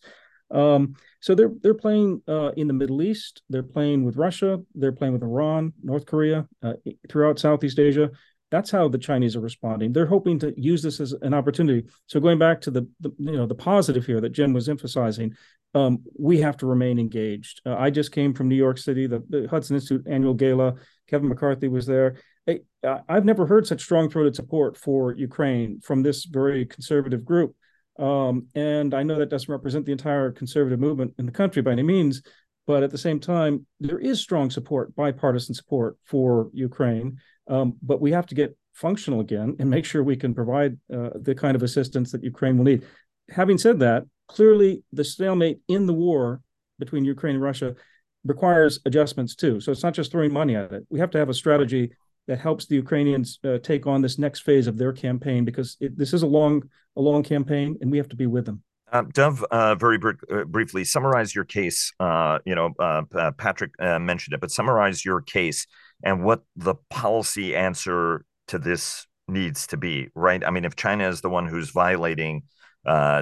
Um, 0.51 0.95
so 1.21 1.36
they're 1.36 1.51
they're 1.62 1.73
playing 1.73 2.21
uh, 2.27 2.51
in 2.58 2.67
the 2.67 2.73
Middle 2.73 3.01
East. 3.01 3.43
They're 3.49 3.63
playing 3.63 4.03
with 4.03 4.17
Russia. 4.17 4.60
They're 4.73 4.91
playing 4.91 5.13
with 5.13 5.23
Iran, 5.23 5.73
North 5.84 6.05
Korea, 6.05 6.47
uh, 6.63 6.73
throughout 7.10 7.39
Southeast 7.39 7.79
Asia. 7.79 8.10
That's 8.51 8.71
how 8.71 8.88
the 8.88 8.97
Chinese 8.97 9.35
are 9.35 9.41
responding. 9.41 9.93
They're 9.93 10.05
hoping 10.05 10.39
to 10.39 10.53
use 10.59 10.81
this 10.81 10.99
as 10.99 11.13
an 11.13 11.33
opportunity. 11.33 11.88
So 12.07 12.19
going 12.19 12.39
back 12.39 12.62
to 12.62 12.71
the, 12.71 12.88
the 12.99 13.12
you 13.19 13.38
know 13.38 13.45
the 13.45 13.55
positive 13.55 14.05
here 14.05 14.21
that 14.21 14.31
Jim 14.31 14.53
was 14.53 14.69
emphasizing, 14.69 15.35
um, 15.75 15.99
we 16.17 16.39
have 16.41 16.57
to 16.57 16.65
remain 16.65 16.99
engaged. 16.99 17.62
Uh, 17.65 17.75
I 17.77 17.89
just 17.89 18.12
came 18.12 18.33
from 18.33 18.47
New 18.47 18.55
York 18.55 18.77
City, 18.77 19.07
the, 19.07 19.23
the, 19.29 19.47
Hudson 19.47 19.75
Institute 19.75 20.07
annual 20.07 20.33
gala. 20.33 20.75
Kevin 21.07 21.29
McCarthy 21.29 21.67
was 21.67 21.85
there. 21.85 22.15
I, 22.47 22.62
I've 23.07 23.25
never 23.25 23.45
heard 23.45 23.67
such 23.67 23.81
strong-throated 23.81 24.35
support 24.35 24.77
for 24.77 25.13
Ukraine 25.13 25.79
from 25.81 26.01
this 26.01 26.25
very 26.25 26.65
conservative 26.65 27.23
group. 27.23 27.55
Um, 27.99 28.47
and 28.55 28.93
I 28.93 29.03
know 29.03 29.19
that 29.19 29.29
doesn't 29.29 29.51
represent 29.51 29.85
the 29.85 29.91
entire 29.91 30.31
conservative 30.31 30.79
movement 30.79 31.13
in 31.19 31.25
the 31.25 31.31
country 31.31 31.62
by 31.62 31.73
any 31.73 31.83
means, 31.83 32.23
but 32.65 32.81
at 32.81 32.91
the 32.91 32.97
same 32.97 33.19
time, 33.19 33.65
there 33.79 33.99
is 33.99 34.21
strong 34.21 34.49
support, 34.49 34.95
bipartisan 34.95 35.53
support 35.53 35.97
for 36.05 36.49
Ukraine. 36.53 37.17
Um, 37.49 37.75
but 37.81 37.99
we 37.99 38.12
have 38.12 38.27
to 38.27 38.35
get 38.35 38.55
functional 38.73 39.19
again 39.19 39.55
and 39.59 39.69
make 39.69 39.83
sure 39.83 40.03
we 40.03 40.15
can 40.15 40.33
provide 40.33 40.77
uh, 40.93 41.09
the 41.15 41.35
kind 41.35 41.55
of 41.55 41.63
assistance 41.63 42.12
that 42.12 42.23
Ukraine 42.23 42.57
will 42.57 42.65
need. 42.65 42.85
Having 43.29 43.57
said 43.57 43.79
that, 43.79 44.03
clearly 44.27 44.83
the 44.93 45.03
stalemate 45.03 45.59
in 45.67 45.85
the 45.85 45.93
war 45.93 46.41
between 46.77 47.03
Ukraine 47.03 47.35
and 47.35 47.43
Russia 47.43 47.75
requires 48.23 48.79
adjustments 48.85 49.35
too. 49.35 49.59
So 49.59 49.71
it's 49.71 49.83
not 49.83 49.93
just 49.93 50.12
throwing 50.12 50.31
money 50.31 50.55
at 50.55 50.71
it. 50.71 50.85
We 50.89 50.99
have 50.99 51.12
to 51.12 51.17
have 51.17 51.29
a 51.29 51.33
strategy 51.33 51.91
that 52.27 52.39
helps 52.39 52.67
the 52.67 52.75
Ukrainians 52.75 53.39
uh, 53.43 53.57
take 53.57 53.88
on 53.88 54.01
this 54.01 54.19
next 54.19 54.41
phase 54.41 54.67
of 54.67 54.77
their 54.77 54.93
campaign 54.93 55.45
because 55.45 55.77
it, 55.79 55.97
this 55.97 56.13
is 56.13 56.21
a 56.21 56.27
long 56.27 56.63
a 56.95 57.01
long 57.01 57.23
campaign 57.23 57.77
and 57.81 57.91
we 57.91 57.97
have 57.97 58.09
to 58.09 58.15
be 58.15 58.27
with 58.27 58.45
them. 58.45 58.62
Uh, 58.91 59.03
Dov, 59.13 59.43
uh, 59.51 59.75
very 59.75 59.97
br- 59.97 60.12
uh, 60.31 60.43
briefly, 60.45 60.83
summarize 60.83 61.33
your 61.33 61.45
case. 61.45 61.93
Uh, 61.99 62.39
you 62.45 62.55
know, 62.55 62.73
uh, 62.79 63.31
Patrick 63.38 63.71
mentioned 63.79 64.33
it, 64.33 64.41
but 64.41 64.51
summarize 64.51 65.05
your 65.05 65.21
case 65.21 65.67
and 66.03 66.23
what 66.23 66.43
the 66.55 66.75
policy 66.89 67.55
answer 67.55 68.25
to 68.47 68.59
this 68.59 69.05
needs 69.27 69.67
to 69.67 69.77
be. 69.77 70.09
Right? 70.15 70.43
I 70.45 70.51
mean, 70.51 70.65
if 70.65 70.75
China 70.75 71.07
is 71.07 71.21
the 71.21 71.29
one 71.29 71.47
who's 71.47 71.69
violating 71.69 72.43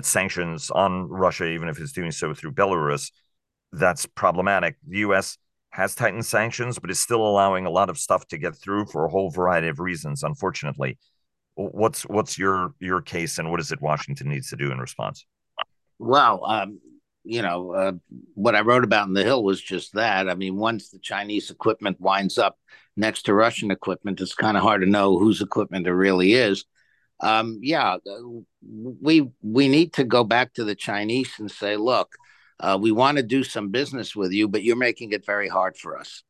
sanctions 0.01 0.71
on 0.71 1.09
Russia, 1.09 1.45
even 1.45 1.67
if 1.67 1.79
it's 1.79 1.91
doing 1.91 2.11
so 2.11 2.33
through 2.33 2.53
Belarus, 2.53 3.11
that's 3.71 4.05
problematic. 4.05 4.77
The 4.87 4.99
U.S 4.99 5.37
has 5.77 5.93
tightened 5.93 6.25
sanctions, 6.25 6.79
but 6.79 6.89
is 6.89 6.99
still 6.99 7.25
allowing 7.25 7.67
a 7.67 7.69
lot 7.69 7.89
of 7.89 7.99
stuff 7.99 8.27
to 8.27 8.37
get 8.37 8.55
through 8.55 8.85
for 8.85 9.05
a 9.05 9.09
whole 9.09 9.29
variety 9.29 9.67
of 9.67 9.79
reasons. 9.79 10.23
Unfortunately, 10.23 10.97
what's 11.53 12.01
what's 12.03 12.37
your 12.37 12.73
your 12.79 12.99
case, 12.99 13.37
and 13.37 13.51
what 13.51 13.59
is 13.59 13.71
it 13.71 13.79
Washington 13.79 14.29
needs 14.29 14.49
to 14.49 14.55
do 14.55 14.71
in 14.71 14.79
response? 14.79 15.25
Well, 15.99 16.43
um, 16.45 16.79
you 17.27 17.41
know, 17.41 17.71
uh, 17.71 17.91
what 18.35 18.55
I 18.55 18.61
wrote 18.61 18.85
about 18.85 19.07
in 19.07 19.13
the 19.13 19.23
Hill 19.23 19.43
was 19.43 19.61
just 19.61 19.93
that. 19.93 20.29
I 20.29 20.35
mean, 20.35 20.55
once 20.55 20.89
the 20.89 20.99
Chinese 20.99 21.51
equipment 21.51 21.99
winds 21.99 22.37
up 22.37 22.57
next 22.95 23.23
to 23.23 23.33
Russian 23.33 23.69
equipment, 23.69 24.21
it's 24.21 24.33
kind 24.33 24.55
of 24.55 24.63
hard 24.63 24.81
to 24.81 24.87
know 24.87 25.19
whose 25.19 25.41
equipment 25.41 25.87
it 25.87 25.93
really 25.93 26.33
is. 26.33 26.63
Um, 27.19 27.59
yeah, 27.61 27.95
uh, 27.95 28.41
we 28.61 29.29
we 29.41 29.67
need 29.67 29.93
to 29.93 30.03
go 30.03 30.23
back 30.23 30.53
to 30.53 30.63
the 30.63 30.75
Chinese 30.75 31.31
and 31.39 31.51
say, 31.51 31.75
look, 31.75 32.15
uh, 32.59 32.77
we 32.79 32.91
want 32.91 33.17
to 33.17 33.23
do 33.23 33.43
some 33.43 33.69
business 33.71 34.15
with 34.15 34.31
you, 34.31 34.47
but 34.47 34.63
you're 34.63 34.75
making 34.75 35.11
it 35.11 35.25
very 35.25 35.49
hard 35.49 35.75
for 35.77 35.97
us. 35.97 36.23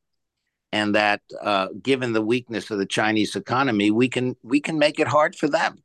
And 0.72 0.96
that, 0.96 1.22
uh, 1.42 1.68
given 1.82 2.14
the 2.14 2.22
weakness 2.22 2.72
of 2.72 2.80
the 2.80 2.86
Chinese 2.86 3.36
economy, 3.36 3.92
we 3.92 4.10
can 4.10 4.36
we 4.42 4.60
can 4.62 4.80
make 4.80 5.00
it 5.00 5.08
hard 5.08 5.36
for 5.36 5.48
them. 5.48 5.84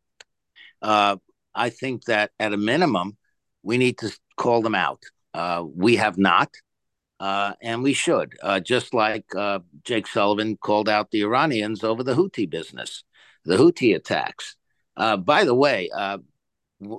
Uh, 0.81 1.17
I 1.55 1.69
think 1.69 2.05
that 2.05 2.31
at 2.39 2.55
a 2.55 2.57
minimum, 2.57 3.17
we 3.63 3.79
need 3.79 3.99
to 3.99 4.11
call 4.37 4.63
them 4.63 4.75
out. 4.75 5.03
Uh, 5.35 5.65
we 5.75 5.97
have 5.97 6.19
not, 6.19 6.51
uh, 7.21 7.53
and 7.63 7.83
we 7.83 7.93
should. 7.93 8.35
Uh, 8.43 8.61
just 8.61 8.95
like 8.95 9.25
Jake 9.85 10.07
Sullivan 10.07 10.57
called 10.57 10.89
out 10.89 11.11
the 11.11 11.23
Iranians 11.23 11.85
over 11.85 12.03
the 12.03 12.15
Houthi 12.15 12.49
business, 12.49 13.05
the 13.45 13.57
Houthi 13.57 13.95
attacks. 13.95 14.57
by 14.97 15.45
the 15.45 15.55
way, 15.55 15.89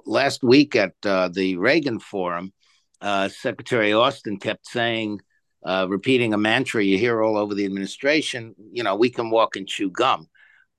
last 0.05 0.43
week 0.43 0.75
at 0.75 0.93
uh, 1.05 1.29
the 1.29 1.57
Reagan 1.57 1.99
Forum, 1.99 2.53
uh, 3.01 3.29
Secretary 3.29 3.93
Austin 3.93 4.37
kept 4.37 4.67
saying, 4.67 5.19
uh, 5.65 5.85
repeating 5.89 6.33
a 6.33 6.37
mantra 6.37 6.83
you 6.83 6.97
hear 6.97 7.21
all 7.21 7.37
over 7.37 7.53
the 7.53 7.65
administration, 7.65 8.55
you 8.71 8.83
know, 8.83 8.95
we 8.95 9.09
can 9.09 9.29
walk 9.29 9.55
and 9.55 9.67
chew 9.67 9.89
gum. 9.89 10.27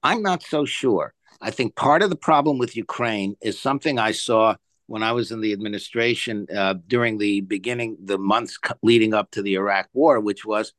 I'm 0.03 0.23
not 0.23 0.43
so 0.43 0.65
sure. 0.65 1.15
I 1.41 1.51
think 1.51 1.75
part 1.75 2.03
of 2.03 2.11
the 2.11 2.17
problem 2.17 2.59
with 2.59 2.77
Ukraine 2.77 3.37
is 3.43 3.59
something 3.59 3.99
I 3.99 4.13
saw 4.13 4.57
when 4.87 5.03
I 5.03 5.13
was 5.13 5.31
in 5.33 5.41
the 5.41 5.53
administration 5.53 6.47
uh, 6.55 6.75
during 6.87 7.19
the 7.19 7.41
beginning, 7.41 7.97
the 8.03 8.19
months 8.19 8.59
leading 8.83 9.15
up 9.15 9.31
to 9.33 9.43
the 9.43 9.55
Iraq 9.55 9.89
war, 9.93 10.21
which 10.21 10.45
was 10.45 10.73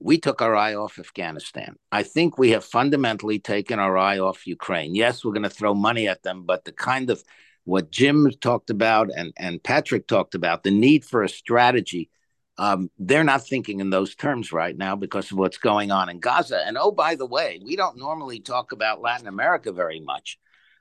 we 0.00 0.18
took 0.18 0.40
our 0.40 0.54
eye 0.54 0.74
off 0.74 0.98
Afghanistan. 0.98 1.76
I 1.90 2.04
think 2.04 2.38
we 2.38 2.50
have 2.50 2.64
fundamentally 2.64 3.40
taken 3.40 3.78
our 3.78 3.98
eye 3.98 4.18
off 4.18 4.46
Ukraine. 4.46 4.94
Yes, 4.94 5.24
we're 5.24 5.32
going 5.32 5.42
to 5.42 5.50
throw 5.50 5.74
money 5.74 6.06
at 6.06 6.22
them, 6.22 6.44
but 6.44 6.64
the 6.64 6.72
kind 6.72 7.10
of 7.10 7.22
what 7.64 7.90
Jim 7.90 8.30
talked 8.40 8.70
about 8.70 9.10
and, 9.14 9.32
and 9.36 9.62
Patrick 9.62 10.06
talked 10.06 10.34
about, 10.34 10.62
the 10.62 10.70
need 10.70 11.04
for 11.04 11.22
a 11.22 11.28
strategy 11.28 12.10
um, 12.58 12.90
they're 12.98 13.24
not 13.24 13.46
thinking 13.46 13.80
in 13.80 13.90
those 13.90 14.16
terms 14.16 14.52
right 14.52 14.76
now 14.76 14.96
because 14.96 15.30
of 15.30 15.38
what's 15.38 15.58
going 15.58 15.92
on 15.92 16.08
in 16.08 16.18
Gaza. 16.18 16.60
And 16.66 16.76
oh, 16.76 16.90
by 16.90 17.14
the 17.14 17.26
way, 17.26 17.60
we 17.64 17.76
don't 17.76 17.96
normally 17.96 18.40
talk 18.40 18.72
about 18.72 19.00
Latin 19.00 19.28
America 19.28 19.70
very 19.70 20.00
much, 20.00 20.38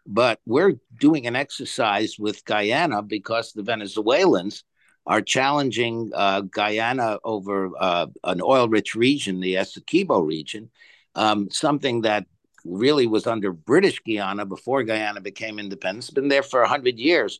but 0.08 0.40
we're 0.46 0.74
doing 1.00 1.28
an 1.28 1.36
exercise 1.36 2.18
with 2.18 2.46
Guyana 2.46 3.04
because 3.04 3.52
the 3.52 3.64
Venezuelans 3.64 4.64
are 5.06 5.22
challenging 5.22 6.12
uh, 6.16 6.42
Guyana 6.42 7.20
over 7.24 7.72
uh, 7.80 8.08
an 8.24 8.42
oil 8.42 8.68
rich 8.68 8.96
region, 8.96 9.40
the 9.40 9.56
Essequibo 9.56 10.26
region, 10.26 10.70
um, 11.16 11.50
something 11.52 12.02
that 12.02 12.26
really 12.66 13.08
was 13.08 13.28
under 13.28 13.52
British 13.52 14.00
Guyana 14.00 14.46
before 14.46 14.84
Guyana 14.84 15.22
became 15.22 15.60
independent. 15.60 16.06
It's 16.06 16.12
been 16.12 16.28
there 16.28 16.44
for 16.44 16.62
100 16.62 16.98
years. 16.98 17.40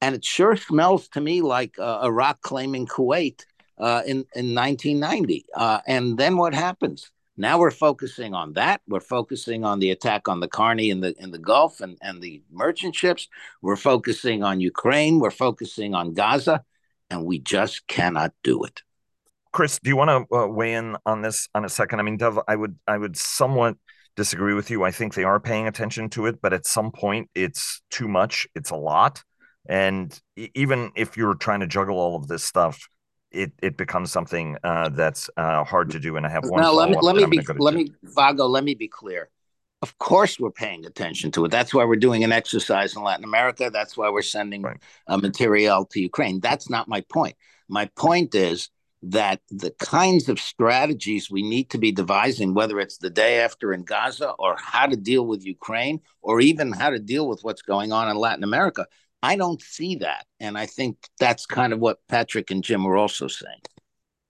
And 0.00 0.14
it 0.14 0.24
sure 0.24 0.56
smells 0.56 1.08
to 1.10 1.20
me 1.20 1.42
like 1.42 1.76
uh, 1.78 2.00
Iraq 2.04 2.40
claiming 2.40 2.86
Kuwait 2.86 3.44
uh, 3.78 4.02
in 4.06 4.18
in 4.34 4.54
1990. 4.54 5.46
Uh, 5.54 5.80
and 5.88 6.16
then 6.16 6.36
what 6.36 6.54
happens? 6.54 7.10
Now 7.38 7.60
we're 7.60 7.70
focusing 7.70 8.34
on 8.34 8.54
that. 8.54 8.80
We're 8.88 8.98
focusing 8.98 9.64
on 9.64 9.78
the 9.78 9.92
attack 9.92 10.26
on 10.26 10.40
the 10.40 10.48
Carney 10.48 10.90
in 10.90 11.00
the 11.00 11.14
in 11.22 11.30
the 11.30 11.38
Gulf 11.38 11.80
and 11.80 11.96
and 12.02 12.20
the 12.20 12.42
merchant 12.50 12.96
ships. 12.96 13.28
We're 13.62 13.76
focusing 13.76 14.42
on 14.42 14.60
Ukraine. 14.60 15.20
We're 15.20 15.30
focusing 15.30 15.94
on 15.94 16.14
Gaza, 16.14 16.64
and 17.08 17.24
we 17.24 17.38
just 17.38 17.86
cannot 17.86 18.34
do 18.42 18.64
it. 18.64 18.82
Chris, 19.52 19.78
do 19.78 19.88
you 19.88 19.96
want 19.96 20.28
to 20.28 20.36
uh, 20.36 20.46
weigh 20.48 20.74
in 20.74 20.96
on 21.06 21.22
this 21.22 21.48
on 21.54 21.64
a 21.64 21.68
second? 21.68 22.00
I 22.00 22.02
mean, 22.02 22.16
Dov, 22.16 22.40
I 22.48 22.56
would 22.56 22.76
I 22.88 22.98
would 22.98 23.16
somewhat 23.16 23.76
disagree 24.16 24.54
with 24.54 24.68
you. 24.68 24.82
I 24.82 24.90
think 24.90 25.14
they 25.14 25.24
are 25.24 25.38
paying 25.38 25.68
attention 25.68 26.10
to 26.10 26.26
it, 26.26 26.42
but 26.42 26.52
at 26.52 26.66
some 26.66 26.90
point, 26.90 27.30
it's 27.36 27.82
too 27.88 28.08
much. 28.08 28.48
It's 28.56 28.70
a 28.70 28.76
lot, 28.76 29.22
and 29.68 30.18
even 30.36 30.90
if 30.96 31.16
you're 31.16 31.34
trying 31.36 31.60
to 31.60 31.68
juggle 31.68 31.98
all 31.98 32.16
of 32.16 32.26
this 32.26 32.42
stuff 32.42 32.88
it 33.30 33.52
it 33.62 33.76
becomes 33.76 34.10
something 34.10 34.56
uh, 34.64 34.88
that's 34.90 35.30
uh, 35.36 35.64
hard 35.64 35.90
to 35.90 36.00
do. 36.00 36.16
And 36.16 36.26
I 36.26 36.30
have 36.30 36.44
one. 36.44 36.60
Now 36.60 36.72
let 36.72 36.90
me 36.90 36.96
let 37.00 37.16
me 37.16 37.26
be 37.26 37.40
let 37.58 37.74
me 37.74 37.92
Vago. 38.02 38.46
Let 38.46 38.64
me 38.64 38.74
be 38.74 38.88
clear. 38.88 39.30
Of 39.80 39.96
course, 39.98 40.40
we're 40.40 40.50
paying 40.50 40.86
attention 40.86 41.30
to 41.32 41.44
it. 41.44 41.50
That's 41.50 41.72
why 41.72 41.84
we're 41.84 41.96
doing 41.96 42.24
an 42.24 42.32
exercise 42.32 42.96
in 42.96 43.02
Latin 43.02 43.24
America. 43.24 43.70
That's 43.72 43.96
why 43.96 44.10
we're 44.10 44.22
sending 44.22 44.62
right. 44.62 44.76
uh, 45.06 45.18
material 45.18 45.84
to 45.92 46.00
Ukraine. 46.00 46.40
That's 46.40 46.68
not 46.68 46.88
my 46.88 47.02
point. 47.02 47.36
My 47.68 47.86
point 47.94 48.34
is 48.34 48.70
that 49.02 49.40
the 49.50 49.70
kinds 49.78 50.28
of 50.28 50.40
strategies 50.40 51.30
we 51.30 51.42
need 51.42 51.70
to 51.70 51.78
be 51.78 51.92
devising, 51.92 52.54
whether 52.54 52.80
it's 52.80 52.98
the 52.98 53.10
day 53.10 53.38
after 53.40 53.72
in 53.72 53.84
Gaza 53.84 54.30
or 54.30 54.56
how 54.58 54.86
to 54.86 54.96
deal 54.96 55.24
with 55.24 55.46
Ukraine 55.46 56.00
or 56.22 56.40
even 56.40 56.72
how 56.72 56.90
to 56.90 56.98
deal 56.98 57.28
with 57.28 57.40
what's 57.42 57.62
going 57.62 57.92
on 57.92 58.08
in 58.08 58.16
Latin 58.16 58.42
America, 58.42 58.86
I 59.22 59.36
don't 59.36 59.60
see 59.60 59.96
that. 59.96 60.26
And 60.40 60.56
I 60.56 60.66
think 60.66 60.96
that's 61.18 61.46
kind 61.46 61.72
of 61.72 61.80
what 61.80 61.98
Patrick 62.08 62.50
and 62.50 62.62
Jim 62.62 62.84
were 62.84 62.96
also 62.96 63.26
saying. 63.28 63.60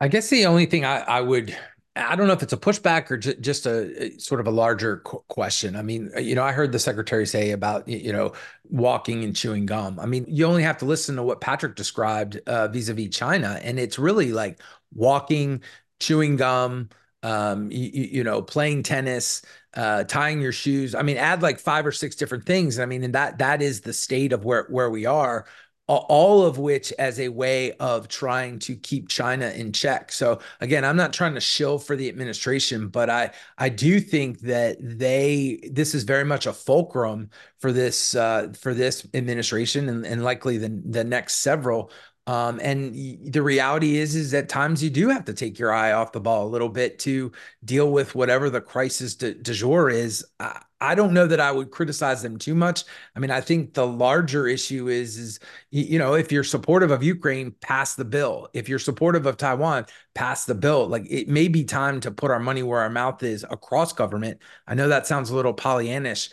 I 0.00 0.08
guess 0.08 0.30
the 0.30 0.46
only 0.46 0.66
thing 0.66 0.84
I, 0.84 1.00
I 1.00 1.20
would, 1.20 1.56
I 1.96 2.14
don't 2.14 2.28
know 2.28 2.32
if 2.32 2.42
it's 2.42 2.52
a 2.52 2.56
pushback 2.58 3.10
or 3.10 3.16
j- 3.16 3.36
just 3.40 3.66
a, 3.66 4.04
a, 4.04 4.18
sort 4.18 4.40
of 4.40 4.46
a 4.46 4.50
larger 4.50 4.98
qu- 4.98 5.24
question. 5.28 5.74
I 5.74 5.82
mean, 5.82 6.10
you 6.18 6.34
know, 6.34 6.44
I 6.44 6.52
heard 6.52 6.72
the 6.72 6.78
secretary 6.78 7.26
say 7.26 7.50
about, 7.50 7.88
you 7.88 8.12
know, 8.12 8.32
walking 8.70 9.24
and 9.24 9.34
chewing 9.34 9.66
gum. 9.66 9.98
I 9.98 10.06
mean, 10.06 10.24
you 10.28 10.46
only 10.46 10.62
have 10.62 10.78
to 10.78 10.84
listen 10.84 11.16
to 11.16 11.22
what 11.22 11.40
Patrick 11.40 11.74
described 11.74 12.40
uh, 12.46 12.68
vis-a-vis 12.68 13.08
China. 13.14 13.58
And 13.62 13.78
it's 13.78 13.98
really 13.98 14.32
like 14.32 14.60
walking, 14.94 15.62
chewing 15.98 16.36
gum, 16.36 16.88
um, 17.22 17.70
you, 17.70 17.90
you 17.90 18.24
know, 18.24 18.42
playing 18.42 18.82
tennis, 18.82 19.42
uh, 19.74 20.04
tying 20.04 20.40
your 20.40 20.52
shoes. 20.52 20.94
I 20.94 21.02
mean, 21.02 21.16
add 21.16 21.42
like 21.42 21.58
five 21.58 21.86
or 21.86 21.92
six 21.92 22.16
different 22.16 22.46
things. 22.46 22.78
I 22.78 22.86
mean, 22.86 23.04
and 23.04 23.14
that 23.14 23.38
that 23.38 23.62
is 23.62 23.80
the 23.80 23.92
state 23.92 24.32
of 24.32 24.44
where 24.44 24.66
where 24.70 24.90
we 24.90 25.06
are. 25.06 25.46
All 25.90 26.44
of 26.44 26.58
which 26.58 26.92
as 26.98 27.18
a 27.18 27.30
way 27.30 27.72
of 27.78 28.08
trying 28.08 28.58
to 28.58 28.76
keep 28.76 29.08
China 29.08 29.48
in 29.48 29.72
check. 29.72 30.12
So 30.12 30.38
again, 30.60 30.84
I'm 30.84 30.98
not 30.98 31.14
trying 31.14 31.32
to 31.32 31.40
shill 31.40 31.78
for 31.78 31.96
the 31.96 32.10
administration, 32.10 32.88
but 32.88 33.08
I 33.08 33.30
I 33.56 33.70
do 33.70 33.98
think 33.98 34.40
that 34.40 34.76
they 34.82 35.60
this 35.72 35.94
is 35.94 36.04
very 36.04 36.26
much 36.26 36.44
a 36.44 36.52
fulcrum 36.52 37.30
for 37.58 37.72
this 37.72 38.14
uh, 38.14 38.52
for 38.60 38.74
this 38.74 39.06
administration 39.14 39.88
and, 39.88 40.04
and 40.04 40.22
likely 40.22 40.58
the 40.58 40.68
the 40.84 41.04
next 41.04 41.36
several 41.36 41.90
um, 42.28 42.60
and 42.62 42.94
the 43.32 43.42
reality 43.42 43.96
is, 43.96 44.14
is 44.14 44.34
at 44.34 44.50
times 44.50 44.82
you 44.82 44.90
do 44.90 45.08
have 45.08 45.24
to 45.24 45.32
take 45.32 45.58
your 45.58 45.72
eye 45.72 45.92
off 45.92 46.12
the 46.12 46.20
ball 46.20 46.46
a 46.46 46.50
little 46.50 46.68
bit 46.68 46.98
to 47.00 47.32
deal 47.64 47.90
with 47.90 48.14
whatever 48.14 48.50
the 48.50 48.60
crisis 48.60 49.14
de, 49.14 49.32
de 49.32 49.54
jour 49.54 49.88
is. 49.88 50.22
I, 50.38 50.60
I 50.80 50.94
don't 50.94 51.12
know 51.12 51.26
that 51.26 51.40
I 51.40 51.50
would 51.50 51.70
criticize 51.70 52.22
them 52.22 52.38
too 52.38 52.54
much. 52.54 52.84
I 53.16 53.18
mean, 53.18 53.30
I 53.30 53.40
think 53.40 53.74
the 53.74 53.86
larger 53.86 54.46
issue 54.46 54.88
is, 54.88 55.16
is 55.16 55.40
you 55.70 55.98
know, 55.98 56.14
if 56.14 56.30
you're 56.30 56.44
supportive 56.44 56.90
of 56.90 57.02
Ukraine, 57.02 57.52
pass 57.60 57.96
the 57.96 58.04
bill. 58.04 58.48
If 58.52 58.68
you're 58.68 58.78
supportive 58.78 59.26
of 59.26 59.36
Taiwan, 59.36 59.86
pass 60.14 60.44
the 60.44 60.54
bill. 60.54 60.86
Like 60.86 61.06
it 61.10 61.28
may 61.28 61.48
be 61.48 61.64
time 61.64 62.00
to 62.00 62.10
put 62.10 62.30
our 62.30 62.38
money 62.38 62.62
where 62.62 62.80
our 62.80 62.90
mouth 62.90 63.22
is 63.22 63.44
across 63.50 63.92
government. 63.92 64.40
I 64.66 64.74
know 64.74 64.88
that 64.88 65.06
sounds 65.06 65.30
a 65.30 65.36
little 65.36 65.54
Pollyannish, 65.54 66.30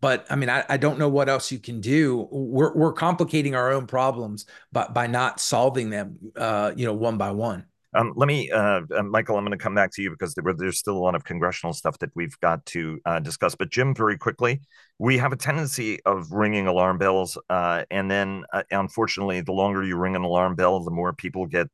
but 0.00 0.26
I 0.30 0.36
mean, 0.36 0.50
I, 0.50 0.64
I 0.68 0.76
don't 0.76 0.98
know 0.98 1.08
what 1.08 1.28
else 1.28 1.50
you 1.50 1.58
can 1.58 1.80
do. 1.80 2.28
We're 2.30 2.74
we're 2.74 2.92
complicating 2.92 3.54
our 3.54 3.72
own 3.72 3.86
problems, 3.86 4.46
but 4.72 4.94
by 4.94 5.06
not 5.06 5.40
solving 5.40 5.90
them, 5.90 6.18
uh, 6.36 6.72
you 6.76 6.86
know, 6.86 6.94
one 6.94 7.16
by 7.18 7.30
one. 7.32 7.66
Um, 7.98 8.12
let 8.14 8.28
me, 8.28 8.48
uh, 8.48 8.82
uh, 8.96 9.02
Michael, 9.02 9.36
I'm 9.36 9.44
going 9.44 9.58
to 9.58 9.62
come 9.62 9.74
back 9.74 9.90
to 9.94 10.02
you 10.02 10.10
because 10.10 10.32
there, 10.34 10.44
there's 10.56 10.78
still 10.78 10.96
a 10.96 11.02
lot 11.02 11.16
of 11.16 11.24
congressional 11.24 11.72
stuff 11.72 11.98
that 11.98 12.10
we've 12.14 12.38
got 12.38 12.64
to 12.66 13.00
uh, 13.04 13.18
discuss. 13.18 13.56
But 13.56 13.70
Jim, 13.70 13.92
very 13.92 14.16
quickly, 14.16 14.60
we 15.00 15.18
have 15.18 15.32
a 15.32 15.36
tendency 15.36 16.00
of 16.04 16.30
ringing 16.30 16.68
alarm 16.68 16.98
bells, 16.98 17.36
uh, 17.50 17.82
and 17.90 18.08
then 18.08 18.44
uh, 18.52 18.62
unfortunately, 18.70 19.40
the 19.40 19.50
longer 19.50 19.82
you 19.82 19.96
ring 19.96 20.14
an 20.14 20.22
alarm 20.22 20.54
bell, 20.54 20.78
the 20.84 20.92
more 20.92 21.12
people 21.12 21.46
get 21.46 21.66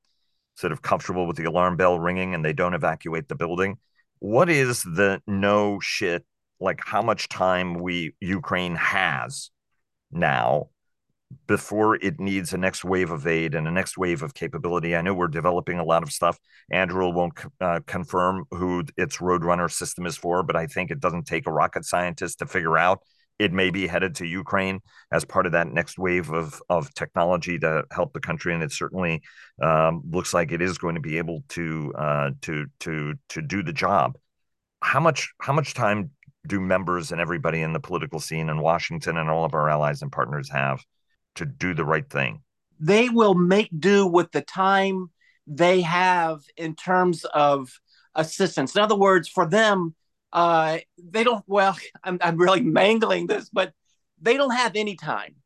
sort 0.55 0.73
of 0.73 0.81
comfortable 0.81 1.27
with 1.27 1.37
the 1.37 1.45
alarm 1.45 1.77
bell 1.77 2.01
ringing, 2.01 2.35
and 2.35 2.43
they 2.43 2.55
don't 2.55 2.73
evacuate 2.73 3.29
the 3.29 3.35
building. 3.35 3.77
What 4.21 4.49
is 4.49 4.83
the 4.83 5.21
no 5.27 5.79
shit 5.79 6.25
like 6.59 6.81
how 6.83 7.03
much 7.03 7.29
time 7.29 7.75
we 7.75 8.15
Ukraine 8.21 8.77
has 8.77 9.51
now 10.11 10.71
before 11.47 11.97
it 11.97 12.21
needs 12.21 12.53
a 12.53 12.59
next 12.59 12.85
wave 12.85 13.11
of 13.11 13.27
aid 13.27 13.55
and 13.55 13.67
a 13.67 13.71
next 13.71 13.99
wave 13.99 14.23
of 14.23 14.35
capability. 14.35 14.97
I 14.97 15.03
know 15.03 15.15
we're 15.15 15.29
developing 15.29 15.79
a 15.79 15.85
lot 15.85 16.03
of 16.03 16.13
stuff. 16.13 16.39
Anduril 16.73 17.13
won't 17.13 17.39
uh, 17.61 17.81
confirm 17.87 18.45
who 18.51 18.85
its 18.97 19.19
Roadrunner 19.19 19.71
system 19.71 20.07
is 20.07 20.17
for, 20.17 20.43
but 20.43 20.57
I 20.57 20.67
think 20.67 20.91
it 20.91 21.01
doesn't 21.01 21.27
take 21.27 21.47
a 21.47 21.53
rocket 21.53 21.85
scientist 21.85 22.39
to 22.39 22.47
figure 22.47 22.79
out 22.79 23.01
it 23.39 23.53
may 23.53 23.71
be 23.71 23.87
headed 23.87 24.15
to 24.17 24.27
Ukraine 24.27 24.81
as 25.11 25.25
part 25.25 25.47
of 25.47 25.53
that 25.53 25.67
next 25.67 25.99
wave 25.99 26.31
of 26.31 26.63
of 26.69 26.93
technology 26.95 27.59
to 27.59 27.85
help 27.91 28.13
the 28.13 28.21
country, 28.21 28.55
and 28.55 28.63
it 28.63 28.73
certainly 28.73 29.23
um, 29.61 30.03
looks 30.09 30.33
like 30.33 30.53
it 30.53 30.63
is 30.63 30.79
going 30.79 30.95
to 30.95 31.01
be 31.01 31.19
able 31.19 31.43
to 31.51 31.93
uh, 31.97 32.31
to 32.43 32.67
to 32.81 33.15
to 33.31 33.43
do 33.43 33.63
the 33.63 33.73
job. 33.73 34.17
How 34.83 35.01
much 35.01 35.33
how 35.41 35.53
much 35.53 35.75
time 35.75 36.11
do 36.47 36.61
members 36.61 37.11
and 37.11 37.21
everybody 37.21 37.63
in 37.63 37.73
the 37.73 37.81
political 37.81 38.21
scene 38.21 38.49
in 38.49 38.61
Washington 38.61 39.17
and 39.17 39.29
all 39.31 39.45
of 39.45 39.55
our 39.55 39.69
allies 39.69 40.03
and 40.03 40.13
partners 40.13 40.51
have 40.51 40.81
to 41.37 41.47
do 41.47 41.75
the 41.75 41.85
right 41.85 42.09
thing? 42.09 42.43
They 42.81 43.09
will 43.09 43.35
make 43.35 43.71
do 43.79 44.07
with 44.07 44.33
the 44.33 44.43
time 44.43 45.11
they 45.47 45.83
have 45.83 46.43
in 46.57 46.75
terms 46.75 47.25
of 47.25 47.71
assistance. 48.15 48.75
In 48.75 48.83
other 48.83 48.97
words, 48.97 49.29
for 49.29 49.47
them, 49.47 49.95
uh, 50.33 50.79
they 50.99 51.25
don't, 51.25 51.45
well, 51.47 51.77
I'm, 52.05 52.19
I'm 52.21 52.37
really 52.37 52.63
mangling 52.63 53.27
this, 53.27 53.49
but 53.51 53.73
they 54.21 54.37
don't 54.37 54.55
have 54.55 54.73
any 54.75 54.97
time. 54.97 55.37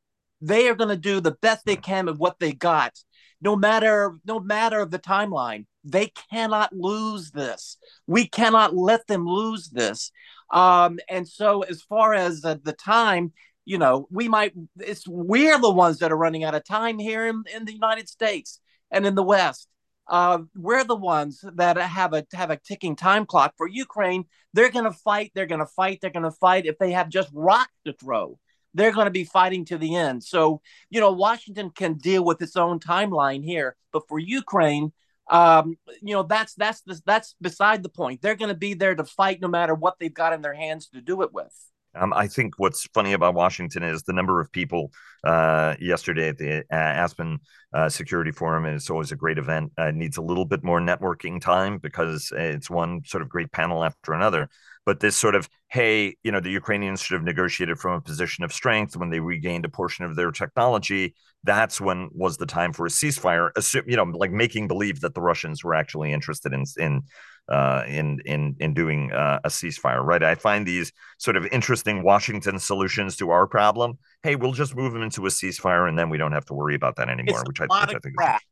They 0.41 0.69
are 0.69 0.75
going 0.75 0.91
to 0.91 0.97
do 0.97 1.21
the 1.21 1.37
best 1.43 1.65
they 1.65 1.77
can 1.77 2.07
with 2.07 2.19
what 2.19 2.39
they 2.39 2.53
got, 2.53 2.97
no 3.41 3.57
matter 3.57 4.19
no 4.25 4.39
matter 4.39 4.85
the 4.85 4.99
timeline. 4.99 5.67
They 5.83 6.13
cannot 6.31 6.73
lose 6.73 7.33
this. 7.33 7.77
We 8.07 8.29
cannot 8.29 8.77
let 8.77 9.07
them 9.07 9.27
lose 9.27 9.69
this. 9.71 10.13
Um, 10.53 10.99
and 11.09 11.27
so, 11.27 11.63
as 11.63 11.83
far 11.83 12.15
as 12.15 12.45
uh, 12.45 12.57
the 12.63 12.73
time, 12.73 13.33
you 13.69 13.77
know, 13.77 14.09
we 14.11 14.29
might, 14.29 14.55
it's 14.79 15.07
we're 15.07 15.61
the 15.61 15.71
ones 15.71 15.99
that 15.99 16.11
are 16.11 16.17
running 16.17 16.43
out 16.43 16.55
of 16.55 16.65
time 16.65 16.99
here 16.99 17.27
in, 17.27 17.45
in 17.55 17.67
the 17.67 17.73
United 17.73 18.09
States 18.09 18.61
and 18.91 19.07
in 19.07 19.15
the 19.15 19.23
West. 19.23 19.69
Uh, 20.09 20.39
we're 20.57 20.85
the 20.85 20.97
ones 20.97 21.45
that 21.57 21.77
have 21.77 22.15
a 22.15 22.25
have 22.33 22.51
a 22.51 22.57
ticking 22.57 22.97
time 22.97 23.27
clock 23.27 23.53
for 23.59 23.69
Ukraine. 23.69 24.25
They're 24.55 24.71
going 24.71 24.87
to 24.87 24.99
fight. 25.09 25.33
They're 25.35 25.45
going 25.45 25.61
to 25.61 25.67
fight. 25.67 25.99
They're 26.01 26.09
going 26.19 26.23
to 26.23 26.31
fight 26.31 26.65
if 26.65 26.79
they 26.79 26.93
have 26.93 27.11
just 27.11 27.29
rock 27.35 27.69
to 27.85 27.93
throw. 27.93 28.39
they're 28.75 28.93
going 28.93 29.07
to 29.07 29.11
be 29.11 29.25
fighting 29.25 29.65
to 29.67 29.79
the 29.79 29.97
end. 29.97 30.25
So, 30.25 30.61
you 30.91 31.01
know, 31.01 31.13
Washington 31.13 31.71
can 31.71 31.95
deal 31.95 32.25
with 32.25 32.41
its 32.43 32.57
own 32.57 32.81
timeline 32.81 33.45
here, 33.45 33.77
but 33.93 34.07
for 34.09 34.19
Ukraine, 34.19 34.93
um, 35.31 35.77
you 36.01 36.15
know, 36.15 36.23
that's 36.23 36.55
that's 36.55 36.83
that's 37.05 37.35
beside 37.41 37.83
the 37.83 37.89
point. 37.91 38.23
They're 38.23 38.35
going 38.35 38.49
to 38.49 38.55
be 38.57 38.75
there 38.75 38.95
to 38.95 39.05
fight 39.05 39.41
no 39.41 39.49
matter 39.49 39.75
what 39.75 39.97
they've 39.99 40.13
got 40.13 40.33
in 40.33 40.41
their 40.41 40.55
hands 40.55 40.89
to 40.95 41.01
do 41.03 41.23
it 41.23 41.33
with. 41.33 41.53
Um, 41.99 42.13
I 42.15 42.29
think 42.29 42.55
what's 42.59 42.87
funny 42.95 43.13
about 43.13 43.35
Washington 43.35 43.83
is 43.83 44.03
the 44.03 44.13
number 44.13 44.41
of 44.41 44.53
people 44.53 44.93
uh, 45.25 45.75
yesterday 45.81 46.29
at 46.29 46.39
the 46.39 46.59
uh, 46.59 46.63
Aspen 46.71 47.39
uh, 47.75 47.89
Security 47.89 48.31
Forum. 48.31 48.65
and 48.65 48.77
It's 48.77 48.91
always 48.91 49.13
a 49.13 49.17
great 49.17 49.39
event. 49.39 49.73
Uh, 49.77 49.91
needs 49.91 50.17
a 50.17 50.23
little 50.23 50.45
bit 50.45 50.63
more 50.63 50.81
networking 50.81 51.41
time 51.41 51.79
because 51.79 52.33
it's 52.35 52.71
one 52.71 53.03
sort 53.05 53.23
of 53.23 53.29
great 53.29 53.53
panel 53.53 53.85
after 53.85 54.13
another. 54.13 54.49
But 54.87 55.01
this 55.01 55.17
sort 55.17 55.35
of, 55.35 55.49
hey, 55.69 56.17
you 56.23 56.33
know, 56.33 56.41
the 56.41 56.51
Ukrainians 56.51 57.03
should 57.03 57.15
have 57.15 57.25
negotiated 57.25 57.79
from 57.79 57.93
a 57.93 58.01
position 58.01 58.43
of 58.43 58.53
strength 58.53 58.97
when 58.97 59.11
they 59.11 59.21
regained 59.21 59.67
a 59.67 59.69
portion 59.69 60.07
of 60.07 60.17
their 60.17 60.31
technology. 60.31 61.15
That's 61.45 61.79
when 61.79 62.09
was 62.13 62.39
the 62.39 62.47
time 62.47 62.73
for 62.73 62.87
a 62.87 62.89
ceasefire. 62.89 63.51
Assume, 63.55 63.85
you 63.87 63.97
know, 63.97 64.05
like 64.05 64.33
making 64.33 64.67
believe 64.67 65.01
that 65.03 65.15
the 65.15 65.21
Russians 65.21 65.63
were 65.63 65.75
actually 65.75 66.13
interested 66.13 66.55
in 66.55 66.65
in 66.79 67.03
uh, 67.49 67.83
in 67.87 68.21
in 68.27 68.57
in 68.61 68.75
doing 68.75 69.11
uh, 69.13 69.41
a 69.45 69.49
ceasefire, 69.49 70.05
right? 70.05 70.23
I 70.23 70.35
find 70.35 70.67
these 70.67 70.93
sort 71.19 71.37
of 71.37 71.47
interesting 71.47 72.03
Washington 72.03 72.59
solutions 72.59 73.17
to 73.17 73.31
our 73.31 73.47
problem. 73.47 73.99
Hey, 74.23 74.37
we'll 74.37 74.53
just 74.53 74.77
move 74.77 74.93
them 74.93 75.03
into 75.03 75.25
a 75.27 75.31
ceasefire, 75.31 75.89
and 75.89 75.99
then 75.99 76.11
we 76.11 76.19
don't 76.19 76.33
have 76.33 76.45
to 76.47 76.55
worry 76.55 76.75
about 76.75 76.97
that 76.97 77.09
anymore. 77.09 77.41
It's 77.41 77.49
which 77.49 77.61
I, 77.61 77.65
which 77.65 77.97
I 77.97 77.99
think 77.99 78.17
crap. 78.17 78.37
is 78.37 78.43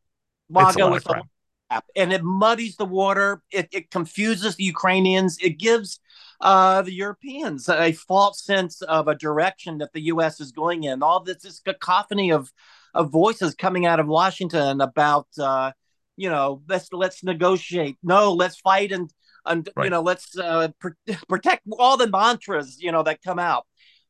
it's 0.69 0.77
a 0.77 0.79
lot 0.79 0.97
of 0.97 1.05
crap. 1.05 1.85
and 1.95 2.13
it 2.13 2.23
muddies 2.23 2.77
the 2.77 2.87
water. 2.87 3.43
It, 3.51 3.69
it 3.73 3.91
confuses 3.91 4.57
the 4.57 4.65
Ukrainians. 4.65 5.37
It 5.43 5.59
gives 5.59 6.01
uh, 6.41 6.83
the 6.83 6.93
Europeans 6.93 7.69
a 7.69 7.93
false 7.93 8.43
sense 8.43 8.81
of 8.83 9.09
a 9.09 9.15
direction 9.15 9.79
that 9.79 9.93
the 9.93 10.03
U.S. 10.03 10.41
is 10.41 10.53
going 10.53 10.85
in. 10.85 11.03
All 11.03 11.21
this 11.21 11.45
is 11.45 11.61
cacophony 11.61 12.33
of 12.33 12.51
of 12.95 13.11
voices 13.11 13.55
coming 13.55 13.85
out 13.85 14.01
of 14.01 14.07
Washington 14.07 14.81
about. 14.81 15.27
Uh, 15.39 15.73
you 16.17 16.29
know 16.31 16.63
let's 16.69 16.93
let's 16.93 17.23
negotiate. 17.23 17.97
No 18.03 18.33
let's 18.33 18.59
fight 18.59 18.93
and 18.93 19.11
and 19.45 19.69
right. 19.77 19.85
you 19.85 19.91
know 19.91 20.03
let's 20.03 20.37
uh, 20.39 20.69
pr- 20.81 20.91
protect 21.29 21.63
all 21.79 21.97
the 21.97 22.09
mantras 22.09 22.79
you 22.81 22.93
know 22.93 23.03
that 23.03 23.23
come 23.23 23.39
out. 23.39 23.67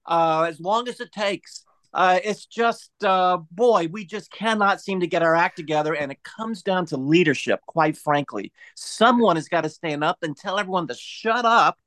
Uh, 0.06 0.46
as 0.48 0.60
long 0.60 0.88
as 0.88 1.00
it 1.00 1.12
takes. 1.12 1.62
Uh, 1.94 2.18
it's 2.24 2.44
just 2.44 2.90
uh, 3.04 3.38
boy 3.50 3.88
we 3.90 4.04
just 4.04 4.30
cannot 4.30 4.82
seem 4.82 5.00
to 5.00 5.06
get 5.06 5.22
our 5.22 5.34
act 5.34 5.56
together 5.56 5.94
and 5.94 6.12
it 6.12 6.22
comes 6.22 6.60
down 6.60 6.84
to 6.84 6.98
leadership 6.98 7.58
quite 7.66 7.96
frankly. 7.96 8.52
Someone 8.74 9.36
has 9.36 9.48
got 9.48 9.62
to 9.62 9.70
stand 9.70 10.04
up 10.04 10.18
and 10.20 10.36
tell 10.36 10.58
everyone 10.58 10.88
to 10.88 10.94
shut 10.94 11.46
up 11.46 11.78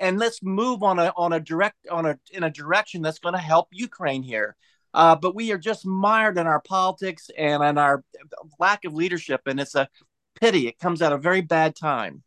and 0.00 0.18
let's 0.18 0.42
move 0.42 0.82
on 0.82 0.98
a 0.98 1.12
on 1.16 1.32
a 1.32 1.38
direct 1.38 1.86
on 1.88 2.06
a 2.06 2.18
in 2.32 2.42
a 2.42 2.50
direction 2.50 3.02
that's 3.02 3.18
going 3.18 3.34
to 3.34 3.40
help 3.40 3.68
ukraine 3.70 4.22
here 4.22 4.56
uh, 4.94 5.16
but 5.16 5.34
we 5.34 5.52
are 5.52 5.58
just 5.58 5.86
mired 5.86 6.38
in 6.38 6.46
our 6.46 6.60
politics 6.60 7.30
and 7.36 7.62
in 7.62 7.78
our 7.78 8.04
lack 8.58 8.84
of 8.84 8.94
leadership, 8.94 9.42
and 9.46 9.60
it's 9.60 9.74
a 9.74 9.88
pity. 10.40 10.68
It 10.68 10.78
comes 10.78 11.02
at 11.02 11.12
a 11.12 11.18
very 11.18 11.40
bad 11.40 11.76
time. 11.76 12.22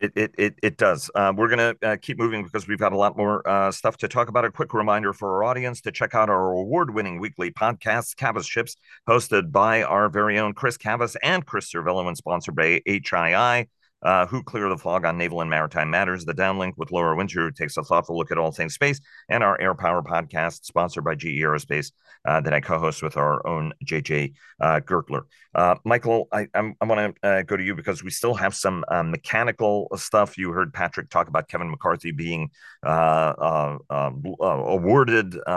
It 0.00 0.12
it 0.16 0.34
it, 0.38 0.54
it 0.62 0.76
does. 0.78 1.10
Uh, 1.14 1.32
we're 1.36 1.48
gonna 1.48 1.74
uh, 1.82 1.96
keep 2.00 2.18
moving 2.18 2.42
because 2.42 2.66
we've 2.66 2.78
got 2.78 2.92
a 2.92 2.96
lot 2.96 3.18
more 3.18 3.46
uh, 3.46 3.70
stuff 3.70 3.98
to 3.98 4.08
talk 4.08 4.28
about. 4.28 4.46
A 4.46 4.50
quick 4.50 4.72
reminder 4.72 5.12
for 5.12 5.36
our 5.36 5.44
audience 5.44 5.82
to 5.82 5.92
check 5.92 6.14
out 6.14 6.30
our 6.30 6.52
award-winning 6.52 7.20
weekly 7.20 7.50
podcast, 7.50 8.16
Cavas 8.16 8.46
Ships, 8.46 8.76
hosted 9.06 9.52
by 9.52 9.82
our 9.82 10.08
very 10.08 10.38
own 10.38 10.54
Chris 10.54 10.78
Cavas 10.78 11.16
and 11.22 11.44
Chris 11.44 11.70
Servello, 11.70 12.08
and 12.08 12.16
sponsored 12.16 12.56
by 12.56 12.80
HII 12.86 13.68
uh, 14.02 14.26
Who 14.26 14.42
Clear 14.42 14.68
the 14.68 14.78
Fog 14.78 15.04
on 15.04 15.18
Naval 15.18 15.40
and 15.40 15.50
Maritime 15.50 15.90
Matters, 15.90 16.24
the 16.24 16.34
downlink 16.34 16.74
with 16.76 16.92
Laura 16.92 17.16
Winter, 17.16 17.46
who 17.46 17.50
takes 17.50 17.76
a 17.76 17.82
thoughtful 17.82 18.16
look 18.16 18.30
at 18.30 18.38
all 18.38 18.52
things 18.52 18.74
space, 18.74 19.00
and 19.28 19.44
our 19.44 19.60
Air 19.60 19.74
Power 19.74 20.02
podcast, 20.02 20.64
sponsored 20.64 21.04
by 21.04 21.14
GE 21.14 21.40
Aerospace, 21.40 21.92
uh, 22.26 22.40
that 22.40 22.52
I 22.52 22.60
co 22.60 22.78
host 22.78 23.02
with 23.02 23.16
our 23.16 23.46
own 23.46 23.72
JJ 23.84 24.34
uh, 24.60 24.80
Gertler. 24.80 25.22
Uh, 25.54 25.76
Michael, 25.84 26.28
I, 26.32 26.46
I'm, 26.54 26.74
i 26.80 26.84
want 26.84 27.16
to 27.22 27.28
uh, 27.28 27.42
go 27.42 27.56
to 27.56 27.62
you 27.62 27.74
because 27.74 28.04
we 28.04 28.10
still 28.10 28.34
have 28.34 28.54
some 28.54 28.84
uh, 28.88 29.02
mechanical 29.02 29.88
stuff. 29.96 30.38
You 30.38 30.52
heard 30.52 30.72
Patrick 30.72 31.10
talk 31.10 31.28
about 31.28 31.48
Kevin 31.48 31.70
McCarthy 31.70 32.12
being 32.12 32.50
awarded 32.84 33.76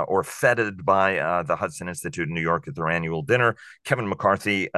or 0.07 0.23
feted 0.23 0.85
by 0.85 1.43
the 1.47 1.55
Hudson 1.55 1.87
Institute 1.87 2.27
in 2.27 2.33
New 2.33 2.41
York 2.41 2.67
at 2.67 2.75
their 2.75 2.89
annual 2.89 3.21
dinner. 3.21 3.55
Kevin 3.85 4.09
McCarthy 4.09 4.69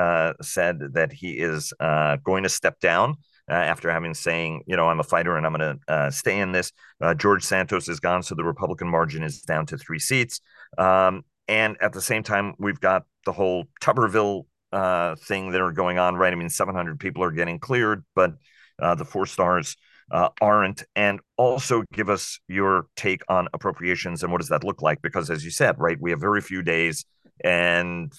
said 0.41 0.80
that 0.93 1.13
he 1.13 1.32
is 1.32 1.73
going 1.80 2.43
to 2.43 2.49
step 2.49 2.80
down 2.80 3.15
uh, 3.49 3.53
after 3.53 3.91
having 3.91 4.13
saying, 4.13 4.63
you 4.65 4.75
know, 4.75 4.89
I'm 4.89 4.99
a 4.99 5.03
fighter 5.03 5.38
and 5.38 5.45
I'm 5.45 5.53
going 5.53 5.77
to 5.77 5.93
uh, 5.93 6.12
stay 6.12 6.39
in 6.39 6.51
this. 6.51 6.71
Uh, 7.01 7.13
George 7.13 7.43
Santos 7.43 7.88
is 7.88 7.99
gone, 7.99 8.23
so 8.23 8.36
the 8.36 8.43
Republican 8.43 8.88
margin 8.88 9.23
is 9.23 9.41
down 9.41 9.65
to 9.67 9.77
three 9.77 9.99
seats. 9.99 10.39
Um, 10.77 11.23
and 11.47 11.77
at 11.81 11.93
the 11.93 12.01
same 12.01 12.23
time, 12.23 12.55
we've 12.58 12.79
got 12.79 13.03
the 13.25 13.31
whole 13.31 13.65
Tuberville 13.81 14.45
uh, 14.71 15.15
thing 15.15 15.51
that 15.51 15.62
are 15.62 15.71
going 15.71 15.99
on, 15.99 16.15
right? 16.15 16.34
I 16.34 16.36
mean, 16.36 16.49
700 16.49 16.99
people 16.99 17.23
are 17.23 17.31
getting 17.31 17.60
cleared, 17.60 18.03
but 18.15 18.34
uh, 18.79 18.95
the 18.95 19.05
four 19.05 19.25
stars 19.25 19.77
uh, 20.12 20.29
aren't. 20.41 20.84
And 20.95 21.19
also 21.38 21.84
give 21.93 22.10
us 22.10 22.39
your 22.47 22.88
take 22.95 23.21
on 23.29 23.47
appropriations 23.53 24.23
and 24.23 24.31
what 24.31 24.41
does 24.41 24.49
that 24.49 24.63
look 24.63 24.81
like? 24.81 25.01
Because 25.01 25.29
as 25.29 25.43
you 25.43 25.51
said, 25.51 25.75
right, 25.79 25.97
we 25.99 26.12
have 26.12 26.19
very 26.19 26.41
few 26.41 26.62
days 26.62 27.05
and 27.43 28.12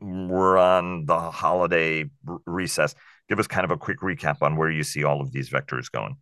we're 0.00 0.58
on 0.58 1.06
the 1.06 1.18
holiday 1.18 2.04
r- 2.26 2.38
recess 2.44 2.94
give 3.28 3.38
us 3.38 3.46
kind 3.46 3.64
of 3.64 3.70
a 3.70 3.76
quick 3.76 4.00
recap 4.00 4.42
on 4.42 4.56
where 4.56 4.70
you 4.70 4.82
see 4.82 5.04
all 5.04 5.20
of 5.20 5.32
these 5.32 5.50
vectors 5.50 5.90
going. 5.90 6.16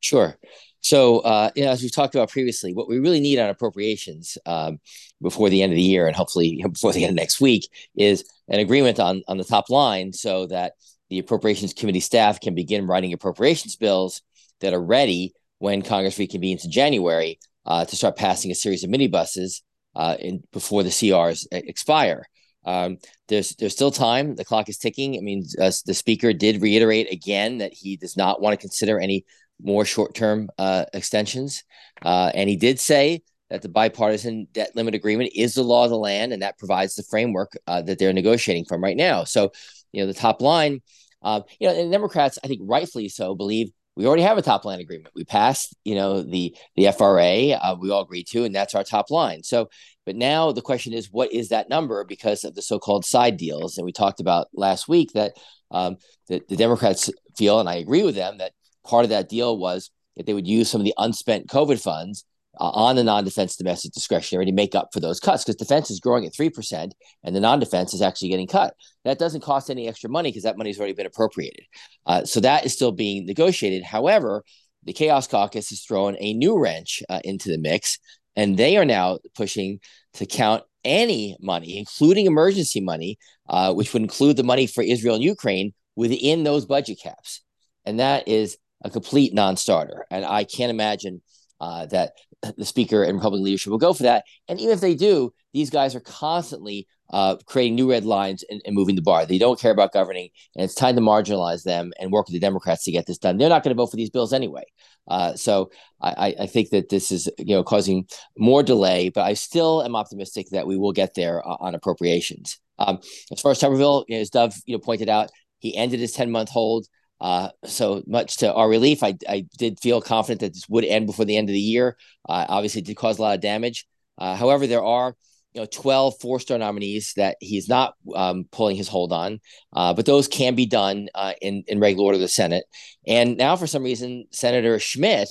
Sure. 0.00 0.36
So, 0.80 1.20
uh, 1.20 1.50
you 1.54 1.64
know, 1.64 1.70
as 1.70 1.80
we've 1.80 1.94
talked 1.94 2.14
about 2.14 2.30
previously, 2.30 2.74
what 2.74 2.88
we 2.88 2.98
really 2.98 3.20
need 3.20 3.38
on 3.38 3.48
appropriations 3.48 4.36
um, 4.46 4.80
before 5.20 5.48
the 5.48 5.62
end 5.62 5.72
of 5.72 5.76
the 5.76 5.82
year, 5.82 6.06
and 6.06 6.16
hopefully 6.16 6.62
before 6.72 6.92
the 6.92 7.04
end 7.04 7.10
of 7.10 7.16
next 7.16 7.40
week, 7.40 7.68
is 7.96 8.24
an 8.48 8.58
agreement 8.58 8.98
on 8.98 9.22
on 9.28 9.38
the 9.38 9.44
top 9.44 9.70
line, 9.70 10.12
so 10.12 10.46
that 10.48 10.72
the 11.08 11.20
appropriations 11.20 11.72
committee 11.72 12.00
staff 12.00 12.40
can 12.40 12.54
begin 12.54 12.86
writing 12.86 13.12
appropriations 13.12 13.76
bills 13.76 14.22
that 14.60 14.74
are 14.74 14.82
ready 14.82 15.32
when 15.58 15.82
Congress 15.82 16.18
reconvenes 16.18 16.64
in 16.64 16.70
January 16.72 17.38
uh, 17.64 17.84
to 17.84 17.94
start 17.94 18.16
passing 18.16 18.50
a 18.50 18.54
series 18.54 18.82
of 18.82 18.90
minibuses 18.90 19.62
uh, 19.94 20.16
in, 20.18 20.42
before 20.52 20.82
the 20.82 20.88
CRs 20.88 21.46
expire. 21.52 22.26
Um, 22.64 22.98
there's 23.28 23.54
there's 23.56 23.72
still 23.72 23.90
time. 23.90 24.36
The 24.36 24.44
clock 24.44 24.68
is 24.68 24.78
ticking. 24.78 25.16
I 25.16 25.20
mean, 25.20 25.44
uh, 25.60 25.72
the 25.86 25.94
speaker 25.94 26.32
did 26.32 26.62
reiterate 26.62 27.12
again 27.12 27.58
that 27.58 27.72
he 27.72 27.96
does 27.96 28.16
not 28.16 28.40
want 28.40 28.52
to 28.54 28.60
consider 28.60 28.98
any 28.98 29.24
more 29.60 29.84
short 29.84 30.14
term 30.14 30.48
uh, 30.58 30.84
extensions, 30.92 31.64
uh, 32.02 32.30
and 32.34 32.48
he 32.48 32.56
did 32.56 32.78
say 32.78 33.22
that 33.52 33.60
the 33.60 33.68
bipartisan 33.68 34.48
debt 34.52 34.70
limit 34.74 34.94
agreement 34.94 35.30
is 35.34 35.54
the 35.54 35.62
law 35.62 35.84
of 35.84 35.90
the 35.90 35.98
land, 35.98 36.32
and 36.32 36.42
that 36.42 36.58
provides 36.58 36.94
the 36.94 37.02
framework 37.02 37.52
uh, 37.66 37.82
that 37.82 37.98
they're 37.98 38.12
negotiating 38.12 38.64
from 38.64 38.82
right 38.82 38.96
now. 38.96 39.24
So, 39.24 39.52
you 39.92 40.00
know, 40.00 40.06
the 40.06 40.18
top 40.18 40.40
line, 40.40 40.80
uh, 41.20 41.42
you 41.60 41.68
know, 41.68 41.78
and 41.78 41.92
Democrats, 41.92 42.38
I 42.42 42.48
think 42.48 42.62
rightfully 42.64 43.10
so, 43.10 43.34
believe 43.34 43.70
we 43.94 44.06
already 44.06 44.22
have 44.22 44.38
a 44.38 44.42
top 44.42 44.64
line 44.64 44.80
agreement. 44.80 45.14
We 45.14 45.24
passed, 45.24 45.76
you 45.84 45.94
know, 45.94 46.22
the 46.22 46.56
the 46.76 46.90
FRA. 46.92 47.50
Uh, 47.50 47.76
we 47.78 47.90
all 47.90 48.02
agreed 48.02 48.26
to, 48.28 48.44
and 48.44 48.54
that's 48.54 48.74
our 48.74 48.84
top 48.84 49.10
line. 49.10 49.42
So, 49.42 49.68
but 50.04 50.16
now 50.16 50.52
the 50.52 50.62
question 50.62 50.92
is, 50.92 51.10
what 51.10 51.32
is 51.32 51.48
that 51.48 51.68
number? 51.68 52.04
Because 52.04 52.44
of 52.44 52.54
the 52.54 52.62
so-called 52.62 53.04
side 53.04 53.36
deals? 53.36 53.78
And 53.78 53.84
we 53.84 53.92
talked 53.92 54.20
about 54.20 54.48
last 54.52 54.88
week 54.88 55.12
that 55.12 55.32
um, 55.70 55.96
the, 56.28 56.42
the 56.48 56.56
Democrats 56.56 57.10
feel, 57.36 57.60
and 57.60 57.68
I 57.68 57.76
agree 57.76 58.02
with 58.02 58.14
them, 58.14 58.38
that 58.38 58.52
part 58.84 59.04
of 59.04 59.10
that 59.10 59.28
deal 59.28 59.56
was 59.56 59.90
that 60.16 60.26
they 60.26 60.34
would 60.34 60.48
use 60.48 60.70
some 60.70 60.80
of 60.80 60.84
the 60.84 60.94
unspent 60.98 61.46
COVID 61.46 61.80
funds 61.80 62.24
uh, 62.60 62.68
on 62.70 62.96
the 62.96 63.04
non-defense 63.04 63.56
domestic 63.56 63.92
discretionary 63.92 64.44
to 64.44 64.52
make 64.52 64.74
up 64.74 64.90
for 64.92 65.00
those 65.00 65.20
cuts 65.20 65.42
because 65.42 65.56
defense 65.56 65.90
is 65.90 66.00
growing 66.00 66.26
at 66.26 66.34
3% 66.34 66.90
and 67.24 67.34
the 67.34 67.40
non-defense 67.40 67.94
is 67.94 68.02
actually 68.02 68.28
getting 68.28 68.46
cut. 68.46 68.74
That 69.04 69.18
doesn't 69.18 69.40
cost 69.40 69.70
any 69.70 69.88
extra 69.88 70.10
money 70.10 70.30
because 70.30 70.42
that 70.42 70.58
money's 70.58 70.78
already 70.78 70.92
been 70.92 71.06
appropriated. 71.06 71.64
Uh, 72.04 72.24
so 72.24 72.40
that 72.40 72.66
is 72.66 72.74
still 72.74 72.92
being 72.92 73.24
negotiated. 73.24 73.84
However 73.84 74.44
the 74.84 74.92
chaos 74.92 75.26
caucus 75.26 75.70
has 75.70 75.82
thrown 75.82 76.16
a 76.18 76.34
new 76.34 76.58
wrench 76.58 77.02
uh, 77.08 77.20
into 77.24 77.48
the 77.48 77.58
mix 77.58 77.98
and 78.36 78.56
they 78.56 78.76
are 78.76 78.84
now 78.84 79.18
pushing 79.34 79.80
to 80.14 80.26
count 80.26 80.62
any 80.84 81.36
money 81.40 81.78
including 81.78 82.26
emergency 82.26 82.80
money 82.80 83.18
uh, 83.48 83.72
which 83.72 83.92
would 83.92 84.02
include 84.02 84.36
the 84.36 84.42
money 84.42 84.66
for 84.66 84.82
israel 84.82 85.14
and 85.14 85.24
ukraine 85.24 85.72
within 85.96 86.42
those 86.42 86.66
budget 86.66 86.98
caps 87.02 87.42
and 87.84 88.00
that 88.00 88.26
is 88.26 88.56
a 88.84 88.90
complete 88.90 89.32
non-starter 89.32 90.06
and 90.10 90.24
i 90.24 90.44
can't 90.44 90.70
imagine 90.70 91.22
uh, 91.60 91.86
that 91.86 92.12
the 92.56 92.64
speaker 92.64 93.04
and 93.04 93.14
Republican 93.14 93.44
leadership 93.44 93.70
will 93.70 93.78
go 93.78 93.92
for 93.92 94.02
that. 94.02 94.24
And 94.48 94.60
even 94.60 94.74
if 94.74 94.80
they 94.80 94.94
do, 94.94 95.32
these 95.52 95.70
guys 95.70 95.94
are 95.94 96.00
constantly 96.00 96.88
uh, 97.12 97.36
creating 97.46 97.76
new 97.76 97.90
red 97.90 98.04
lines 98.04 98.42
and, 98.50 98.60
and, 98.64 98.74
moving 98.74 98.96
the 98.96 99.02
bar. 99.02 99.26
They 99.26 99.38
don't 99.38 99.60
care 99.60 99.70
about 99.70 99.92
governing, 99.92 100.30
and 100.56 100.64
it's 100.64 100.74
time 100.74 100.96
to 100.96 101.02
marginalize 101.02 101.62
them 101.62 101.92
and 102.00 102.10
work 102.10 102.26
with 102.26 102.32
the 102.32 102.40
Democrats 102.40 102.84
to 102.84 102.90
get 102.90 103.06
this 103.06 103.18
done. 103.18 103.36
They're 103.36 103.50
not 103.50 103.62
going 103.62 103.76
to 103.76 103.80
vote 103.80 103.90
for 103.90 103.96
these 103.96 104.10
bills 104.10 104.32
anyway. 104.32 104.64
Uh, 105.08 105.34
so 105.34 105.70
I, 106.00 106.34
I, 106.40 106.46
think 106.46 106.70
that 106.70 106.88
this 106.88 107.10
is 107.10 107.28
you 107.38 107.56
know 107.56 107.64
causing 107.64 108.06
more 108.38 108.62
delay, 108.62 109.08
but 109.08 109.22
I 109.22 109.34
still 109.34 109.82
am 109.82 109.96
optimistic 109.96 110.48
that 110.50 110.66
we 110.66 110.76
will 110.76 110.92
get 110.92 111.14
there 111.14 111.46
uh, 111.46 111.56
on 111.58 111.74
appropriations. 111.74 112.60
Um, 112.78 113.00
as 113.32 113.40
far 113.40 113.52
as 113.52 113.60
Tuberville, 113.60 114.04
you 114.08 114.16
know, 114.16 114.20
as 114.20 114.30
Dov 114.30 114.54
you 114.64 114.76
know 114.76 114.80
pointed 114.80 115.08
out, 115.08 115.30
he 115.58 115.76
ended 115.76 116.00
his 116.00 116.12
ten 116.12 116.30
month 116.30 116.50
hold. 116.50 116.86
Uh, 117.20 117.50
so 117.64 118.02
much 118.06 118.38
to 118.38 118.52
our 118.52 118.68
relief, 118.68 119.04
I, 119.04 119.16
I 119.28 119.46
did 119.56 119.78
feel 119.78 120.00
confident 120.00 120.40
that 120.40 120.54
this 120.54 120.68
would 120.68 120.84
end 120.84 121.06
before 121.06 121.24
the 121.24 121.36
end 121.36 121.48
of 121.48 121.52
the 121.52 121.60
year. 121.60 121.96
Uh, 122.28 122.46
obviously, 122.48 122.80
it 122.80 122.86
did 122.86 122.96
cause 122.96 123.18
a 123.18 123.22
lot 123.22 123.36
of 123.36 123.40
damage. 123.40 123.86
Uh, 124.18 124.34
however, 124.34 124.66
there 124.66 124.82
are 124.82 125.14
you 125.54 125.60
know 125.60 125.66
12 125.66 126.14
four 126.20 126.40
star 126.40 126.58
nominees 126.58 127.12
that 127.16 127.36
he's 127.40 127.68
not 127.68 127.94
um, 128.14 128.44
pulling 128.52 128.76
his 128.76 128.88
hold 128.88 129.12
on. 129.12 129.40
Uh, 129.72 129.92
but 129.92 130.06
those 130.06 130.28
can 130.28 130.54
be 130.54 130.66
done 130.66 131.08
uh, 131.14 131.32
in 131.40 131.64
in 131.66 131.80
regular 131.80 132.06
order 132.06 132.16
of 132.16 132.20
the 132.20 132.28
senate. 132.28 132.64
And 133.06 133.36
now 133.36 133.56
for 133.56 133.66
some 133.66 133.82
reason 133.82 134.26
senator 134.30 134.78
schmitt 134.78 135.28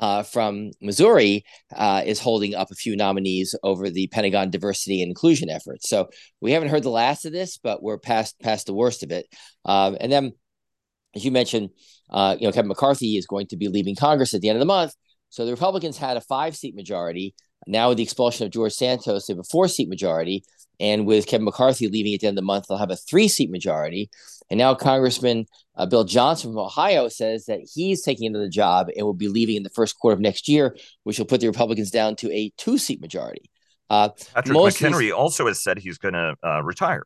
uh, 0.00 0.22
from 0.22 0.72
missouri 0.80 1.44
uh, 1.74 2.02
is 2.04 2.20
holding 2.20 2.54
up 2.54 2.70
a 2.70 2.74
few 2.74 2.96
nominees 2.96 3.54
over 3.62 3.90
the 3.90 4.08
pentagon 4.08 4.50
diversity 4.50 5.02
and 5.02 5.08
inclusion 5.08 5.48
efforts. 5.48 5.88
So 5.88 6.08
we 6.40 6.52
haven't 6.52 6.68
heard 6.68 6.82
the 6.82 6.90
last 6.90 7.24
of 7.24 7.32
this 7.32 7.58
but 7.58 7.82
we're 7.82 7.98
past 7.98 8.38
past 8.40 8.66
the 8.66 8.74
worst 8.74 9.02
of 9.02 9.10
it. 9.10 9.26
Um, 9.64 9.96
and 10.00 10.12
then 10.12 10.32
as 11.14 11.24
you 11.24 11.30
mentioned 11.30 11.70
uh, 12.10 12.36
you 12.38 12.46
know 12.46 12.52
kevin 12.52 12.68
mccarthy 12.68 13.16
is 13.16 13.26
going 13.26 13.46
to 13.46 13.56
be 13.56 13.68
leaving 13.68 13.96
congress 13.96 14.34
at 14.34 14.40
the 14.42 14.48
end 14.48 14.56
of 14.56 14.60
the 14.60 14.66
month. 14.66 14.92
So 15.30 15.46
the 15.46 15.52
republicans 15.52 15.96
had 15.96 16.18
a 16.18 16.20
five 16.20 16.54
seat 16.54 16.74
majority 16.74 17.34
now, 17.66 17.88
with 17.88 17.98
the 17.98 18.02
expulsion 18.02 18.46
of 18.46 18.52
George 18.52 18.72
Santos, 18.72 19.26
they 19.26 19.32
have 19.32 19.38
a 19.38 19.44
four 19.44 19.68
seat 19.68 19.88
majority. 19.88 20.44
And 20.80 21.06
with 21.06 21.26
Kevin 21.26 21.44
McCarthy 21.44 21.86
leaving 21.86 22.14
at 22.14 22.20
the 22.20 22.26
end 22.26 22.36
of 22.36 22.42
the 22.42 22.46
month, 22.46 22.66
they'll 22.68 22.78
have 22.78 22.90
a 22.90 22.96
three 22.96 23.28
seat 23.28 23.50
majority. 23.50 24.10
And 24.50 24.58
now, 24.58 24.74
Congressman 24.74 25.46
uh, 25.76 25.86
Bill 25.86 26.04
Johnson 26.04 26.50
from 26.50 26.58
Ohio 26.58 27.08
says 27.08 27.46
that 27.46 27.60
he's 27.72 28.02
taking 28.02 28.26
into 28.26 28.38
the 28.38 28.48
job 28.48 28.88
and 28.96 29.04
will 29.04 29.14
be 29.14 29.28
leaving 29.28 29.56
in 29.56 29.62
the 29.62 29.70
first 29.70 29.98
quarter 29.98 30.14
of 30.14 30.20
next 30.20 30.48
year, 30.48 30.76
which 31.04 31.18
will 31.18 31.26
put 31.26 31.40
the 31.40 31.46
Republicans 31.46 31.90
down 31.90 32.16
to 32.16 32.32
a 32.32 32.52
two 32.56 32.78
seat 32.78 33.00
majority. 33.00 33.50
Uh, 33.90 34.08
Patrick 34.34 34.56
McHenry 34.56 35.14
also 35.14 35.46
has 35.46 35.62
said 35.62 35.78
he's 35.78 35.98
going 35.98 36.14
to 36.14 36.34
uh, 36.42 36.62
retire. 36.62 37.04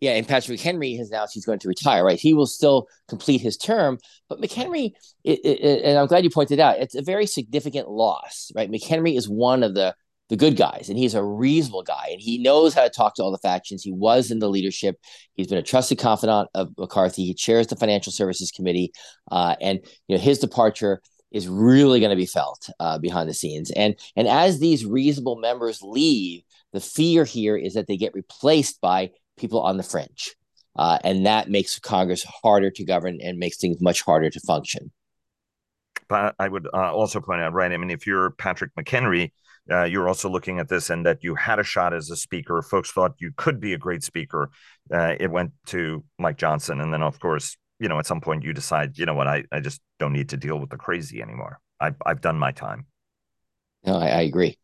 Yeah, 0.00 0.12
and 0.12 0.26
Patrick 0.26 0.60
Henry 0.60 0.94
has 0.94 1.10
announced 1.10 1.34
he's 1.34 1.44
going 1.44 1.58
to 1.58 1.68
retire. 1.68 2.04
Right, 2.04 2.18
he 2.18 2.34
will 2.34 2.46
still 2.46 2.88
complete 3.08 3.40
his 3.40 3.56
term, 3.56 3.98
but 4.28 4.40
McHenry, 4.40 4.92
it, 5.24 5.40
it, 5.44 5.82
and 5.84 5.98
I'm 5.98 6.06
glad 6.06 6.24
you 6.24 6.30
pointed 6.30 6.58
out, 6.58 6.78
it's 6.78 6.94
a 6.94 7.02
very 7.02 7.26
significant 7.26 7.88
loss. 7.88 8.50
Right, 8.54 8.70
McHenry 8.70 9.16
is 9.16 9.28
one 9.28 9.62
of 9.62 9.74
the 9.74 9.94
the 10.30 10.36
good 10.36 10.56
guys, 10.56 10.88
and 10.88 10.96
he's 10.96 11.14
a 11.14 11.24
reasonable 11.24 11.82
guy, 11.82 12.08
and 12.12 12.20
he 12.20 12.38
knows 12.38 12.72
how 12.72 12.84
to 12.84 12.88
talk 12.88 13.16
to 13.16 13.22
all 13.22 13.32
the 13.32 13.38
factions. 13.38 13.82
He 13.82 13.92
was 13.92 14.30
in 14.30 14.38
the 14.38 14.48
leadership. 14.48 14.96
He's 15.34 15.48
been 15.48 15.58
a 15.58 15.62
trusted 15.62 15.98
confidant 15.98 16.48
of 16.54 16.72
McCarthy. 16.78 17.24
He 17.24 17.34
chairs 17.34 17.66
the 17.66 17.74
Financial 17.74 18.12
Services 18.12 18.52
Committee, 18.52 18.92
uh, 19.30 19.56
and 19.60 19.80
you 20.06 20.16
know 20.16 20.22
his 20.22 20.38
departure 20.38 21.02
is 21.32 21.48
really 21.48 22.00
going 22.00 22.10
to 22.10 22.16
be 22.16 22.26
felt 22.26 22.70
uh, 22.80 22.98
behind 22.98 23.28
the 23.28 23.34
scenes. 23.34 23.70
And 23.72 23.96
and 24.16 24.28
as 24.28 24.60
these 24.60 24.86
reasonable 24.86 25.36
members 25.36 25.82
leave, 25.82 26.42
the 26.72 26.80
fear 26.80 27.24
here 27.24 27.56
is 27.56 27.74
that 27.74 27.86
they 27.88 27.96
get 27.96 28.14
replaced 28.14 28.80
by 28.80 29.10
people 29.40 29.60
on 29.60 29.76
the 29.76 29.82
fringe. 29.82 30.34
Uh, 30.76 30.98
and 31.02 31.26
that 31.26 31.50
makes 31.50 31.78
Congress 31.78 32.24
harder 32.42 32.70
to 32.70 32.84
govern 32.84 33.18
and 33.20 33.38
makes 33.38 33.56
things 33.56 33.80
much 33.80 34.02
harder 34.02 34.30
to 34.30 34.40
function. 34.40 34.92
But 36.08 36.34
I 36.38 36.48
would 36.48 36.68
uh, 36.72 36.92
also 36.92 37.20
point 37.20 37.40
out, 37.40 37.52
right? 37.52 37.72
I 37.72 37.76
mean, 37.76 37.90
if 37.90 38.06
you're 38.06 38.30
Patrick 38.30 38.70
McHenry, 38.78 39.32
uh, 39.70 39.84
you're 39.84 40.08
also 40.08 40.28
looking 40.28 40.58
at 40.58 40.68
this 40.68 40.90
and 40.90 41.04
that 41.06 41.22
you 41.22 41.34
had 41.34 41.58
a 41.58 41.64
shot 41.64 41.92
as 41.92 42.10
a 42.10 42.16
speaker. 42.16 42.62
Folks 42.62 42.90
thought 42.90 43.14
you 43.18 43.32
could 43.36 43.60
be 43.60 43.72
a 43.72 43.78
great 43.78 44.02
speaker. 44.02 44.50
Uh, 44.92 45.14
it 45.18 45.30
went 45.30 45.52
to 45.66 46.04
Mike 46.18 46.38
Johnson. 46.38 46.80
And 46.80 46.92
then, 46.92 47.02
of 47.02 47.20
course, 47.20 47.56
you 47.78 47.88
know, 47.88 47.98
at 47.98 48.06
some 48.06 48.20
point 48.20 48.42
you 48.44 48.52
decide, 48.52 48.98
you 48.98 49.06
know 49.06 49.14
what, 49.14 49.28
I, 49.28 49.44
I 49.52 49.60
just 49.60 49.80
don't 49.98 50.12
need 50.12 50.30
to 50.30 50.36
deal 50.36 50.58
with 50.58 50.70
the 50.70 50.76
crazy 50.76 51.22
anymore. 51.22 51.60
I've, 51.78 51.96
I've 52.04 52.20
done 52.20 52.38
my 52.38 52.52
time. 52.52 52.86
No, 53.84 53.96
I, 53.96 54.08
I 54.08 54.20
agree. 54.22 54.58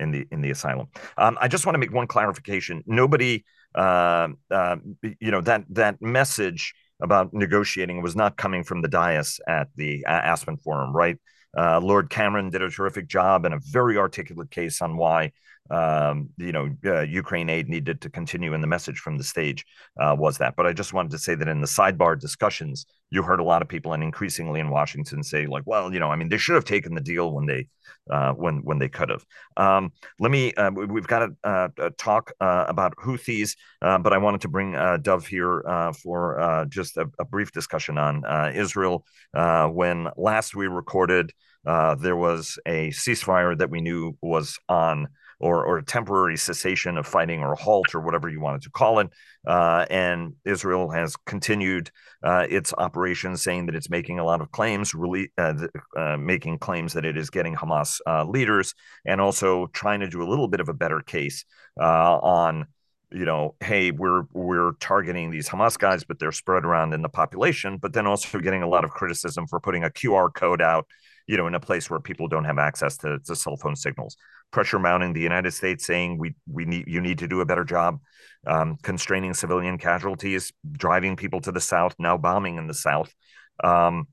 In 0.00 0.12
the 0.12 0.26
in 0.30 0.42
the 0.42 0.50
asylum, 0.52 0.86
um, 1.16 1.36
I 1.40 1.48
just 1.48 1.66
want 1.66 1.74
to 1.74 1.80
make 1.80 1.92
one 1.92 2.06
clarification. 2.06 2.84
Nobody 2.86 3.44
uh, 3.74 4.28
uh, 4.50 4.76
you 5.20 5.30
know 5.30 5.40
that 5.42 5.64
that 5.70 6.00
message 6.00 6.74
about 7.00 7.32
negotiating 7.32 8.02
was 8.02 8.16
not 8.16 8.36
coming 8.36 8.64
from 8.64 8.82
the 8.82 8.88
dais 8.88 9.40
at 9.46 9.68
the 9.76 10.04
Aspen 10.06 10.56
Forum, 10.56 10.94
right? 10.94 11.16
Uh, 11.56 11.80
Lord 11.80 12.10
Cameron 12.10 12.50
did 12.50 12.62
a 12.62 12.70
terrific 12.70 13.06
job 13.06 13.44
and 13.44 13.54
a 13.54 13.60
very 13.62 13.96
articulate 13.96 14.50
case 14.50 14.82
on 14.82 14.96
why 14.96 15.32
um, 15.70 16.30
you 16.38 16.52
know, 16.52 16.70
uh, 16.84 17.00
Ukraine 17.00 17.50
aid 17.50 17.68
needed 17.68 18.00
to 18.02 18.10
continue, 18.10 18.54
and 18.54 18.62
the 18.62 18.68
message 18.68 18.98
from 18.98 19.18
the 19.18 19.24
stage 19.24 19.64
uh, 20.00 20.14
was 20.18 20.38
that. 20.38 20.56
But 20.56 20.66
I 20.66 20.72
just 20.72 20.92
wanted 20.92 21.10
to 21.12 21.18
say 21.18 21.34
that 21.34 21.48
in 21.48 21.60
the 21.60 21.66
sidebar 21.66 22.18
discussions, 22.18 22.86
you 23.10 23.22
heard 23.22 23.40
a 23.40 23.44
lot 23.44 23.62
of 23.62 23.68
people, 23.68 23.92
and 23.92 24.02
increasingly 24.02 24.60
in 24.60 24.70
Washington, 24.70 25.22
say 25.22 25.46
like, 25.46 25.64
"Well, 25.66 25.92
you 25.92 26.00
know, 26.00 26.10
I 26.10 26.16
mean, 26.16 26.28
they 26.28 26.38
should 26.38 26.54
have 26.54 26.64
taken 26.64 26.94
the 26.94 27.00
deal 27.00 27.32
when 27.32 27.46
they 27.46 27.68
uh, 28.10 28.32
when 28.32 28.58
when 28.64 28.78
they 28.78 28.88
could 28.88 29.10
have." 29.10 29.24
Um, 29.56 29.92
let 30.18 30.30
me. 30.30 30.54
Uh, 30.54 30.70
we've 30.70 31.06
got 31.06 31.20
to 31.20 31.36
uh, 31.44 31.68
uh, 31.78 31.90
talk 31.98 32.32
about 32.40 32.96
Houthis, 32.96 33.56
but 33.80 34.12
I 34.12 34.18
wanted 34.18 34.40
to 34.42 34.48
bring 34.48 34.72
Dov 35.02 35.26
here 35.26 35.62
for 36.02 36.66
just 36.68 36.96
a, 36.96 37.10
a, 37.18 37.24
brief 37.24 37.52
discussion 37.52 37.98
on 37.98 38.54
Israel. 38.54 39.04
when 39.32 40.08
last 40.16 40.56
we 40.56 40.66
recorded, 40.66 41.32
there 41.64 42.16
was 42.16 42.58
a 42.64 42.88
ceasefire 42.88 43.56
that 43.58 43.70
we 43.70 43.80
knew 43.80 44.16
was 44.22 44.58
on 44.68 45.08
or, 45.40 45.64
or 45.64 45.78
a 45.78 45.84
temporary 45.84 46.36
cessation 46.36 46.96
of 46.96 47.06
fighting 47.06 47.42
or 47.42 47.54
halt 47.54 47.94
or 47.94 48.00
whatever 48.00 48.28
you 48.28 48.40
wanted 48.40 48.62
to 48.62 48.70
call 48.70 48.98
it. 48.98 49.08
Uh, 49.46 49.86
and 49.90 50.34
Israel 50.44 50.90
has 50.90 51.16
continued 51.26 51.90
uh, 52.22 52.46
its 52.50 52.74
operations, 52.76 53.42
saying 53.42 53.66
that 53.66 53.74
it's 53.74 53.90
making 53.90 54.18
a 54.18 54.24
lot 54.24 54.40
of 54.40 54.50
claims, 54.50 54.94
really 54.94 55.30
uh, 55.38 55.54
uh 55.96 56.16
making 56.16 56.58
claims 56.58 56.92
that 56.92 57.04
it 57.04 57.16
is 57.16 57.30
getting 57.30 57.54
Hamas 57.54 58.00
uh, 58.06 58.24
leaders, 58.24 58.74
and 59.06 59.20
also 59.20 59.66
trying 59.68 60.00
to 60.00 60.08
do 60.08 60.22
a 60.22 60.28
little 60.28 60.48
bit 60.48 60.60
of 60.60 60.68
a 60.68 60.74
better 60.74 61.00
case 61.00 61.44
uh, 61.80 62.18
on 62.18 62.66
you 63.10 63.24
know, 63.24 63.54
hey, 63.60 63.90
we're 63.90 64.24
we're 64.32 64.72
targeting 64.80 65.30
these 65.30 65.48
Hamas 65.48 65.78
guys, 65.78 66.04
but 66.04 66.18
they're 66.18 66.32
spread 66.32 66.64
around 66.64 66.92
in 66.92 67.02
the 67.02 67.08
population. 67.08 67.78
But 67.78 67.92
then 67.92 68.06
also 68.06 68.38
getting 68.38 68.62
a 68.62 68.68
lot 68.68 68.84
of 68.84 68.90
criticism 68.90 69.46
for 69.46 69.60
putting 69.60 69.84
a 69.84 69.90
QR 69.90 70.32
code 70.32 70.60
out, 70.60 70.86
you 71.28 71.36
know, 71.36 71.46
in 71.46 71.54
a 71.54 71.60
place 71.60 71.88
where 71.88 72.00
people 72.00 72.26
don't 72.26 72.44
have 72.44 72.58
access 72.58 72.96
to, 72.98 73.20
to 73.20 73.36
cell 73.36 73.56
phone 73.56 73.76
signals 73.76 74.16
pressure 74.50 74.78
mounting 74.78 75.12
the 75.12 75.20
United 75.20 75.52
States, 75.52 75.86
saying 75.86 76.18
we 76.18 76.34
we 76.50 76.64
need 76.64 76.84
you 76.88 77.00
need 77.00 77.18
to 77.18 77.28
do 77.28 77.40
a 77.40 77.46
better 77.46 77.64
job 77.64 78.00
um, 78.46 78.76
constraining 78.82 79.34
civilian 79.34 79.78
casualties, 79.78 80.52
driving 80.72 81.16
people 81.16 81.40
to 81.42 81.52
the 81.52 81.60
south, 81.60 81.94
now 81.98 82.16
bombing 82.16 82.56
in 82.56 82.66
the 82.66 82.74
south. 82.74 83.14
Um, 83.62 84.08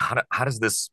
how 0.00 0.16
do, 0.16 0.22
how 0.30 0.44
does 0.44 0.58
this 0.58 0.90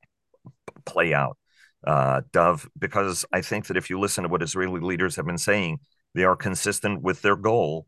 play 0.85 1.13
out, 1.13 1.37
uh, 1.85 2.21
Dov? 2.31 2.69
Because 2.77 3.25
I 3.33 3.41
think 3.41 3.67
that 3.67 3.77
if 3.77 3.89
you 3.89 3.99
listen 3.99 4.23
to 4.23 4.29
what 4.29 4.43
Israeli 4.43 4.81
leaders 4.81 5.15
have 5.15 5.25
been 5.25 5.37
saying, 5.37 5.79
they 6.13 6.23
are 6.23 6.35
consistent 6.35 7.01
with 7.01 7.21
their 7.21 7.35
goal 7.35 7.87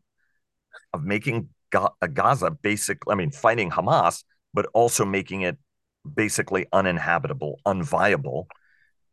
of 0.92 1.04
making 1.04 1.50
Gaza 1.70 2.50
basic, 2.50 2.98
I 3.08 3.14
mean, 3.14 3.30
fighting 3.30 3.70
Hamas, 3.70 4.24
but 4.52 4.66
also 4.72 5.04
making 5.04 5.42
it 5.42 5.58
basically 6.14 6.66
uninhabitable, 6.72 7.60
unviable 7.66 8.46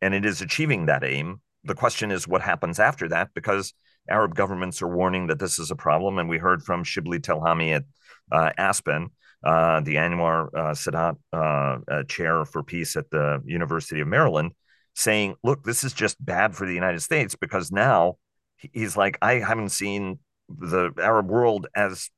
and 0.00 0.14
it 0.14 0.24
is 0.24 0.40
achieving 0.40 0.86
that 0.86 1.04
aim. 1.04 1.40
The 1.64 1.74
question 1.74 2.10
is 2.10 2.28
what 2.28 2.42
happens 2.42 2.78
after 2.78 3.08
that, 3.08 3.30
because 3.34 3.74
Arab 4.08 4.34
governments 4.34 4.80
are 4.80 4.88
warning 4.88 5.26
that 5.26 5.38
this 5.38 5.58
is 5.58 5.70
a 5.70 5.76
problem. 5.76 6.18
And 6.18 6.28
we 6.28 6.38
heard 6.38 6.62
from 6.62 6.84
Shibli 6.84 7.18
Telhami 7.18 7.74
at 7.74 7.84
uh, 8.30 8.52
Aspen, 8.56 9.10
uh, 9.44 9.80
the 9.80 9.96
Anwar 9.96 10.48
uh, 10.54 10.72
Sadat 10.72 11.16
uh, 11.32 11.78
uh, 11.90 12.02
chair 12.04 12.44
for 12.44 12.62
peace 12.62 12.96
at 12.96 13.10
the 13.10 13.42
University 13.44 14.00
of 14.00 14.08
Maryland, 14.08 14.52
saying, 14.94 15.34
look, 15.42 15.64
this 15.64 15.84
is 15.84 15.92
just 15.92 16.24
bad 16.24 16.54
for 16.54 16.66
the 16.66 16.74
United 16.74 17.00
States 17.00 17.34
because 17.34 17.70
now 17.70 18.16
he's 18.56 18.96
like, 18.96 19.18
I 19.20 19.34
haven't 19.34 19.70
seen 19.70 20.18
the 20.48 20.92
Arab 20.98 21.28
world 21.28 21.66
as 21.74 22.08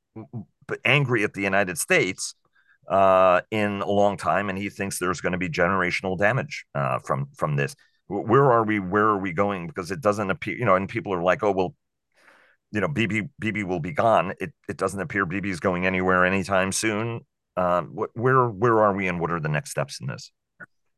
angry 0.84 1.24
at 1.24 1.34
the 1.34 1.42
United 1.42 1.78
States 1.78 2.34
uh, 2.90 3.40
in 3.50 3.80
a 3.80 3.90
long 3.90 4.16
time, 4.16 4.50
and 4.50 4.58
he 4.58 4.68
thinks 4.68 4.98
there's 4.98 5.20
going 5.20 5.32
to 5.32 5.38
be 5.38 5.48
generational 5.48 6.18
damage 6.18 6.66
uh, 6.74 6.98
from 6.98 7.28
from 7.36 7.56
this. 7.56 7.74
Where 8.08 8.50
are 8.50 8.64
we? 8.64 8.80
Where 8.80 9.06
are 9.06 9.18
we 9.18 9.32
going? 9.32 9.68
Because 9.68 9.92
it 9.92 10.00
doesn't 10.00 10.30
appear, 10.30 10.56
you 10.56 10.64
know, 10.64 10.74
and 10.74 10.88
people 10.88 11.14
are 11.14 11.22
like, 11.22 11.44
oh 11.44 11.52
well, 11.52 11.74
you 12.72 12.80
know, 12.80 12.88
Bibi 12.88 13.28
Bibi 13.38 13.62
will 13.62 13.78
be 13.78 13.92
gone. 13.92 14.34
It 14.40 14.52
it 14.68 14.76
doesn't 14.76 15.00
appear 15.00 15.24
Bibi 15.24 15.50
is 15.50 15.60
going 15.60 15.86
anywhere 15.86 16.26
anytime 16.26 16.72
soon. 16.72 17.20
Uh, 17.56 17.82
where 17.82 18.48
where 18.48 18.80
are 18.80 18.92
we, 18.92 19.06
and 19.06 19.20
what 19.20 19.30
are 19.30 19.40
the 19.40 19.48
next 19.48 19.70
steps 19.70 20.00
in 20.00 20.08
this? 20.08 20.32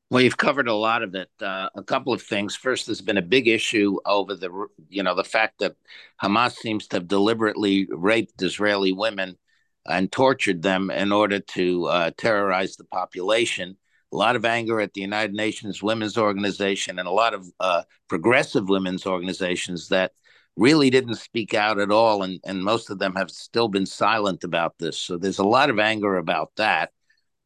Well, 0.09 0.23
you've 0.23 0.37
covered 0.37 0.69
a 0.69 0.75
lot 0.75 1.03
of 1.03 1.15
it. 1.15 1.31
Uh, 1.41 1.71
a 1.75 1.83
couple 1.83 2.13
of 2.13 2.21
things. 2.21 2.55
First, 2.55 2.85
there's 2.85 3.01
been 3.01 3.17
a 3.17 3.23
big 3.23 3.49
issue 3.49 3.97
over 4.05 4.35
the, 4.35 4.67
you 4.91 5.03
know, 5.03 5.15
the 5.15 5.25
fact 5.25 5.61
that 5.61 5.75
Hamas 6.23 6.53
seems 6.53 6.87
to 6.89 6.97
have 6.97 7.09
deliberately 7.09 7.89
raped 7.91 8.43
Israeli 8.43 8.93
women 8.93 9.39
and 9.87 10.11
tortured 10.13 10.63
them 10.63 10.91
in 10.91 11.13
order 11.13 11.41
to 11.41 11.87
uh, 11.87 12.11
terrorize 12.17 12.77
the 12.77 12.85
population. 12.85 13.77
A 14.13 14.17
lot 14.17 14.37
of 14.37 14.45
anger 14.45 14.81
at 14.81 14.93
the 14.93 15.01
United 15.01 15.35
Nations 15.35 15.83
Women's 15.83 16.19
Organization 16.19 16.99
and 16.99 17.09
a 17.09 17.13
lot 17.13 17.35
of 17.35 17.47
uh, 17.59 17.83
progressive 18.09 18.69
women's 18.69 19.07
organizations 19.07 19.89
that 19.89 20.13
really 20.57 20.91
didn't 20.91 21.15
speak 21.15 21.55
out 21.55 21.79
at 21.79 21.91
all. 21.91 22.23
And, 22.23 22.39
and 22.45 22.63
most 22.63 22.91
of 22.91 22.99
them 22.99 23.15
have 23.17 23.31
still 23.31 23.69
been 23.69 23.87
silent 23.87 24.45
about 24.45 24.79
this. 24.79 24.99
So 24.99 25.17
there's 25.17 25.39
a 25.39 25.45
lot 25.45 25.71
of 25.71 25.79
anger 25.79 26.17
about 26.17 26.53
that. 26.57 26.91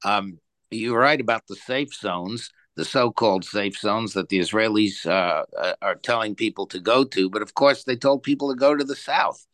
Um, 0.05 0.39
you're 0.70 0.99
right 0.99 1.20
about 1.20 1.47
the 1.47 1.57
safe 1.57 1.95
zones, 1.95 2.51
the 2.74 2.84
so 2.84 3.12
called 3.12 3.45
safe 3.45 3.78
zones 3.78 4.12
that 4.14 4.28
the 4.28 4.41
Israelis 4.41 5.07
uh, 5.07 5.45
uh, 5.57 5.74
are 5.80 5.95
telling 5.95 6.34
people 6.34 6.66
to 6.66 6.80
go 6.80 7.05
to. 7.05 7.30
But 7.30 7.43
of 7.43 7.55
course, 7.55 7.84
they 7.84 7.97
told 7.97 8.24
people 8.24 8.51
to 8.51 8.57
go 8.57 8.74
to 8.74 8.84
the 8.84 8.97
south. 8.97 9.47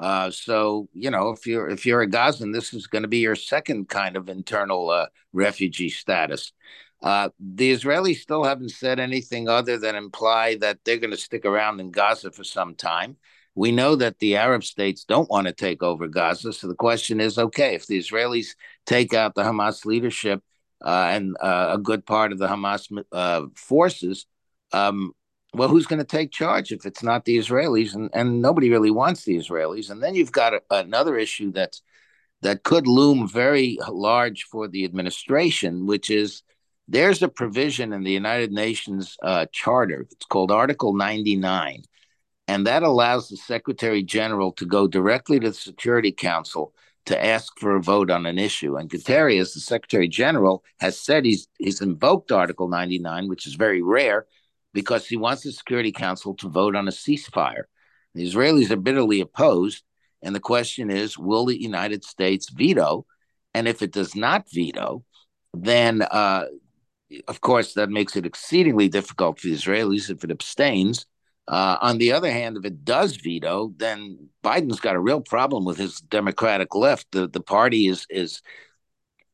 Uh, 0.00 0.30
so 0.30 0.88
you 0.94 1.10
know, 1.10 1.30
if 1.30 1.46
you're 1.46 1.68
if 1.68 1.84
you're 1.84 2.00
a 2.00 2.08
Gazan, 2.08 2.52
this 2.52 2.72
is 2.72 2.86
going 2.86 3.02
to 3.02 3.08
be 3.08 3.18
your 3.18 3.36
second 3.36 3.90
kind 3.90 4.16
of 4.16 4.30
internal 4.30 4.88
uh, 4.88 5.06
refugee 5.34 5.90
status. 5.90 6.52
Uh, 7.02 7.28
the 7.38 7.72
Israelis 7.72 8.16
still 8.16 8.44
haven't 8.44 8.70
said 8.70 8.98
anything 8.98 9.48
other 9.48 9.76
than 9.78 9.94
imply 9.94 10.56
that 10.56 10.78
they're 10.84 10.98
going 10.98 11.10
to 11.10 11.16
stick 11.16 11.44
around 11.44 11.80
in 11.80 11.90
Gaza 11.90 12.30
for 12.30 12.44
some 12.44 12.74
time. 12.74 13.16
We 13.54 13.72
know 13.72 13.94
that 13.96 14.18
the 14.20 14.36
Arab 14.36 14.64
states 14.64 15.04
don't 15.04 15.30
want 15.30 15.46
to 15.46 15.52
take 15.52 15.82
over 15.82 16.08
Gaza. 16.08 16.52
So 16.54 16.66
the 16.66 16.74
question 16.74 17.20
is 17.20 17.38
okay, 17.38 17.74
if 17.74 17.86
the 17.86 17.98
Israelis 17.98 18.54
take 18.86 19.12
out 19.12 19.34
the 19.34 19.42
Hamas 19.42 19.84
leadership 19.84 20.42
uh, 20.82 21.08
and 21.10 21.36
uh, 21.42 21.72
a 21.72 21.78
good 21.78 22.06
part 22.06 22.32
of 22.32 22.38
the 22.38 22.48
Hamas 22.48 22.90
uh, 23.12 23.42
forces, 23.54 24.24
um, 24.72 25.12
well, 25.52 25.68
who's 25.68 25.86
going 25.86 25.98
to 25.98 26.04
take 26.04 26.30
charge 26.30 26.72
if 26.72 26.86
it's 26.86 27.02
not 27.02 27.24
the 27.24 27.38
Israelis? 27.38 27.94
And, 27.94 28.10
and 28.12 28.40
nobody 28.40 28.70
really 28.70 28.90
wants 28.90 29.24
the 29.24 29.36
Israelis. 29.36 29.90
And 29.90 30.02
then 30.02 30.14
you've 30.14 30.32
got 30.32 30.54
a, 30.54 30.62
another 30.70 31.16
issue 31.16 31.52
that's 31.52 31.82
that 32.42 32.62
could 32.62 32.86
loom 32.86 33.28
very 33.28 33.78
large 33.88 34.44
for 34.44 34.66
the 34.66 34.84
administration, 34.84 35.86
which 35.86 36.08
is 36.10 36.42
there's 36.88 37.22
a 37.22 37.28
provision 37.28 37.92
in 37.92 38.02
the 38.02 38.12
United 38.12 38.50
Nations 38.50 39.16
uh, 39.22 39.46
Charter. 39.52 40.06
It's 40.10 40.26
called 40.26 40.50
Article 40.50 40.94
99. 40.94 41.82
And 42.48 42.66
that 42.66 42.82
allows 42.82 43.28
the 43.28 43.36
Secretary 43.36 44.02
General 44.02 44.52
to 44.52 44.66
go 44.66 44.88
directly 44.88 45.38
to 45.38 45.50
the 45.50 45.54
Security 45.54 46.10
Council 46.10 46.74
to 47.06 47.24
ask 47.24 47.58
for 47.58 47.76
a 47.76 47.82
vote 47.82 48.10
on 48.10 48.26
an 48.26 48.38
issue. 48.38 48.76
And 48.76 48.90
Guterres, 48.90 49.54
the 49.54 49.60
Secretary 49.60 50.08
General, 50.08 50.64
has 50.80 50.98
said 50.98 51.24
he's 51.24 51.46
he's 51.58 51.80
invoked 51.80 52.32
Article 52.32 52.68
99, 52.68 53.28
which 53.28 53.46
is 53.46 53.54
very 53.54 53.82
rare, 53.82 54.26
because 54.72 55.06
he 55.06 55.16
wants 55.16 55.42
the 55.42 55.52
Security 55.52 55.92
Council 55.92 56.34
to 56.36 56.48
vote 56.48 56.76
on 56.76 56.88
a 56.88 56.92
ceasefire. 56.92 57.64
The 58.14 58.26
Israelis 58.26 58.70
are 58.70 58.76
bitterly 58.76 59.20
opposed, 59.20 59.82
and 60.22 60.34
the 60.34 60.40
question 60.40 60.90
is, 60.90 61.18
will 61.18 61.46
the 61.46 61.60
United 61.60 62.04
States 62.04 62.50
veto? 62.50 63.06
And 63.54 63.66
if 63.66 63.82
it 63.82 63.92
does 63.92 64.14
not 64.14 64.46
veto, 64.52 65.04
then 65.52 66.02
uh, 66.02 66.46
of 67.28 67.40
course 67.40 67.74
that 67.74 67.90
makes 67.90 68.16
it 68.16 68.26
exceedingly 68.26 68.88
difficult 68.88 69.40
for 69.40 69.48
the 69.48 69.54
Israelis 69.54 70.10
if 70.10 70.24
it 70.24 70.30
abstains. 70.30 71.06
Uh, 71.48 71.76
on 71.80 71.98
the 71.98 72.12
other 72.12 72.30
hand, 72.30 72.56
if 72.56 72.64
it 72.64 72.84
does 72.84 73.16
veto, 73.16 73.72
then 73.76 74.28
Biden's 74.44 74.78
got 74.78 74.94
a 74.94 75.00
real 75.00 75.20
problem 75.20 75.64
with 75.64 75.78
his 75.78 76.00
Democratic 76.00 76.74
left. 76.74 77.08
The 77.10 77.28
the 77.28 77.40
party 77.40 77.88
is 77.88 78.06
is 78.08 78.40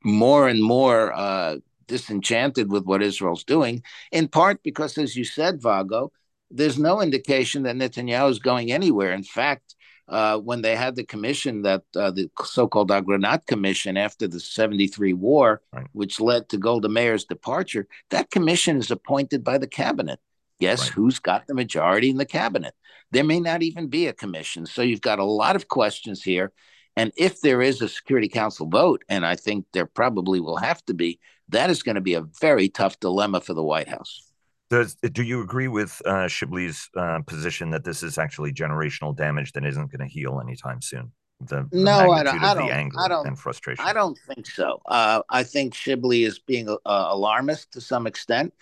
more 0.03 0.49
and 0.49 0.63
more 0.63 1.13
uh, 1.13 1.57
disenchanted 1.87 2.71
with 2.71 2.85
what 2.85 3.03
Israel's 3.03 3.45
doing, 3.45 3.83
in 4.13 4.29
part 4.29 4.63
because, 4.63 4.99
as 4.99 5.17
you 5.17 5.25
said, 5.25 5.63
Vago, 5.63 6.13
there's 6.51 6.79
no 6.79 7.01
indication 7.01 7.65
that 7.65 7.77
Netanyahu 7.77 8.31
is 8.31 8.39
going 8.39 8.73
anywhere. 8.73 9.13
In 9.13 9.25
fact, 9.25 9.75
uh, 10.09 10.39
when 10.39 10.63
they 10.63 10.77
had 10.77 10.95
the 10.95 11.05
commission 11.05 11.63
that 11.63 11.83
uh, 11.97 12.11
the 12.13 12.31
so-called 12.45 12.91
Agranat 12.91 13.47
Commission 13.47 13.97
after 13.97 14.29
the 14.29 14.39
73 14.39 15.13
war, 15.15 15.63
right. 15.73 15.87
which 15.93 16.21
led 16.21 16.49
to 16.49 16.59
Golda 16.59 16.89
Meir's 16.89 17.25
departure, 17.25 17.89
that 18.11 18.31
commission 18.31 18.77
is 18.77 18.91
appointed 18.91 19.43
by 19.43 19.59
the 19.59 19.67
cabinet. 19.67 20.21
Guess 20.61 20.83
right. 20.83 20.93
who's 20.93 21.19
got 21.19 21.47
the 21.47 21.55
majority 21.55 22.09
in 22.09 22.17
the 22.17 22.25
cabinet? 22.25 22.75
There 23.11 23.25
may 23.25 23.41
not 23.41 23.63
even 23.63 23.89
be 23.89 24.07
a 24.07 24.13
commission. 24.13 24.67
So 24.67 24.83
you've 24.83 25.01
got 25.01 25.19
a 25.19 25.25
lot 25.25 25.57
of 25.57 25.69
questions 25.69 26.23
here. 26.23 26.53
And 26.97 27.13
if 27.17 27.41
there 27.41 27.61
is 27.61 27.83
a 27.83 27.89
Security 27.89 28.29
Council 28.29 28.67
vote, 28.69 29.05
and 29.09 29.27
I 29.27 29.37
think 29.37 29.67
there 29.73 29.87
probably 29.87 30.41
will 30.41 30.57
have 30.57 30.83
to 30.87 30.95
be, 30.95 31.19
that 31.49 31.71
is 31.71 31.83
going 31.83 31.95
to 31.95 32.01
be 32.01 32.15
a 32.15 32.23
very 32.41 32.69
tough 32.69 32.99
dilemma 33.01 33.41
for 33.41 33.55
the 33.55 33.63
White 33.63 33.89
House. 33.89 34.23
Does 34.69 34.97
do 34.97 35.23
you 35.23 35.43
agree 35.43 35.69
with 35.69 36.03
uh, 36.05 36.27
Shibli's 36.27 36.89
uh, 36.97 37.21
position 37.27 37.71
that 37.71 37.85
this 37.85 38.03
is 38.03 38.19
actually 38.19 38.53
generational 38.53 39.17
damage 39.17 39.53
that 39.53 39.65
isn't 39.65 39.93
going 39.93 40.07
to 40.07 40.13
heal 40.13 40.41
anytime 40.41 40.83
soon? 40.83 41.13
The, 41.41 41.69
the 41.71 41.85
no, 41.85 42.11
I 42.11 42.25
don't. 42.25 42.43
I 42.43 42.55
don't, 42.55 42.99
I 42.99 43.09
don't, 43.09 43.27
and 43.29 43.39
frustration. 43.39 43.85
I 43.85 43.93
don't 43.93 44.19
think 44.27 44.47
so. 44.47 44.81
Uh, 44.87 45.23
I 45.29 45.45
think 45.45 45.75
Shibley 45.75 46.27
is 46.27 46.41
being 46.41 46.69
uh, 46.69 46.77
alarmist 46.85 47.73
to 47.73 47.81
some 47.81 48.07
extent. 48.07 48.55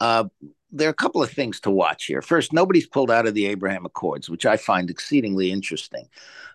Uh, 0.00 0.24
there 0.70 0.88
are 0.88 0.92
a 0.92 0.94
couple 0.94 1.22
of 1.22 1.30
things 1.30 1.58
to 1.60 1.70
watch 1.70 2.04
here. 2.04 2.22
First, 2.22 2.52
nobody's 2.52 2.86
pulled 2.86 3.10
out 3.10 3.26
of 3.26 3.34
the 3.34 3.46
Abraham 3.46 3.86
Accords, 3.86 4.28
which 4.28 4.46
I 4.46 4.56
find 4.56 4.90
exceedingly 4.90 5.50
interesting. 5.50 6.08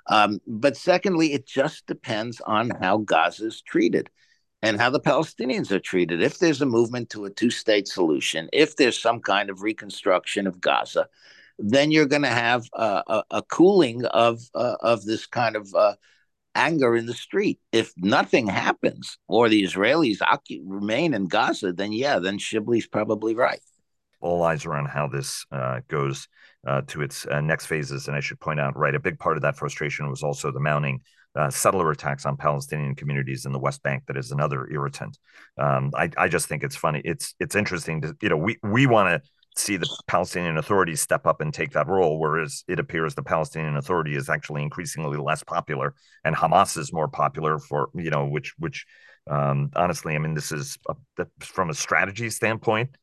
Um, 0.08 0.40
but 0.48 0.78
secondly, 0.78 1.34
it 1.34 1.48
just 1.48 1.88
depends 1.88 2.40
on 2.42 2.70
how 2.70 2.98
Gaza 2.98 3.48
is 3.48 3.62
treated 3.62 4.10
and 4.64 4.80
how 4.80 4.90
the 4.90 5.00
Palestinians 5.00 5.72
are 5.72 5.80
treated. 5.80 6.24
If 6.24 6.40
there's 6.40 6.62
a 6.62 6.66
movement 6.66 7.10
to 7.12 7.26
a 7.26 7.30
two 7.30 7.52
state 7.52 7.88
solution, 7.88 8.50
if 8.54 8.78
there's 8.78 9.00
some 9.00 9.20
kind 9.20 9.50
of 9.50 9.62
reconstruction 9.62 10.48
of 10.48 10.62
Gaza, 10.62 11.08
then 11.60 11.92
you're 11.92 12.08
going 12.08 12.22
to 12.24 12.30
have 12.30 12.66
a, 12.74 13.24
a, 13.30 13.44
cooling 13.44 14.06
of 14.06 14.42
uh, 14.56 14.78
of 14.80 15.04
this 15.06 15.28
kind 15.28 15.58
of 15.58 15.72
uh, 15.76 15.96
anger 16.56 16.96
in 16.96 17.06
the 17.06 17.14
street. 17.14 17.60
If 17.74 17.92
nothing 17.98 18.48
happens, 18.48 19.18
or 19.28 19.50
the 19.50 19.64
Israelis 19.64 20.20
remain 20.66 21.14
in 21.14 21.28
Gaza, 21.28 21.74
then 21.74 21.92
yeah, 21.92 22.20
then 22.20 22.40
Shibli's 22.40 22.88
probably 22.88 23.36
right. 23.36 23.62
All 24.22 24.44
eyes 24.44 24.66
are 24.66 24.76
on 24.76 24.86
how 24.86 25.08
this 25.08 25.46
uh, 25.52 25.82
goes 25.90 26.30
uh, 26.66 26.82
to 26.88 27.02
its 27.02 27.28
uh, 27.28 27.42
next 27.42 27.66
phases, 27.66 28.08
and 28.08 28.16
I 28.16 28.22
should 28.22 28.40
point 28.40 28.62
out, 28.62 28.78
right, 28.78 28.96
a 28.96 29.00
big 29.00 29.20
part 29.20 29.36
of 29.36 29.42
that 29.42 29.58
frustration 29.58 30.10
was 30.10 30.24
also 30.24 30.52
the 30.52 30.62
mounting 30.62 31.02
uh, 31.36 31.50
settler 31.50 31.92
attacks 31.92 32.26
on 32.26 32.38
Palestinian 32.38 32.96
communities 32.96 33.46
in 33.46 33.52
the 33.52 33.60
West 33.60 33.82
Bank 33.84 34.04
that 34.08 34.18
is 34.18 34.32
another 34.32 34.70
irritant. 34.72 35.18
Um, 35.58 35.92
I, 35.96 36.10
I 36.18 36.28
just 36.28 36.48
think 36.48 36.64
it's 36.64 36.76
funny. 36.76 37.02
It's 37.04 37.34
it's 37.40 37.56
interesting 37.56 38.02
to 38.02 38.16
you 38.22 38.30
know 38.30 38.38
we 38.38 38.58
we 38.64 38.86
want 38.86 39.10
to 39.10 39.30
see 39.56 39.78
the 39.78 39.88
Palestinian 40.08 40.58
Authority 40.58 40.96
step 40.96 41.28
up 41.28 41.42
and 41.42 41.54
take 41.54 41.72
that 41.72 41.88
role, 41.88 42.20
whereas 42.20 42.64
it 42.68 42.80
appears 42.80 43.14
the 43.14 43.24
Palestinian 43.24 43.78
Authority 43.78 44.16
is 44.16 44.30
actually 44.30 44.62
increasingly 44.62 45.18
less 45.18 45.44
popular, 45.44 45.96
and 46.24 46.36
Hamas 46.36 46.78
is 46.78 46.94
more 46.94 47.08
popular 47.08 47.58
for 47.60 47.90
you 47.96 48.10
know 48.10 48.26
which 48.28 48.54
which 48.60 48.86
um, 49.30 49.72
honestly, 49.76 50.16
I 50.16 50.20
mean 50.20 50.36
this 50.36 50.52
is 50.52 50.78
a, 51.18 51.26
from 51.40 51.70
a 51.70 51.74
strategy 51.74 52.30
standpoint. 52.30 52.96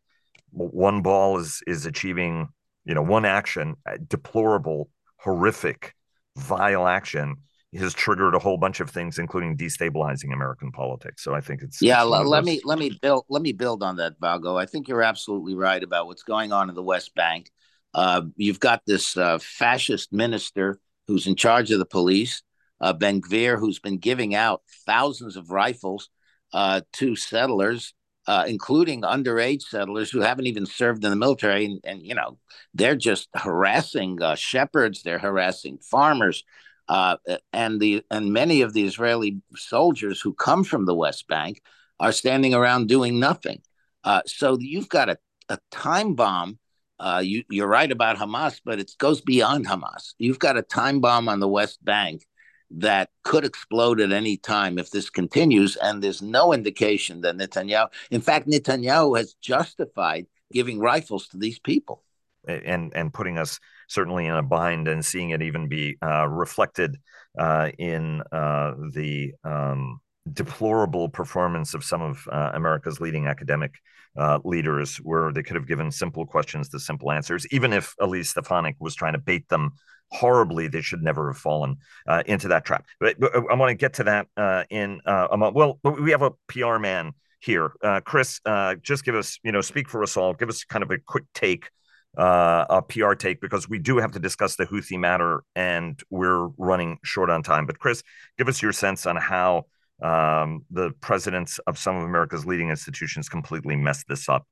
One 0.53 1.03
ball 1.03 1.39
is 1.39 1.63
is 1.67 1.87
achieving 1.87 2.49
you 2.85 2.95
know 2.95 3.03
one 3.03 3.25
action, 3.25 3.75
deplorable, 4.07 4.89
horrific, 5.17 5.95
vile 6.37 6.87
action 6.87 7.37
has 7.79 7.95
triggered 7.95 8.35
a 8.35 8.39
whole 8.39 8.57
bunch 8.57 8.81
of 8.81 8.91
things, 8.91 9.19
including 9.19 9.57
destabilizing 9.57 10.33
American 10.33 10.73
politics. 10.73 11.23
So 11.23 11.35
I 11.35 11.41
think 11.41 11.63
it's 11.63 11.81
yeah. 11.81 12.03
It's 12.03 12.29
let 12.29 12.45
me 12.45 12.61
let 12.65 12.79
me 12.79 12.99
build 13.01 13.25
let 13.29 13.43
me 13.43 13.53
build 13.53 13.83
on 13.83 13.97
that, 13.97 14.15
Vago. 14.21 14.57
I 14.57 14.67
think 14.67 14.89
you're 14.89 15.03
absolutely 15.03 15.55
right 15.55 15.83
about 15.83 16.07
what's 16.07 16.25
going 16.25 16.53
on 16.53 16.69
in 16.69 16.75
the 16.75 16.83
West 16.83 17.15
Bank. 17.15 17.51
Uh, 17.95 18.23
you've 18.37 18.61
got 18.61 18.83
this 18.87 19.17
uh, 19.17 19.39
fascist 19.41 20.13
minister 20.13 20.81
who's 21.07 21.27
in 21.27 21.37
charge 21.37 21.71
of 21.71 21.79
the 21.79 21.87
police, 21.87 22.43
uh, 22.81 22.93
Ben 22.93 23.21
Gvir, 23.21 23.59
who's 23.59 23.79
been 23.79 23.99
giving 23.99 24.35
out 24.35 24.63
thousands 24.87 25.37
of 25.37 25.51
rifles 25.51 26.09
uh, 26.53 26.81
to 26.95 27.17
settlers, 27.17 27.95
uh, 28.27 28.45
including 28.47 29.03
underage 29.03 29.63
settlers 29.63 30.11
who 30.11 30.21
haven't 30.21 30.47
even 30.47 30.67
served 30.67 31.05
in 31.05 31.11
the 31.11 31.17
military, 31.17 31.67
and, 31.67 31.81
and 31.85 32.03
you 32.03 32.15
know 32.15 32.39
they're 32.75 32.97
just 32.97 33.29
harassing 33.35 34.21
uh, 34.21 34.35
shepherds, 34.35 35.03
they're 35.03 35.19
harassing 35.19 35.79
farmers. 35.79 36.45
Uh, 36.91 37.17
and 37.53 37.79
the 37.79 38.03
and 38.11 38.33
many 38.33 38.63
of 38.63 38.73
the 38.73 38.85
Israeli 38.85 39.41
soldiers 39.55 40.21
who 40.21 40.35
come 40.35 40.65
from 40.65 40.87
the 40.87 40.95
West 40.95 41.29
Bank 41.29 41.63
are 42.01 42.11
standing 42.11 42.53
around 42.53 42.89
doing 42.89 43.21
nothing. 43.21 43.63
Uh, 44.03 44.23
so 44.27 44.59
you've 44.59 44.89
got 44.89 45.09
a, 45.09 45.17
a 45.49 45.59
time 45.71 46.15
bomb. 46.17 46.59
Uh, 46.99 47.23
you, 47.25 47.45
you're 47.49 47.69
right 47.69 47.93
about 47.93 48.17
Hamas, 48.17 48.61
but 48.65 48.81
it 48.81 48.91
goes 48.99 49.21
beyond 49.21 49.69
Hamas. 49.69 50.15
You've 50.19 50.41
got 50.41 50.57
a 50.57 50.63
time 50.63 51.01
bomb 51.01 51.29
on 51.29 51.39
the 51.39 51.47
West 51.47 51.79
Bank 51.85 52.27
that 52.73 53.11
could 53.23 53.45
explode 53.45 54.01
at 54.01 54.11
any 54.11 54.37
time 54.37 54.77
if 54.77 54.91
this 54.91 55.11
continues. 55.11 55.77
And 55.77 56.03
there's 56.03 56.23
no 56.23 56.53
indication 56.53 57.21
that 57.21 57.37
Netanyahu, 57.37 57.87
in 58.11 58.21
fact, 58.21 58.49
Netanyahu 58.49 59.17
has 59.17 59.35
justified 59.35 60.27
giving 60.53 60.81
rifles 60.81 61.29
to 61.29 61.37
these 61.39 61.61
people 61.61 62.03
and 62.49 62.93
and 62.97 63.15
putting 63.15 63.39
us 63.39 63.61
certainly 63.91 64.27
in 64.27 64.35
a 64.35 64.43
bind 64.43 64.87
and 64.87 65.05
seeing 65.05 65.31
it 65.31 65.43
even 65.43 65.69
be 65.69 65.99
uh, 66.01 66.27
reflected 66.29 66.97
uh, 67.39 67.71
in 67.77 68.23
uh, 68.33 68.73
the 68.93 69.33
um, 69.43 70.01
deplorable 70.33 71.09
performance 71.09 71.75
of 71.75 71.83
some 71.83 72.01
of 72.01 72.27
uh, 72.31 72.53
America's 72.55 73.01
leading 73.01 73.27
academic 73.27 73.75
uh, 74.17 74.39
leaders, 74.45 74.99
where 74.99 75.33
they 75.33 75.43
could 75.43 75.57
have 75.57 75.67
given 75.67 75.91
simple 75.91 76.25
questions 76.25 76.69
to 76.69 76.79
simple 76.79 77.11
answers. 77.11 77.47
Even 77.51 77.73
if 77.73 77.95
Elise 78.01 78.31
Stefanik 78.31 78.77
was 78.79 78.95
trying 78.95 79.13
to 79.13 79.19
bait 79.19 79.49
them 79.49 79.73
horribly, 80.13 80.69
they 80.69 80.81
should 80.81 81.03
never 81.03 81.33
have 81.33 81.39
fallen 81.39 81.77
uh, 82.07 82.23
into 82.27 82.49
that 82.49 82.65
trap. 82.65 82.85
But, 83.01 83.19
but 83.19 83.35
I 83.35 83.55
want 83.55 83.71
to 83.71 83.75
get 83.75 83.95
to 83.95 84.05
that 84.05 84.67
in 84.71 85.01
a 85.05 85.37
moment. 85.37 85.55
Well, 85.55 85.81
we 86.01 86.13
have 86.13 86.23
a 86.23 86.33
PR 86.47 86.79
man 86.79 87.13
here, 87.41 87.73
Chris. 88.05 88.41
just 88.83 89.05
give 89.05 89.17
us, 89.17 89.39
you 89.43 89.51
know, 89.51 89.61
speak 89.61 89.89
for 89.89 90.03
us 90.05 90.17
all. 90.17 90.35
Give 90.35 90.49
us 90.49 90.63
kind 90.63 90.85
of 90.85 90.91
a 90.93 90.99
quick 90.99 91.25
take 91.35 91.71
uh, 92.17 92.65
a 92.69 92.83
PR 92.83 93.15
take 93.15 93.41
because 93.41 93.69
we 93.69 93.79
do 93.79 93.99
have 93.99 94.13
to 94.13 94.19
discuss 94.19 94.57
the 94.57 94.67
Houthi 94.67 94.99
matter 94.99 95.43
and 95.55 96.01
we're 96.11 96.49
running 96.59 96.99
short 97.05 97.31
on 97.31 97.43
time. 97.43 97.67
But 97.67 97.79
Chris, 97.79 98.03
give 98.39 98.49
us 98.49 98.61
your 98.63 98.73
sense 98.73 99.07
on 99.07 99.17
how 99.17 99.67
um, 100.03 100.65
the 100.71 100.91
presidents 101.01 101.59
of 101.67 101.79
some 101.79 101.97
of 101.97 102.03
America's 102.03 102.47
leading 102.47 102.71
institutions 102.71 103.29
completely 103.29 103.77
messed 103.77 104.07
this 104.09 104.29
up 104.29 104.47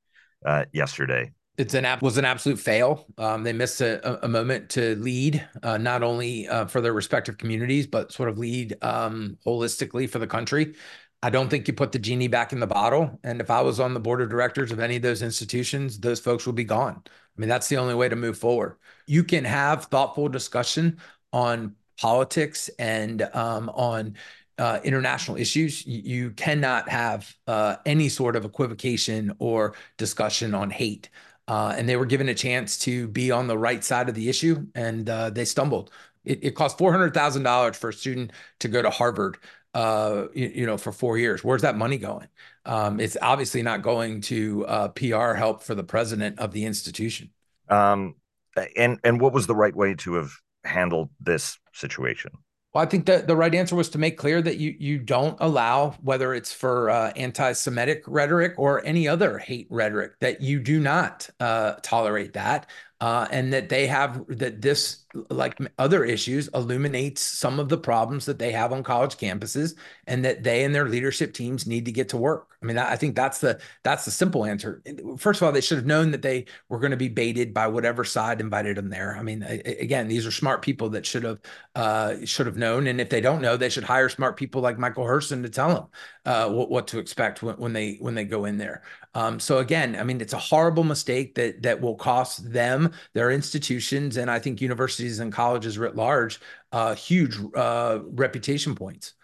uh, 0.44 0.64
yesterday. 0.72 1.32
It's 1.56 1.74
an 1.74 1.84
app 1.84 2.02
was 2.02 2.18
an 2.18 2.24
absolute 2.24 2.60
fail. 2.60 3.06
Um, 3.18 3.42
they 3.42 3.52
missed 3.52 3.80
a, 3.80 4.24
a, 4.24 4.28
moment 4.28 4.70
to 4.70 4.94
lead, 4.94 5.44
uh, 5.64 5.76
not 5.76 6.04
only 6.04 6.46
uh, 6.46 6.66
for 6.66 6.80
their 6.80 6.92
respective 6.92 7.36
communities, 7.36 7.88
but 7.88 8.12
sort 8.12 8.28
of 8.28 8.38
lead 8.38 8.76
um, 8.80 9.38
holistically 9.44 10.08
for 10.08 10.20
the 10.20 10.26
country. 10.28 10.74
I 11.22 11.30
don't 11.30 11.48
think 11.48 11.66
you 11.66 11.74
put 11.74 11.92
the 11.92 11.98
genie 11.98 12.28
back 12.28 12.52
in 12.52 12.60
the 12.60 12.66
bottle. 12.66 13.18
And 13.24 13.40
if 13.40 13.50
I 13.50 13.60
was 13.60 13.80
on 13.80 13.92
the 13.92 14.00
board 14.00 14.20
of 14.20 14.30
directors 14.30 14.70
of 14.70 14.78
any 14.78 14.96
of 14.96 15.02
those 15.02 15.22
institutions, 15.22 15.98
those 15.98 16.20
folks 16.20 16.46
would 16.46 16.54
be 16.54 16.64
gone. 16.64 17.02
I 17.06 17.40
mean, 17.40 17.48
that's 17.48 17.68
the 17.68 17.76
only 17.76 17.94
way 17.94 18.08
to 18.08 18.16
move 18.16 18.38
forward. 18.38 18.76
You 19.06 19.24
can 19.24 19.44
have 19.44 19.86
thoughtful 19.86 20.28
discussion 20.28 20.98
on 21.32 21.74
politics 22.00 22.70
and 22.78 23.22
um, 23.34 23.68
on 23.70 24.14
uh, 24.58 24.80
international 24.84 25.36
issues. 25.36 25.86
You, 25.86 26.30
cannot 26.30 26.88
have 26.88 27.32
uh, 27.46 27.76
any 27.86 28.08
sort 28.08 28.36
of 28.36 28.44
equivocation 28.44 29.34
or 29.38 29.74
discussion 29.96 30.54
on 30.54 30.70
hate. 30.70 31.10
Uh, 31.46 31.74
and 31.76 31.88
they 31.88 31.96
were 31.96 32.06
given 32.06 32.28
a 32.28 32.34
chance 32.34 32.78
to 32.78 33.08
be 33.08 33.30
on 33.30 33.46
the 33.46 33.56
right 33.56 33.82
side 33.82 34.08
of 34.08 34.14
the 34.14 34.28
issue, 34.28 34.66
and 34.74 35.08
uh, 35.08 35.30
they 35.30 35.44
stumbled. 35.44 35.90
It, 36.24 36.40
it 36.42 36.50
cost 36.54 36.76
four 36.76 36.92
hundred 36.92 37.14
thousand 37.14 37.44
dollars 37.44 37.76
for 37.76 37.88
a 37.88 37.92
student 37.92 38.32
to 38.58 38.68
go 38.68 38.82
to 38.82 38.90
Harvard 38.90 39.38
uh, 39.78 40.26
you, 40.34 40.52
you, 40.56 40.66
know, 40.66 40.76
for 40.76 40.90
four 40.90 41.18
years. 41.18 41.44
Where's 41.44 41.62
that 41.62 41.76
money 41.76 41.98
going? 41.98 42.26
Um, 42.64 42.98
it's 42.98 43.16
obviously 43.22 43.62
not 43.62 43.80
going 43.82 44.22
to 44.22 44.66
uh, 44.66 44.88
PR 44.88 45.34
help 45.34 45.62
for 45.62 45.76
the 45.76 45.84
president 45.84 46.40
of 46.40 46.50
the 46.50 46.64
institution. 46.64 47.30
Um, 47.68 48.16
and 48.76 48.98
and 49.04 49.20
what 49.20 49.32
was 49.32 49.46
the 49.46 49.54
right 49.54 49.74
way 49.74 49.94
to 49.94 50.14
have 50.14 50.32
handled 50.64 51.10
this 51.20 51.58
situation? 51.72 52.32
Well, 52.74 52.82
I 52.82 52.86
think 52.86 53.06
that 53.06 53.28
the 53.28 53.36
right 53.36 53.54
answer 53.54 53.76
was 53.76 53.88
to 53.90 53.98
make 53.98 54.18
clear 54.18 54.42
that 54.42 54.56
you 54.56 54.74
you 54.80 54.98
don't 54.98 55.36
allow 55.40 55.90
whether 56.02 56.34
it's 56.34 56.52
for 56.52 56.90
uh, 56.90 57.12
anti-Semitic 57.14 58.02
rhetoric 58.08 58.54
or 58.58 58.84
any 58.84 59.06
other 59.06 59.38
hate 59.38 59.68
rhetoric 59.70 60.18
that 60.20 60.40
you 60.40 60.58
do 60.58 60.80
not 60.80 61.30
uh, 61.38 61.74
tolerate 61.82 62.32
that 62.32 62.68
uh, 63.00 63.28
and 63.30 63.52
that 63.52 63.68
they 63.68 63.86
have 63.86 64.24
that 64.28 64.60
this 64.60 65.04
like 65.30 65.58
other 65.78 66.04
issues 66.04 66.48
illuminates 66.54 67.22
some 67.22 67.58
of 67.58 67.68
the 67.68 67.78
problems 67.78 68.26
that 68.26 68.38
they 68.38 68.52
have 68.52 68.72
on 68.72 68.82
college 68.82 69.16
campuses 69.16 69.74
and 70.06 70.24
that 70.24 70.42
they 70.42 70.64
and 70.64 70.74
their 70.74 70.88
leadership 70.88 71.32
teams 71.32 71.66
need 71.66 71.86
to 71.86 71.92
get 71.92 72.10
to 72.10 72.16
work. 72.16 72.46
I 72.60 72.66
mean 72.66 72.76
i 72.76 72.96
think 72.96 73.14
that's 73.14 73.38
the 73.38 73.60
that's 73.84 74.04
the 74.04 74.10
simple 74.10 74.44
answer. 74.44 74.82
First 75.16 75.40
of 75.40 75.46
all 75.46 75.52
they 75.52 75.60
should 75.60 75.78
have 75.78 75.86
known 75.86 76.10
that 76.10 76.22
they 76.22 76.46
were 76.68 76.80
going 76.80 76.90
to 76.90 76.96
be 76.96 77.08
baited 77.08 77.54
by 77.54 77.68
whatever 77.68 78.04
side 78.04 78.40
invited 78.40 78.76
them 78.76 78.90
there. 78.90 79.16
I 79.16 79.22
mean 79.22 79.42
again 79.42 80.08
these 80.08 80.26
are 80.26 80.30
smart 80.30 80.62
people 80.62 80.90
that 80.90 81.06
should 81.06 81.22
have 81.22 81.40
uh, 81.74 82.16
should 82.24 82.46
have 82.46 82.56
known. 82.56 82.86
And 82.86 83.00
if 83.00 83.08
they 83.10 83.20
don't 83.20 83.42
know 83.42 83.56
they 83.56 83.70
should 83.70 83.84
hire 83.84 84.08
smart 84.08 84.36
people 84.36 84.60
like 84.60 84.78
michael 84.78 85.04
herson 85.04 85.42
to 85.42 85.48
tell 85.48 85.68
them 85.74 85.86
uh, 86.28 86.50
what, 86.50 86.70
what 86.70 86.86
to 86.88 86.98
expect 86.98 87.42
when, 87.42 87.56
when 87.56 87.72
they 87.72 87.96
when 88.00 88.14
they 88.14 88.24
go 88.24 88.44
in 88.44 88.58
there. 88.58 88.82
Um, 89.14 89.40
so 89.40 89.58
again, 89.58 89.96
I 89.96 90.04
mean, 90.04 90.20
it's 90.20 90.34
a 90.34 90.38
horrible 90.38 90.84
mistake 90.84 91.34
that 91.36 91.62
that 91.62 91.80
will 91.80 91.94
cost 91.94 92.52
them, 92.52 92.92
their 93.14 93.30
institutions, 93.30 94.16
and 94.16 94.30
I 94.30 94.38
think 94.38 94.60
universities 94.60 94.97
and 95.00 95.32
colleges 95.32 95.78
writ 95.78 95.96
large, 95.96 96.40
uh, 96.72 96.94
huge 96.94 97.38
uh, 97.54 98.00
reputation 98.02 98.74
points. 98.74 99.14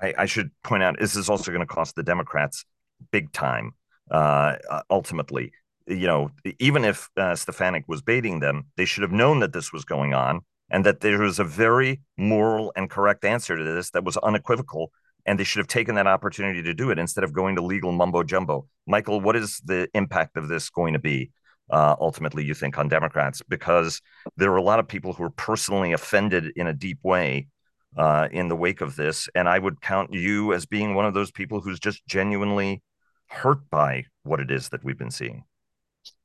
I, 0.00 0.14
I, 0.18 0.26
should 0.26 0.50
point 0.62 0.82
out 0.82 0.96
this 0.98 1.16
is 1.16 1.30
also 1.30 1.50
going 1.50 1.60
to 1.60 1.66
cost 1.66 1.96
the 1.96 2.02
Democrats 2.02 2.64
big 3.10 3.32
time. 3.32 3.72
Uh, 4.10 4.56
uh, 4.70 4.82
ultimately, 4.90 5.52
you 5.86 6.06
know, 6.06 6.30
even 6.58 6.84
if 6.84 7.08
uh, 7.16 7.34
Stefanik 7.34 7.84
was 7.88 8.02
baiting 8.02 8.40
them, 8.40 8.66
they 8.76 8.84
should 8.84 9.02
have 9.02 9.12
known 9.12 9.40
that 9.40 9.52
this 9.52 9.72
was 9.72 9.84
going 9.84 10.14
on 10.14 10.40
and 10.70 10.84
that 10.84 11.00
there 11.00 11.20
was 11.20 11.38
a 11.38 11.44
very 11.44 12.00
moral 12.16 12.72
and 12.76 12.90
correct 12.90 13.24
answer 13.24 13.56
to 13.56 13.64
this 13.64 13.90
that 13.90 14.04
was 14.04 14.16
unequivocal 14.18 14.92
and 15.26 15.38
they 15.38 15.44
should 15.44 15.60
have 15.60 15.68
taken 15.68 15.94
that 15.94 16.06
opportunity 16.06 16.62
to 16.62 16.74
do 16.74 16.90
it 16.90 16.98
instead 16.98 17.24
of 17.24 17.32
going 17.32 17.56
to 17.56 17.62
legal 17.62 17.92
mumbo 17.92 18.22
jumbo. 18.22 18.66
Michael, 18.86 19.20
what 19.20 19.36
is 19.36 19.60
the 19.64 19.88
impact 19.94 20.36
of 20.36 20.48
this 20.48 20.68
going 20.70 20.92
to 20.92 20.98
be 20.98 21.30
uh, 21.70 21.96
ultimately, 22.00 22.44
you 22.44 22.54
think, 22.54 22.78
on 22.78 22.88
Democrats? 22.88 23.42
Because 23.48 24.00
there 24.36 24.52
are 24.52 24.56
a 24.56 24.62
lot 24.62 24.78
of 24.78 24.88
people 24.88 25.12
who 25.12 25.24
are 25.24 25.30
personally 25.30 25.92
offended 25.92 26.52
in 26.56 26.66
a 26.66 26.72
deep 26.72 26.98
way 27.02 27.48
uh, 27.96 28.28
in 28.30 28.48
the 28.48 28.56
wake 28.56 28.80
of 28.80 28.96
this. 28.96 29.28
And 29.34 29.48
I 29.48 29.58
would 29.58 29.80
count 29.80 30.12
you 30.12 30.52
as 30.52 30.66
being 30.66 30.94
one 30.94 31.06
of 31.06 31.14
those 31.14 31.30
people 31.30 31.60
who's 31.60 31.80
just 31.80 32.06
genuinely 32.06 32.82
hurt 33.28 33.68
by 33.70 34.06
what 34.22 34.40
it 34.40 34.50
is 34.50 34.68
that 34.70 34.84
we've 34.84 34.98
been 34.98 35.10
seeing. 35.10 35.44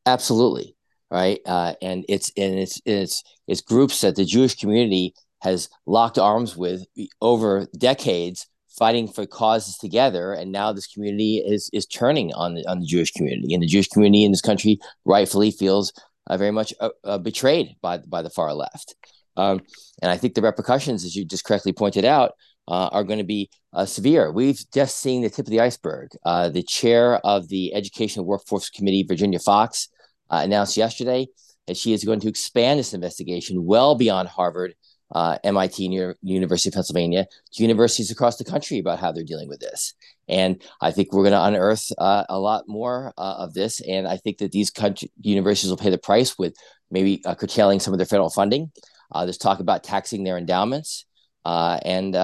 Absolutely. 0.06 0.76
Right. 1.12 1.40
Uh, 1.46 1.74
and 1.82 2.06
it's 2.08 2.32
and 2.38 2.60
it's 2.60 2.80
it's 2.86 3.24
it's 3.48 3.62
groups 3.62 4.02
that 4.02 4.16
the 4.16 4.26
Jewish 4.26 4.56
community 4.56 5.16
has 5.42 5.70
locked 5.88 6.20
arms 6.20 6.56
with 6.56 6.86
over 7.20 7.68
decades 7.78 8.48
fighting 8.80 9.08
for 9.08 9.26
causes 9.26 9.78
together 9.78 10.32
and 10.32 10.52
now 10.52 10.72
this 10.72 10.88
community 10.88 11.44
is 11.46 11.70
is 11.74 11.86
turning 11.86 12.34
on 12.34 12.56
the, 12.56 12.66
on 12.68 12.80
the 12.80 12.88
Jewish 12.88 13.12
community. 13.12 13.54
And 13.54 13.62
the 13.62 13.68
Jewish 13.68 13.90
community 13.90 14.24
in 14.24 14.32
this 14.32 14.42
country 14.42 14.80
rightfully 15.06 15.52
feels 15.52 15.94
uh, 16.28 16.38
very 16.38 16.52
much 16.52 16.74
uh, 16.80 16.90
uh, 17.04 17.18
betrayed 17.18 17.76
by 17.82 17.98
by 17.98 18.22
the 18.22 18.30
far 18.30 18.54
left. 18.54 18.96
Um, 19.36 19.62
and 20.02 20.10
I 20.10 20.18
think 20.18 20.34
the 20.34 20.42
repercussions 20.42 21.04
as 21.04 21.16
you 21.16 21.26
just 21.26 21.44
correctly 21.44 21.74
pointed 21.74 22.06
out 22.06 22.32
uh, 22.68 22.90
are 22.92 23.04
going 23.04 23.20
to 23.20 23.26
be 23.26 23.50
uh, 23.74 23.86
severe. 23.86 24.32
We've 24.32 24.64
just 24.74 25.00
seen 25.00 25.22
the 25.22 25.30
tip 25.30 25.46
of 25.46 25.52
the 25.52 25.60
iceberg. 25.60 26.10
Uh, 26.26 26.50
the 26.50 26.64
chair 26.64 27.18
of 27.26 27.50
the 27.50 27.74
education 27.74 28.26
workforce 28.26 28.70
committee 28.70 29.04
Virginia 29.08 29.40
Foxx 29.40 29.90
announced 30.30 30.78
yesterday 30.78 31.28
that 31.68 31.78
she 31.78 31.94
is 31.94 32.04
going 32.04 32.20
to 32.20 32.30
expand 32.30 32.80
this 32.80 32.94
investigation 32.94 33.66
well 33.66 33.96
beyond 33.96 34.28
Harvard 34.28 34.74
uh, 35.12 35.38
MIT 35.43 35.86
and 35.86 36.16
University 36.22 36.70
of 36.70 36.74
Pennsylvania 36.74 37.28
to 37.53 37.64
universities 37.64 38.12
across 38.12 38.38
the 38.38 38.43
country 38.43 38.80
about 38.80 38.99
how 38.99 39.12
they're 39.12 39.24
dealing 39.24 39.49
with 39.49 39.60
this. 39.60 39.93
And 40.28 40.62
I 40.82 40.91
think 40.91 41.12
we're 41.12 41.24
going 41.24 41.34
to 41.34 41.43
unearth 41.43 41.91
uh, 41.97 42.26
a 42.30 42.39
lot 42.39 42.66
more 42.68 43.14
uh, 43.18 43.36
of 43.39 43.53
this. 43.53 43.82
And 43.82 44.07
I 44.07 44.18
think 44.18 44.38
that 44.38 44.51
these 44.51 44.70
country, 44.70 45.12
universities 45.22 45.72
will 45.72 45.78
pay 45.78 45.89
the 45.89 45.97
price 45.97 46.38
with 46.38 46.55
maybe 46.91 47.22
uh, 47.26 47.36
curtailing 47.36 47.80
some 47.80 47.93
of 47.93 47.97
their 47.97 48.05
federal 48.05 48.30
funding. 48.30 48.72
Uh, 49.12 49.26
there's 49.26 49.38
talk 49.38 49.60
about 49.60 49.84
taxing 49.84 50.24
their 50.24 50.38
endowments. 50.38 51.05
Uh, 51.45 51.80
and 51.84 52.16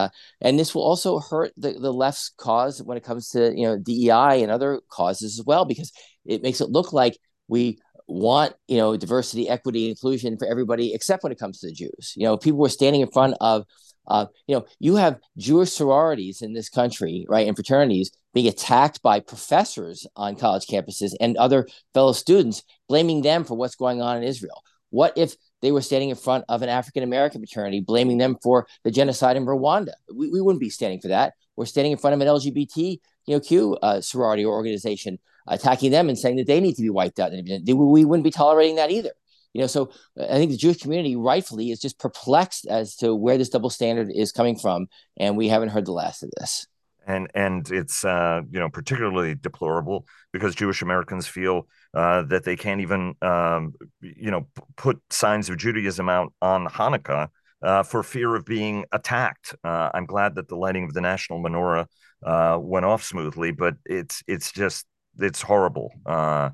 and 0.41 0.59
this 0.59 0.75
will 0.75 0.83
also 0.83 1.19
hurt 1.19 1.53
the, 1.55 1.71
the 1.71 1.91
left's 1.91 2.31
cause 2.37 2.83
when 2.83 2.97
it 2.97 3.03
comes 3.03 3.29
to 3.29 3.55
you 3.55 3.65
know 3.65 3.77
DEI 3.79 4.43
and 4.43 4.51
other 4.51 4.81
causes 4.89 5.39
as 5.39 5.45
well 5.45 5.63
because 5.63 5.91
it 6.25 6.43
makes 6.43 6.59
it 6.59 6.69
look 6.69 6.91
like 6.91 7.17
we 7.47 7.79
want 8.07 8.53
you 8.67 8.77
know 8.77 8.95
diversity 8.95 9.49
equity 9.49 9.89
inclusion 9.89 10.37
for 10.37 10.47
everybody 10.47 10.93
except 10.93 11.23
when 11.23 11.31
it 11.31 11.39
comes 11.39 11.59
to 11.59 11.67
the 11.67 11.73
jews. 11.73 12.13
You 12.15 12.23
know 12.23 12.37
people 12.37 12.59
were 12.59 12.69
standing 12.69 13.01
in 13.01 13.09
front 13.09 13.35
of 13.41 13.65
uh, 14.07 14.27
you 14.47 14.55
know 14.55 14.65
you 14.79 14.95
have 14.95 15.19
jewish 15.37 15.71
sororities 15.71 16.41
in 16.41 16.53
this 16.53 16.69
country 16.69 17.25
right 17.27 17.47
and 17.47 17.55
fraternities 17.55 18.11
being 18.33 18.47
attacked 18.47 19.01
by 19.01 19.19
professors 19.19 20.05
on 20.15 20.35
college 20.35 20.67
campuses 20.67 21.13
and 21.19 21.37
other 21.37 21.67
fellow 21.93 22.11
students 22.11 22.63
blaming 22.87 23.21
them 23.21 23.43
for 23.43 23.55
what's 23.55 23.75
going 23.75 24.01
on 24.01 24.17
in 24.17 24.23
israel. 24.23 24.61
What 24.91 25.17
if 25.17 25.35
they 25.61 25.71
were 25.71 25.81
standing 25.81 26.09
in 26.09 26.15
front 26.15 26.45
of 26.47 26.61
an 26.61 26.69
african 26.69 27.01
american 27.01 27.41
fraternity 27.41 27.79
blaming 27.79 28.19
them 28.19 28.37
for 28.43 28.67
the 28.83 28.91
genocide 28.91 29.37
in 29.37 29.45
rwanda? 29.45 29.93
We, 30.13 30.29
we 30.29 30.41
wouldn't 30.41 30.61
be 30.61 30.69
standing 30.69 31.01
for 31.01 31.07
that. 31.07 31.33
We're 31.55 31.65
standing 31.65 31.93
in 31.93 31.97
front 31.97 32.13
of 32.13 32.21
an 32.21 32.27
lgbt 32.27 32.99
you 33.25 33.35
know 33.35 33.39
q 33.39 33.75
uh, 33.81 34.01
sorority 34.01 34.45
or 34.45 34.53
organization 34.53 35.17
attacking 35.47 35.91
them 35.91 36.09
and 36.09 36.17
saying 36.17 36.37
that 36.37 36.47
they 36.47 36.59
need 36.59 36.75
to 36.75 36.81
be 36.81 36.89
wiped 36.89 37.19
out. 37.19 37.31
We 37.31 38.05
wouldn't 38.05 38.23
be 38.23 38.31
tolerating 38.31 38.75
that 38.75 38.91
either. 38.91 39.11
You 39.53 39.61
know, 39.61 39.67
so 39.67 39.89
I 40.19 40.33
think 40.33 40.51
the 40.51 40.57
Jewish 40.57 40.79
community 40.79 41.15
rightfully 41.15 41.71
is 41.71 41.79
just 41.79 41.97
perplexed 41.97 42.67
as 42.67 42.97
to 42.97 43.15
where 43.15 43.37
this 43.37 43.47
double 43.47 43.69
standard 43.69 44.11
is 44.13 44.33
coming 44.33 44.57
from, 44.57 44.87
and 45.15 45.37
we 45.37 45.47
haven't 45.47 45.69
heard 45.69 45.85
the 45.85 45.93
last 45.93 46.23
of 46.23 46.31
this. 46.37 46.67
And 47.07 47.29
and 47.33 47.71
it's 47.71 48.03
uh, 48.03 48.41
you 48.51 48.59
know 48.59 48.67
particularly 48.67 49.33
deplorable 49.35 50.07
because 50.33 50.55
Jewish 50.55 50.81
Americans 50.81 51.25
feel 51.25 51.67
uh, 51.93 52.23
that 52.23 52.43
they 52.43 52.57
can't 52.57 52.81
even 52.81 53.15
um, 53.21 53.75
you 54.01 54.29
know 54.29 54.41
p- 54.41 54.63
put 54.75 55.01
signs 55.09 55.49
of 55.49 55.55
Judaism 55.55 56.09
out 56.09 56.33
on 56.41 56.67
Hanukkah 56.67 57.29
uh, 57.61 57.83
for 57.83 58.03
fear 58.03 58.35
of 58.35 58.43
being 58.45 58.83
attacked. 58.91 59.55
Uh, 59.63 59.89
I'm 59.93 60.05
glad 60.05 60.35
that 60.35 60.49
the 60.49 60.57
lighting 60.57 60.83
of 60.83 60.93
the 60.93 61.01
national 61.01 61.41
menorah 61.41 61.85
uh, 62.25 62.57
went 62.59 62.85
off 62.85 63.03
smoothly, 63.03 63.51
but 63.51 63.75
it's 63.85 64.21
it's 64.27 64.51
just 64.51 64.85
it's 65.19 65.41
horrible 65.41 65.91
uh, 66.05 66.49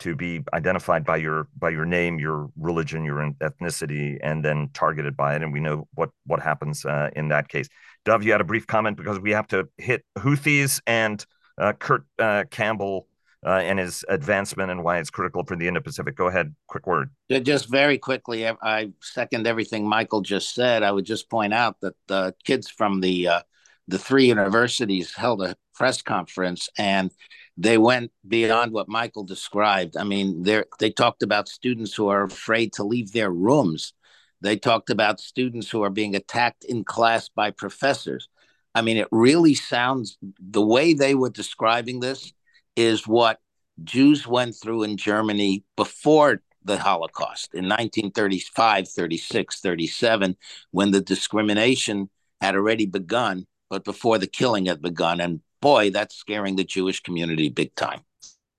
to 0.00 0.14
be 0.14 0.42
identified 0.52 1.04
by 1.04 1.16
your 1.16 1.48
by 1.58 1.70
your 1.70 1.84
name, 1.84 2.18
your 2.18 2.48
religion, 2.56 3.04
your 3.04 3.32
ethnicity, 3.40 4.18
and 4.22 4.44
then 4.44 4.68
targeted 4.74 5.16
by 5.16 5.36
it. 5.36 5.42
And 5.42 5.52
we 5.52 5.60
know 5.60 5.88
what 5.94 6.10
what 6.26 6.40
happens 6.40 6.84
uh, 6.84 7.10
in 7.14 7.28
that 7.28 7.48
case. 7.48 7.68
Dov, 8.04 8.22
you 8.22 8.32
had 8.32 8.40
a 8.40 8.44
brief 8.44 8.66
comment 8.66 8.96
because 8.96 9.18
we 9.18 9.30
have 9.30 9.46
to 9.48 9.68
hit 9.78 10.04
Houthis 10.18 10.80
and 10.86 11.24
uh, 11.58 11.72
Kurt 11.72 12.04
uh, 12.18 12.44
Campbell. 12.50 13.06
Uh, 13.46 13.60
and 13.60 13.78
his 13.78 14.06
advancement 14.08 14.70
and 14.70 14.82
why 14.82 14.96
it's 14.96 15.10
critical 15.10 15.44
for 15.44 15.54
the 15.54 15.68
Indo-Pacific. 15.68 16.16
Go 16.16 16.28
ahead, 16.28 16.54
quick 16.66 16.86
word. 16.86 17.10
Just 17.42 17.68
very 17.68 17.98
quickly, 17.98 18.48
I 18.48 18.92
second 19.02 19.46
everything 19.46 19.86
Michael 19.86 20.22
just 20.22 20.54
said. 20.54 20.82
I 20.82 20.90
would 20.90 21.04
just 21.04 21.28
point 21.28 21.52
out 21.52 21.78
that 21.82 21.92
the 22.06 22.34
kids 22.44 22.70
from 22.70 23.02
the 23.02 23.28
uh, 23.28 23.40
the 23.86 23.98
three 23.98 24.28
universities 24.28 25.14
held 25.14 25.42
a 25.42 25.56
press 25.74 26.00
conference, 26.00 26.70
and 26.78 27.10
they 27.56 27.78
went 27.78 28.10
beyond 28.26 28.72
what 28.72 28.88
Michael 28.88 29.24
described. 29.24 29.96
I 29.96 30.04
mean, 30.04 30.42
they 30.42 30.90
talked 30.90 31.22
about 31.22 31.48
students 31.48 31.94
who 31.94 32.08
are 32.08 32.24
afraid 32.24 32.72
to 32.74 32.84
leave 32.84 33.12
their 33.12 33.30
rooms. 33.30 33.92
They 34.40 34.56
talked 34.56 34.90
about 34.90 35.20
students 35.20 35.70
who 35.70 35.82
are 35.82 35.90
being 35.90 36.16
attacked 36.16 36.64
in 36.64 36.84
class 36.84 37.28
by 37.28 37.50
professors. 37.50 38.28
I 38.74 38.82
mean, 38.82 38.96
it 38.96 39.08
really 39.12 39.54
sounds 39.54 40.18
the 40.38 40.66
way 40.66 40.94
they 40.94 41.14
were 41.14 41.30
describing 41.30 42.00
this 42.00 42.32
is 42.76 43.06
what 43.06 43.38
Jews 43.82 44.26
went 44.26 44.56
through 44.56 44.82
in 44.82 44.96
Germany 44.96 45.64
before 45.76 46.42
the 46.64 46.78
Holocaust 46.78 47.54
in 47.54 47.64
1935, 47.64 48.88
36, 48.88 49.60
37, 49.60 50.36
when 50.72 50.90
the 50.90 51.00
discrimination 51.00 52.10
had 52.40 52.56
already 52.56 52.86
begun, 52.86 53.46
but 53.70 53.84
before 53.84 54.18
the 54.18 54.26
killing 54.26 54.66
had 54.66 54.82
begun. 54.82 55.20
And 55.20 55.40
boy, 55.64 55.90
that's 55.90 56.14
scaring 56.14 56.56
the 56.56 56.62
Jewish 56.62 57.00
community 57.00 57.48
big 57.48 57.74
time. 57.74 58.00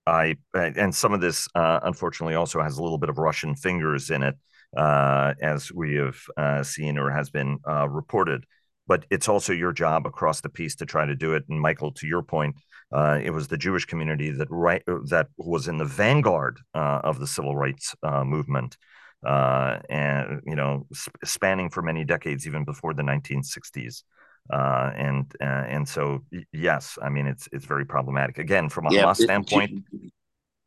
I 0.07 0.37
and 0.53 0.93
some 0.93 1.13
of 1.13 1.21
this, 1.21 1.47
uh, 1.55 1.79
unfortunately, 1.83 2.35
also 2.35 2.61
has 2.61 2.77
a 2.77 2.83
little 2.83 2.97
bit 2.97 3.09
of 3.09 3.19
Russian 3.19 3.55
fingers 3.55 4.09
in 4.09 4.23
it, 4.23 4.35
uh, 4.75 5.35
as 5.41 5.71
we 5.71 5.95
have 5.95 6.17
uh, 6.35 6.63
seen 6.63 6.97
or 6.97 7.11
has 7.11 7.29
been 7.29 7.59
uh, 7.67 7.87
reported. 7.87 8.43
But 8.87 9.05
it's 9.11 9.29
also 9.29 9.53
your 9.53 9.71
job 9.71 10.05
across 10.05 10.41
the 10.41 10.49
piece 10.49 10.75
to 10.77 10.85
try 10.85 11.05
to 11.05 11.15
do 11.15 11.33
it. 11.33 11.43
And 11.49 11.59
Michael, 11.61 11.91
to 11.93 12.07
your 12.07 12.21
point, 12.21 12.55
uh, 12.91 13.19
it 13.23 13.31
was 13.31 13.47
the 13.47 13.57
Jewish 13.57 13.85
community 13.85 14.31
that 14.31 14.47
right 14.49 14.83
that 15.09 15.27
was 15.37 15.67
in 15.67 15.77
the 15.77 15.85
vanguard 15.85 16.59
uh, 16.73 17.01
of 17.03 17.19
the 17.19 17.27
civil 17.27 17.55
rights 17.55 17.95
movement, 18.03 18.77
and 19.23 20.41
you 20.45 20.55
know, 20.55 20.85
sp- 20.93 21.21
spanning 21.23 21.69
for 21.69 21.81
many 21.83 22.03
decades, 22.03 22.47
even 22.47 22.63
before 22.63 22.93
the 22.95 23.03
1960s. 23.03 24.03
Uh, 24.51 24.91
and 24.95 25.33
uh, 25.41 25.65
and 25.67 25.87
so 25.87 26.23
yes, 26.53 26.97
I 27.01 27.09
mean 27.09 27.25
it's 27.25 27.49
it's 27.51 27.65
very 27.65 27.85
problematic. 27.85 28.37
Again, 28.37 28.69
from 28.69 28.85
a 28.87 28.93
yeah, 28.93 29.05
Hamas 29.05 29.17
standpoint, 29.17 29.83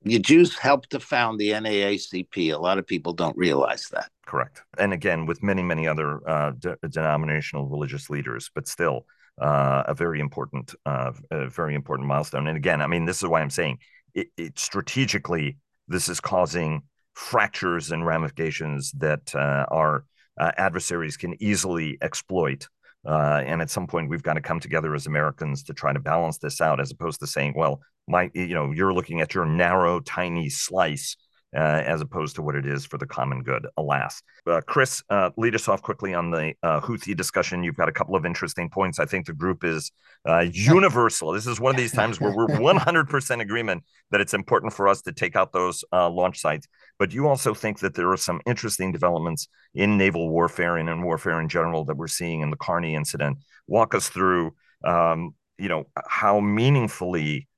the 0.02 0.18
Jews 0.18 0.56
helped 0.56 0.90
to 0.90 1.00
found 1.00 1.38
the 1.38 1.50
NAACP. 1.50 2.52
A 2.52 2.58
lot 2.58 2.78
of 2.78 2.86
people 2.86 3.12
don't 3.12 3.36
realize 3.36 3.88
that. 3.92 4.10
Correct. 4.26 4.62
And 4.78 4.92
again, 4.92 5.26
with 5.26 5.42
many 5.42 5.62
many 5.62 5.86
other 5.86 6.28
uh, 6.28 6.52
de- 6.58 6.76
denominational 6.88 7.68
religious 7.68 8.10
leaders, 8.10 8.50
but 8.52 8.66
still 8.66 9.06
uh, 9.40 9.84
a 9.86 9.94
very 9.94 10.20
important 10.20 10.74
uh, 10.84 11.12
a 11.30 11.48
very 11.48 11.74
important 11.74 12.08
milestone. 12.08 12.48
And 12.48 12.56
again, 12.56 12.82
I 12.82 12.88
mean 12.88 13.04
this 13.04 13.22
is 13.22 13.28
why 13.28 13.40
I'm 13.40 13.50
saying 13.50 13.78
it, 14.14 14.28
it 14.36 14.58
strategically 14.58 15.58
this 15.86 16.08
is 16.08 16.20
causing 16.20 16.82
fractures 17.14 17.90
and 17.90 18.04
ramifications 18.04 18.92
that 18.92 19.34
uh, 19.34 19.66
our 19.70 20.04
adversaries 20.38 21.16
can 21.16 21.40
easily 21.42 21.98
exploit. 22.00 22.68
Uh, 23.06 23.42
and 23.46 23.62
at 23.62 23.70
some 23.70 23.86
point, 23.86 24.08
we've 24.08 24.22
got 24.22 24.34
to 24.34 24.40
come 24.40 24.60
together 24.60 24.94
as 24.94 25.06
Americans 25.06 25.62
to 25.64 25.74
try 25.74 25.92
to 25.92 26.00
balance 26.00 26.38
this 26.38 26.60
out, 26.60 26.80
as 26.80 26.90
opposed 26.90 27.20
to 27.20 27.26
saying, 27.26 27.54
"Well, 27.56 27.80
my, 28.06 28.30
you 28.34 28.54
know, 28.54 28.72
you're 28.72 28.92
looking 28.92 29.20
at 29.20 29.34
your 29.34 29.46
narrow, 29.46 30.00
tiny 30.00 30.48
slice." 30.48 31.16
Uh, 31.56 31.82
as 31.86 32.02
opposed 32.02 32.36
to 32.36 32.42
what 32.42 32.54
it 32.54 32.66
is 32.66 32.84
for 32.84 32.98
the 32.98 33.06
common 33.06 33.42
good, 33.42 33.66
alas. 33.78 34.22
Uh, 34.46 34.60
Chris, 34.66 35.02
uh, 35.08 35.30
lead 35.38 35.54
us 35.54 35.66
off 35.66 35.80
quickly 35.80 36.12
on 36.12 36.30
the 36.30 36.52
uh, 36.62 36.78
Houthi 36.78 37.16
discussion. 37.16 37.64
You've 37.64 37.74
got 37.74 37.88
a 37.88 37.92
couple 37.92 38.14
of 38.14 38.26
interesting 38.26 38.68
points. 38.68 38.98
I 38.98 39.06
think 39.06 39.24
the 39.24 39.32
group 39.32 39.64
is 39.64 39.90
uh, 40.28 40.44
universal. 40.52 41.32
This 41.32 41.46
is 41.46 41.58
one 41.58 41.74
of 41.74 41.78
these 41.78 41.92
times 41.92 42.20
where 42.20 42.36
we're 42.36 42.46
100% 42.48 43.40
agreement 43.40 43.82
that 44.10 44.20
it's 44.20 44.34
important 44.34 44.74
for 44.74 44.88
us 44.88 45.00
to 45.02 45.12
take 45.12 45.36
out 45.36 45.54
those 45.54 45.82
uh, 45.90 46.10
launch 46.10 46.38
sites. 46.38 46.68
But 46.98 47.14
you 47.14 47.26
also 47.28 47.54
think 47.54 47.78
that 47.78 47.94
there 47.94 48.10
are 48.10 48.18
some 48.18 48.42
interesting 48.44 48.92
developments 48.92 49.48
in 49.74 49.96
naval 49.96 50.28
warfare 50.28 50.76
and 50.76 50.90
in 50.90 51.00
warfare 51.00 51.40
in 51.40 51.48
general 51.48 51.86
that 51.86 51.96
we're 51.96 52.08
seeing 52.08 52.42
in 52.42 52.50
the 52.50 52.56
Carney 52.56 52.94
incident. 52.94 53.38
Walk 53.66 53.94
us 53.94 54.10
through, 54.10 54.54
um, 54.84 55.34
you 55.56 55.70
know, 55.70 55.84
how 56.06 56.40
meaningfully 56.40 57.48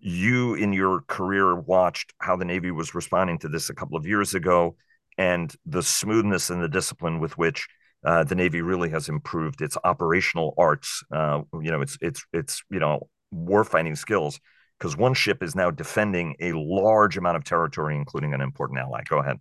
you 0.00 0.54
in 0.54 0.72
your 0.72 1.02
career 1.02 1.54
watched 1.56 2.12
how 2.18 2.36
the 2.36 2.44
Navy 2.44 2.70
was 2.70 2.94
responding 2.94 3.38
to 3.40 3.48
this 3.48 3.70
a 3.70 3.74
couple 3.74 3.96
of 3.96 4.06
years 4.06 4.34
ago 4.34 4.76
and 5.16 5.54
the 5.66 5.82
smoothness 5.82 6.50
and 6.50 6.62
the 6.62 6.68
discipline 6.68 7.20
with 7.20 7.36
which 7.36 7.66
uh, 8.04 8.22
the 8.24 8.34
Navy 8.34 8.62
really 8.62 8.90
has 8.90 9.08
improved 9.08 9.60
its 9.60 9.76
operational 9.82 10.54
arts. 10.56 11.02
Uh, 11.12 11.42
you 11.60 11.70
know, 11.70 11.80
it's 11.80 11.98
it's 12.00 12.24
it's 12.32 12.62
you 12.70 12.78
know 12.78 13.08
warfighting 13.34 13.98
skills 13.98 14.38
because 14.78 14.96
one 14.96 15.14
ship 15.14 15.42
is 15.42 15.56
now 15.56 15.70
defending 15.70 16.36
a 16.40 16.52
large 16.52 17.16
amount 17.16 17.36
of 17.36 17.44
territory, 17.44 17.96
including 17.96 18.34
an 18.34 18.40
important 18.40 18.78
ally. 18.78 19.02
Go 19.08 19.18
ahead. 19.18 19.38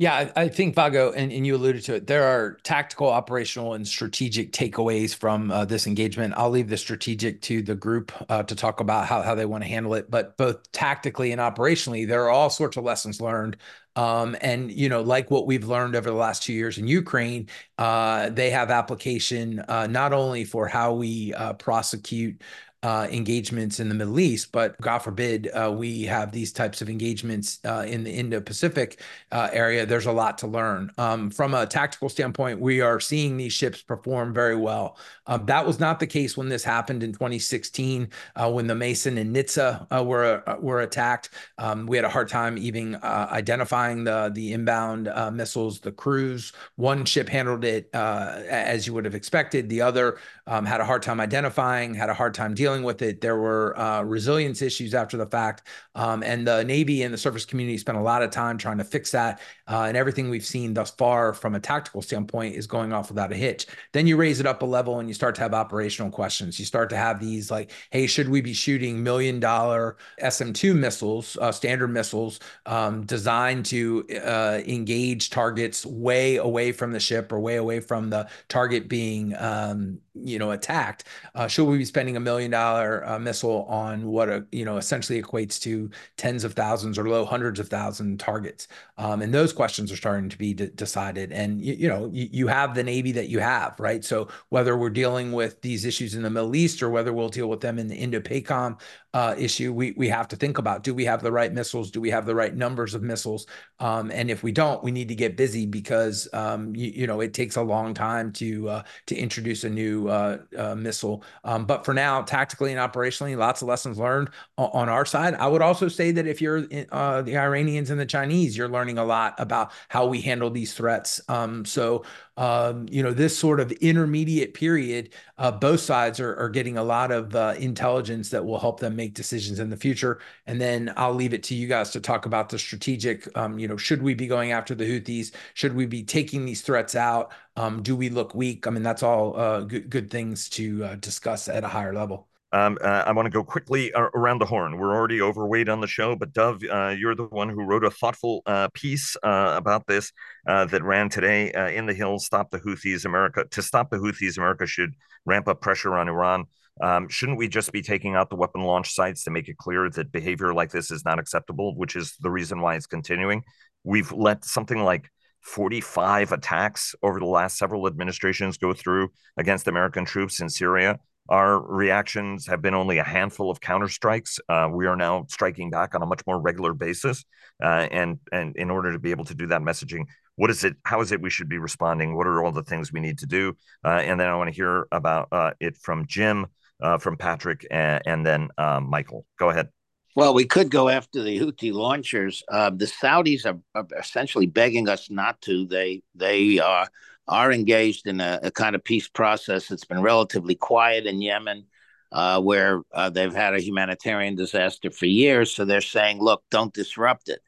Yeah, 0.00 0.30
I 0.36 0.46
think 0.46 0.76
Vago, 0.76 1.10
and, 1.10 1.32
and 1.32 1.44
you 1.44 1.56
alluded 1.56 1.82
to 1.86 1.96
it. 1.96 2.06
There 2.06 2.22
are 2.22 2.58
tactical, 2.62 3.08
operational, 3.08 3.74
and 3.74 3.86
strategic 3.86 4.52
takeaways 4.52 5.12
from 5.12 5.50
uh, 5.50 5.64
this 5.64 5.88
engagement. 5.88 6.34
I'll 6.36 6.50
leave 6.50 6.68
the 6.68 6.76
strategic 6.76 7.42
to 7.42 7.62
the 7.62 7.74
group 7.74 8.12
uh, 8.28 8.44
to 8.44 8.54
talk 8.54 8.78
about 8.78 9.08
how, 9.08 9.22
how 9.22 9.34
they 9.34 9.44
want 9.44 9.64
to 9.64 9.68
handle 9.68 9.94
it. 9.94 10.08
But 10.08 10.36
both 10.36 10.70
tactically 10.70 11.32
and 11.32 11.40
operationally, 11.40 12.06
there 12.06 12.22
are 12.22 12.30
all 12.30 12.48
sorts 12.48 12.76
of 12.76 12.84
lessons 12.84 13.20
learned. 13.20 13.56
Um, 13.96 14.36
and 14.40 14.70
you 14.70 14.88
know, 14.88 15.00
like 15.02 15.32
what 15.32 15.48
we've 15.48 15.64
learned 15.64 15.96
over 15.96 16.08
the 16.08 16.14
last 16.16 16.44
two 16.44 16.52
years 16.52 16.78
in 16.78 16.86
Ukraine, 16.86 17.48
uh, 17.78 18.30
they 18.30 18.50
have 18.50 18.70
application 18.70 19.58
uh, 19.66 19.88
not 19.88 20.12
only 20.12 20.44
for 20.44 20.68
how 20.68 20.92
we 20.94 21.34
uh, 21.34 21.54
prosecute 21.54 22.40
uh, 22.82 23.08
engagements 23.10 23.80
in 23.80 23.88
the 23.88 23.94
Middle 23.94 24.20
East, 24.20 24.52
but 24.52 24.80
God 24.80 24.98
forbid 24.98 25.48
uh, 25.48 25.72
we 25.76 26.04
have 26.04 26.30
these 26.30 26.52
types 26.52 26.80
of 26.80 26.88
engagements 26.88 27.58
uh, 27.64 27.84
in 27.86 28.04
the 28.04 28.10
Indo-Pacific 28.10 29.00
uh, 29.32 29.48
area. 29.52 29.84
There's 29.84 30.06
a 30.06 30.12
lot 30.12 30.38
to 30.38 30.46
learn. 30.46 30.92
Um, 30.96 31.30
from 31.30 31.54
a 31.54 31.66
tactical 31.66 32.08
standpoint, 32.08 32.60
we 32.60 32.80
are 32.80 33.00
seeing 33.00 33.36
these 33.36 33.52
ships 33.52 33.82
perform 33.82 34.32
very 34.32 34.54
well. 34.54 34.96
Um, 35.26 35.44
that 35.46 35.66
was 35.66 35.80
not 35.80 35.98
the 35.98 36.06
case 36.06 36.36
when 36.36 36.48
this 36.48 36.62
happened 36.62 37.02
in 37.02 37.12
2016, 37.12 38.10
uh, 38.36 38.50
when 38.50 38.68
the 38.68 38.76
Mason 38.76 39.18
and 39.18 39.34
Nitze 39.34 39.86
uh, 39.90 40.04
were 40.04 40.42
were 40.60 40.80
attacked. 40.80 41.30
Um, 41.58 41.86
we 41.86 41.96
had 41.96 42.04
a 42.04 42.08
hard 42.08 42.28
time 42.28 42.56
even 42.58 42.96
identifying 43.02 44.04
the 44.04 44.30
the 44.32 44.52
inbound 44.52 45.10
missiles, 45.34 45.80
the 45.80 45.92
crews. 45.92 46.52
One 46.76 47.04
ship 47.04 47.28
handled 47.28 47.64
it 47.64 47.90
as 47.92 48.86
you 48.86 48.94
would 48.94 49.04
have 49.04 49.14
expected. 49.14 49.68
The 49.68 49.82
other 49.82 50.18
um, 50.46 50.64
had 50.64 50.80
a 50.80 50.84
hard 50.84 51.02
time 51.02 51.20
identifying, 51.20 51.94
had 51.94 52.08
a 52.08 52.14
hard 52.14 52.34
time 52.34 52.54
dealing 52.54 52.67
dealing 52.68 52.82
with 52.82 53.00
it. 53.00 53.22
There 53.22 53.38
were 53.38 53.78
uh, 53.78 54.02
resilience 54.02 54.60
issues 54.60 54.94
after 54.94 55.16
the 55.16 55.24
fact. 55.24 55.62
Um, 55.94 56.22
and 56.22 56.46
the 56.46 56.62
Navy 56.64 57.02
and 57.02 57.14
the 57.14 57.16
surface 57.16 57.46
community 57.46 57.78
spent 57.78 57.96
a 57.96 58.02
lot 58.02 58.22
of 58.22 58.30
time 58.30 58.58
trying 58.58 58.76
to 58.76 58.84
fix 58.84 59.10
that. 59.12 59.40
Uh, 59.66 59.84
and 59.88 59.96
everything 59.96 60.28
we've 60.28 60.44
seen 60.44 60.74
thus 60.74 60.90
far 60.90 61.32
from 61.32 61.54
a 61.54 61.60
tactical 61.60 62.02
standpoint 62.02 62.56
is 62.56 62.66
going 62.66 62.92
off 62.92 63.08
without 63.08 63.32
a 63.32 63.34
hitch. 63.36 63.66
Then 63.94 64.06
you 64.06 64.18
raise 64.18 64.38
it 64.38 64.46
up 64.46 64.60
a 64.60 64.66
level 64.66 64.98
and 64.98 65.08
you 65.08 65.14
start 65.14 65.34
to 65.36 65.40
have 65.40 65.54
operational 65.54 66.10
questions. 66.10 66.58
You 66.58 66.66
start 66.66 66.90
to 66.90 66.96
have 66.96 67.20
these 67.20 67.50
like, 67.50 67.70
hey, 67.90 68.06
should 68.06 68.28
we 68.28 68.42
be 68.42 68.52
shooting 68.52 69.02
million 69.02 69.40
dollar 69.40 69.96
SM2 70.22 70.76
missiles, 70.76 71.38
uh, 71.40 71.50
standard 71.50 71.88
missiles 71.88 72.38
um, 72.66 73.06
designed 73.06 73.64
to 73.66 74.04
uh, 74.22 74.60
engage 74.66 75.30
targets 75.30 75.86
way 75.86 76.36
away 76.36 76.72
from 76.72 76.92
the 76.92 77.00
ship 77.00 77.32
or 77.32 77.40
way 77.40 77.56
away 77.56 77.80
from 77.80 78.10
the 78.10 78.28
target 78.48 78.90
being, 78.90 79.34
um, 79.38 80.00
you 80.24 80.38
know, 80.38 80.50
attacked? 80.50 81.04
Uh, 81.34 81.46
should 81.46 81.64
we 81.66 81.78
be 81.78 81.84
spending 81.84 82.16
a 82.16 82.20
million 82.20 82.50
dollar 82.50 83.06
uh, 83.06 83.18
missile 83.18 83.64
on 83.68 84.06
what 84.06 84.28
a 84.28 84.46
you 84.52 84.64
know 84.64 84.76
essentially 84.76 85.20
equates 85.22 85.60
to 85.60 85.90
tens 86.16 86.44
of 86.44 86.54
thousands 86.54 86.98
or 86.98 87.08
low 87.08 87.24
hundreds 87.24 87.60
of 87.60 87.68
thousand 87.68 88.18
targets 88.18 88.68
um, 88.96 89.22
and 89.22 89.32
those 89.32 89.52
questions 89.52 89.90
are 89.92 89.96
starting 89.96 90.28
to 90.28 90.38
be 90.38 90.54
de- 90.54 90.68
decided 90.68 91.32
and 91.32 91.60
you, 91.60 91.74
you 91.74 91.88
know 91.88 92.10
you, 92.12 92.28
you, 92.30 92.46
have 92.46 92.74
the 92.74 92.82
navy 92.82 93.12
that 93.12 93.28
you 93.28 93.38
have 93.38 93.78
right 93.78 94.04
so 94.04 94.28
whether 94.48 94.76
we're 94.76 94.90
dealing 94.90 95.32
with 95.32 95.60
these 95.62 95.84
issues 95.84 96.14
in 96.14 96.22
the 96.22 96.30
middle 96.30 96.54
east 96.56 96.82
or 96.82 96.90
whether 96.90 97.12
we'll 97.12 97.28
deal 97.28 97.48
with 97.48 97.60
them 97.60 97.78
in 97.78 97.88
the 97.88 97.96
indo-pacom 97.96 98.78
uh, 99.14 99.34
issue 99.38 99.72
we 99.72 99.92
we 99.96 100.08
have 100.08 100.28
to 100.28 100.36
think 100.36 100.58
about 100.58 100.82
do 100.82 100.94
we 100.94 101.04
have 101.04 101.22
the 101.22 101.32
right 101.32 101.52
missiles? 101.52 101.90
Do 101.90 102.00
we 102.00 102.10
have 102.10 102.26
the 102.26 102.34
right 102.34 102.54
numbers 102.54 102.94
of 102.94 103.02
missiles? 103.02 103.46
Um, 103.80 104.10
and 104.10 104.30
if 104.30 104.42
we 104.42 104.52
don't 104.52 104.84
we 104.84 104.90
need 104.90 105.08
to 105.08 105.14
get 105.14 105.36
busy 105.36 105.64
because 105.64 106.28
um, 106.34 106.76
you, 106.76 106.90
you, 106.94 107.06
know 107.06 107.20
it 107.20 107.32
takes 107.32 107.56
a 107.56 107.62
long 107.62 107.94
time 107.94 108.32
to 108.34 108.68
uh, 108.68 108.82
to 109.06 109.16
introduce 109.16 109.64
a 109.64 109.70
new 109.70 110.08
uh, 110.08 110.38
uh 110.56 110.74
missile. 110.74 111.24
Um, 111.44 111.64
but 111.64 111.86
for 111.86 111.94
now 111.94 112.20
tactically 112.22 112.72
and 112.72 112.80
operationally 112.80 113.36
lots 113.36 113.62
of 113.62 113.68
lessons 113.68 113.98
learned 113.98 114.30
on 114.58 114.88
our 114.90 115.06
side. 115.06 115.34
I 115.34 115.46
would 115.46 115.62
also 115.62 115.88
say 115.88 116.10
that 116.10 116.26
if 116.26 116.42
you're 116.42 116.66
uh, 116.92 117.22
the 117.22 117.38
Iranians 117.38 117.90
and 117.90 117.98
the 117.98 118.06
Chinese 118.06 118.56
you're 118.56 118.68
learning 118.68 118.98
a 118.98 119.04
lot 119.04 119.34
about 119.38 119.72
how 119.88 120.06
we 120.06 120.20
handle 120.20 120.50
these 120.50 120.74
threats. 120.74 121.20
Um, 121.28 121.64
so 121.64 122.04
um, 122.38 122.86
you 122.88 123.02
know, 123.02 123.12
this 123.12 123.36
sort 123.36 123.58
of 123.58 123.72
intermediate 123.72 124.54
period, 124.54 125.10
uh, 125.38 125.50
both 125.50 125.80
sides 125.80 126.20
are, 126.20 126.36
are 126.36 126.48
getting 126.48 126.78
a 126.78 126.84
lot 126.84 127.10
of 127.10 127.34
uh, 127.34 127.54
intelligence 127.58 128.30
that 128.30 128.46
will 128.46 128.60
help 128.60 128.78
them 128.78 128.94
make 128.94 129.12
decisions 129.12 129.58
in 129.58 129.70
the 129.70 129.76
future. 129.76 130.20
And 130.46 130.60
then 130.60 130.94
I'll 130.96 131.14
leave 131.14 131.34
it 131.34 131.42
to 131.44 131.56
you 131.56 131.66
guys 131.66 131.90
to 131.90 132.00
talk 132.00 132.26
about 132.26 132.48
the 132.48 132.58
strategic. 132.58 133.28
Um, 133.36 133.58
you 133.58 133.66
know, 133.66 133.76
should 133.76 134.02
we 134.02 134.14
be 134.14 134.28
going 134.28 134.52
after 134.52 134.76
the 134.76 134.84
Houthis? 134.84 135.32
Should 135.54 135.74
we 135.74 135.86
be 135.86 136.04
taking 136.04 136.44
these 136.44 136.62
threats 136.62 136.94
out? 136.94 137.32
Um, 137.56 137.82
do 137.82 137.96
we 137.96 138.08
look 138.08 138.36
weak? 138.36 138.68
I 138.68 138.70
mean, 138.70 138.84
that's 138.84 139.02
all 139.02 139.36
uh, 139.36 139.62
good, 139.62 139.90
good 139.90 140.08
things 140.08 140.48
to 140.50 140.84
uh, 140.84 140.94
discuss 140.94 141.48
at 141.48 141.64
a 141.64 141.68
higher 141.68 141.92
level. 141.92 142.27
Um, 142.50 142.78
uh, 142.80 143.04
I 143.06 143.12
want 143.12 143.26
to 143.26 143.30
go 143.30 143.44
quickly 143.44 143.92
around 143.94 144.40
the 144.40 144.46
horn. 144.46 144.78
We're 144.78 144.94
already 144.94 145.20
overweight 145.20 145.68
on 145.68 145.82
the 145.82 145.86
show, 145.86 146.16
but 146.16 146.32
Dov, 146.32 146.62
uh, 146.64 146.94
you're 146.98 147.14
the 147.14 147.24
one 147.24 147.50
who 147.50 147.62
wrote 147.62 147.84
a 147.84 147.90
thoughtful 147.90 148.42
uh, 148.46 148.68
piece 148.72 149.16
uh, 149.22 149.54
about 149.56 149.86
this 149.86 150.12
uh, 150.46 150.64
that 150.66 150.82
ran 150.82 151.10
today 151.10 151.52
uh, 151.52 151.68
in 151.68 151.84
the 151.84 151.92
Hill. 151.92 152.18
Stop 152.18 152.50
the 152.50 152.58
Houthis, 152.60 153.04
America. 153.04 153.44
To 153.50 153.62
stop 153.62 153.90
the 153.90 153.98
Houthis, 153.98 154.38
America 154.38 154.66
should 154.66 154.94
ramp 155.26 155.46
up 155.46 155.60
pressure 155.60 155.94
on 155.94 156.08
Iran. 156.08 156.46
Um, 156.80 157.08
shouldn't 157.08 157.38
we 157.38 157.48
just 157.48 157.70
be 157.70 157.82
taking 157.82 158.14
out 158.14 158.30
the 158.30 158.36
weapon 158.36 158.62
launch 158.62 158.94
sites 158.94 159.24
to 159.24 159.30
make 159.30 159.48
it 159.48 159.58
clear 159.58 159.90
that 159.90 160.12
behavior 160.12 160.54
like 160.54 160.70
this 160.70 160.90
is 160.90 161.04
not 161.04 161.18
acceptable, 161.18 161.76
which 161.76 161.96
is 161.96 162.14
the 162.20 162.30
reason 162.30 162.60
why 162.60 162.76
it's 162.76 162.86
continuing? 162.86 163.42
We've 163.84 164.12
let 164.12 164.44
something 164.44 164.82
like 164.82 165.10
45 165.42 166.32
attacks 166.32 166.94
over 167.02 167.18
the 167.18 167.26
last 167.26 167.58
several 167.58 167.86
administrations 167.86 168.58
go 168.58 168.72
through 168.72 169.10
against 169.36 169.68
American 169.68 170.04
troops 170.04 170.40
in 170.40 170.48
Syria. 170.48 170.98
Our 171.28 171.60
reactions 171.60 172.46
have 172.46 172.62
been 172.62 172.74
only 172.74 172.98
a 172.98 173.04
handful 173.04 173.50
of 173.50 173.60
counterstrikes. 173.60 174.38
Uh, 174.48 174.68
we 174.72 174.86
are 174.86 174.96
now 174.96 175.26
striking 175.28 175.70
back 175.70 175.94
on 175.94 176.02
a 176.02 176.06
much 176.06 176.22
more 176.26 176.40
regular 176.40 176.72
basis, 176.72 177.24
uh, 177.62 177.86
and 177.90 178.18
and 178.32 178.56
in 178.56 178.70
order 178.70 178.92
to 178.92 178.98
be 178.98 179.10
able 179.10 179.24
to 179.26 179.34
do 179.34 179.46
that 179.48 179.62
messaging, 179.62 180.04
what 180.36 180.50
is 180.50 180.64
it? 180.64 180.76
How 180.84 181.00
is 181.00 181.12
it 181.12 181.20
we 181.20 181.30
should 181.30 181.48
be 181.48 181.58
responding? 181.58 182.16
What 182.16 182.26
are 182.26 182.42
all 182.42 182.52
the 182.52 182.62
things 182.62 182.92
we 182.92 183.00
need 183.00 183.18
to 183.18 183.26
do? 183.26 183.56
Uh, 183.84 184.00
and 184.00 184.18
then 184.18 184.28
I 184.28 184.36
want 184.36 184.48
to 184.48 184.56
hear 184.56 184.86
about 184.90 185.28
uh, 185.32 185.52
it 185.60 185.76
from 185.76 186.06
Jim. 186.06 186.46
uh, 186.82 186.98
from 186.98 187.16
Patrick 187.16 187.66
and, 187.70 188.02
and 188.06 188.26
then 188.26 188.48
um, 188.58 188.88
Michael. 188.88 189.26
Go 189.38 189.50
ahead. 189.50 189.68
Well, 190.14 190.34
we 190.34 190.46
could 190.46 190.70
go 190.70 190.88
after 190.88 191.22
the 191.22 191.38
Houthi 191.38 191.72
launchers. 191.72 192.42
Uh, 192.50 192.70
the 192.70 192.86
Saudis 192.86 193.46
are, 193.46 193.60
are, 193.74 193.86
essentially 193.98 194.46
begging 194.46 194.88
us 194.88 195.10
not 195.10 195.40
to. 195.42 195.66
They 195.66 196.02
they 196.14 196.58
are 196.58 196.88
are 197.28 197.52
engaged 197.52 198.06
in 198.06 198.20
a, 198.20 198.40
a 198.44 198.50
kind 198.50 198.74
of 198.74 198.82
peace 198.82 199.08
process 199.08 199.68
that's 199.68 199.84
been 199.84 200.02
relatively 200.02 200.54
quiet 200.54 201.06
in 201.06 201.20
Yemen, 201.20 201.64
uh, 202.12 202.40
where 202.40 202.82
uh, 202.94 203.10
they've 203.10 203.34
had 203.34 203.54
a 203.54 203.60
humanitarian 203.60 204.34
disaster 204.34 204.90
for 204.90 205.06
years. 205.06 205.54
So 205.54 205.64
they're 205.64 205.80
saying, 205.80 206.20
look, 206.20 206.42
don't 206.50 206.72
disrupt 206.72 207.28
it. 207.28 207.40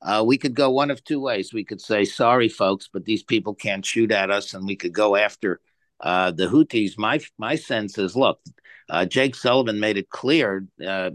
Uh, 0.00 0.22
we 0.24 0.38
could 0.38 0.54
go 0.54 0.70
one 0.70 0.90
of 0.90 1.02
two 1.02 1.20
ways. 1.20 1.52
We 1.52 1.64
could 1.64 1.80
say, 1.80 2.04
sorry, 2.04 2.48
folks, 2.48 2.88
but 2.92 3.04
these 3.04 3.22
people 3.22 3.54
can't 3.54 3.84
shoot 3.84 4.12
at 4.12 4.30
us, 4.30 4.54
and 4.54 4.66
we 4.66 4.76
could 4.76 4.92
go 4.92 5.16
after 5.16 5.60
uh, 6.00 6.30
the 6.30 6.46
Houthis. 6.46 6.98
My 6.98 7.20
my 7.38 7.56
sense 7.56 7.96
is, 7.98 8.14
look, 8.14 8.38
uh, 8.90 9.06
Jake 9.06 9.34
Sullivan 9.34 9.80
made 9.80 9.96
it 9.96 10.10
clear 10.10 10.66
uh, 10.86 11.10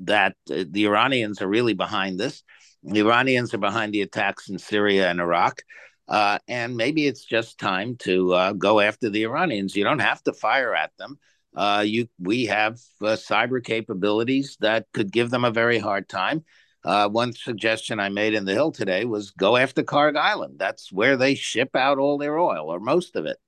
that 0.00 0.36
the 0.46 0.84
Iranians 0.84 1.40
are 1.40 1.48
really 1.48 1.72
behind 1.74 2.20
this. 2.20 2.42
The 2.82 3.00
Iranians 3.00 3.54
are 3.54 3.58
behind 3.58 3.94
the 3.94 4.02
attacks 4.02 4.50
in 4.50 4.58
Syria 4.58 5.08
and 5.08 5.20
Iraq. 5.20 5.62
Uh, 6.08 6.38
and 6.48 6.76
maybe 6.76 7.06
it's 7.06 7.24
just 7.24 7.58
time 7.58 7.96
to 7.96 8.32
uh, 8.34 8.52
go 8.52 8.80
after 8.80 9.08
the 9.08 9.22
Iranians. 9.22 9.74
You 9.74 9.84
don't 9.84 10.00
have 10.00 10.22
to 10.24 10.32
fire 10.32 10.74
at 10.74 10.92
them. 10.98 11.18
Uh, 11.56 11.84
you, 11.86 12.08
we 12.18 12.46
have 12.46 12.74
uh, 13.00 13.16
cyber 13.16 13.62
capabilities 13.62 14.56
that 14.60 14.86
could 14.92 15.12
give 15.12 15.30
them 15.30 15.44
a 15.44 15.50
very 15.50 15.78
hard 15.78 16.08
time. 16.08 16.44
Uh, 16.84 17.08
one 17.08 17.32
suggestion 17.32 17.98
I 17.98 18.10
made 18.10 18.34
in 18.34 18.44
the 18.44 18.52
Hill 18.52 18.72
today 18.72 19.04
was 19.06 19.30
go 19.30 19.56
after 19.56 19.82
Kharg 19.82 20.16
Island. 20.16 20.56
That's 20.58 20.92
where 20.92 21.16
they 21.16 21.34
ship 21.34 21.74
out 21.74 21.98
all 21.98 22.18
their 22.18 22.38
oil 22.38 22.70
or 22.70 22.78
most 22.78 23.16
of 23.16 23.24
it. 23.24 23.38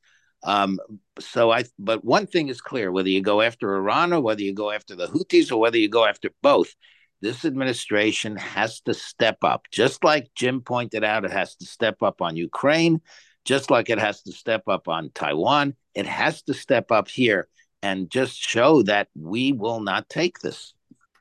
Um, 0.42 0.78
so 1.18 1.50
I, 1.50 1.64
but 1.78 2.04
one 2.04 2.26
thing 2.26 2.48
is 2.48 2.61
clear: 2.61 2.90
whether 2.90 3.09
you 3.09 3.20
go 3.20 3.42
after 3.42 3.74
Iran 3.74 4.12
or 4.12 4.20
whether 4.20 4.42
you 4.42 4.54
go 4.54 4.70
after 4.70 4.94
the 4.94 5.09
Houthis 5.09 5.50
or 5.50 5.59
whether 5.59 5.76
you 5.76 5.88
go 5.88 6.07
after 6.07 6.30
both, 6.42 6.74
this 7.23 7.45
administration 7.45 8.37
has 8.37 8.81
to 8.83 8.95
step 8.95 9.39
up. 9.43 9.67
Just 9.71 10.05
like 10.05 10.31
Jim 10.35 10.61
pointed 10.61 11.05
out, 11.05 11.25
it 11.25 11.33
has 11.33 11.57
to 11.57 11.67
step 11.67 12.03
up 12.03 12.21
on 12.21 12.37
Ukraine, 12.37 13.01
just 13.45 13.71
like 13.71 13.91
it 13.91 13.99
has 13.99 14.23
to 14.23 14.33
step 14.33 14.69
up 14.69 14.89
on 14.89 15.11
Taiwan. 15.14 15.75
It 15.95 16.07
has 16.07 16.43
to 16.43 16.55
step 16.55 16.93
up 16.93 17.09
here 17.09 17.49
and 17.83 18.11
just 18.11 18.37
show 18.37 18.83
that 18.83 19.09
we 19.14 19.53
will 19.53 19.81
not 19.81 20.09
take 20.09 20.41
this. 20.41 20.75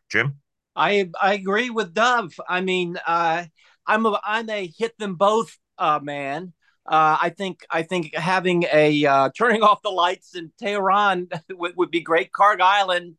Jim, 0.09 0.35
I 0.75 1.09
I 1.21 1.33
agree 1.33 1.69
with 1.69 1.93
Dov. 1.93 2.33
I 2.47 2.61
mean, 2.61 2.97
uh, 3.05 3.45
I'm 3.87 4.05
a 4.05 4.19
I'm 4.23 4.49
a 4.49 4.71
hit 4.77 4.97
them 4.97 5.15
both 5.15 5.57
uh, 5.77 5.99
man. 6.01 6.53
Uh, 6.85 7.17
I 7.19 7.29
think 7.29 7.65
I 7.69 7.81
think 7.81 8.13
having 8.13 8.65
a 8.71 9.05
uh, 9.05 9.29
turning 9.35 9.63
off 9.69 9.81
the 9.81 9.89
lights 9.89 10.35
in 10.35 10.51
Tehran 10.59 11.29
would, 11.49 11.75
would 11.77 11.91
be 11.91 12.01
great. 12.01 12.31
Kharg 12.31 12.61
Island 12.61 13.15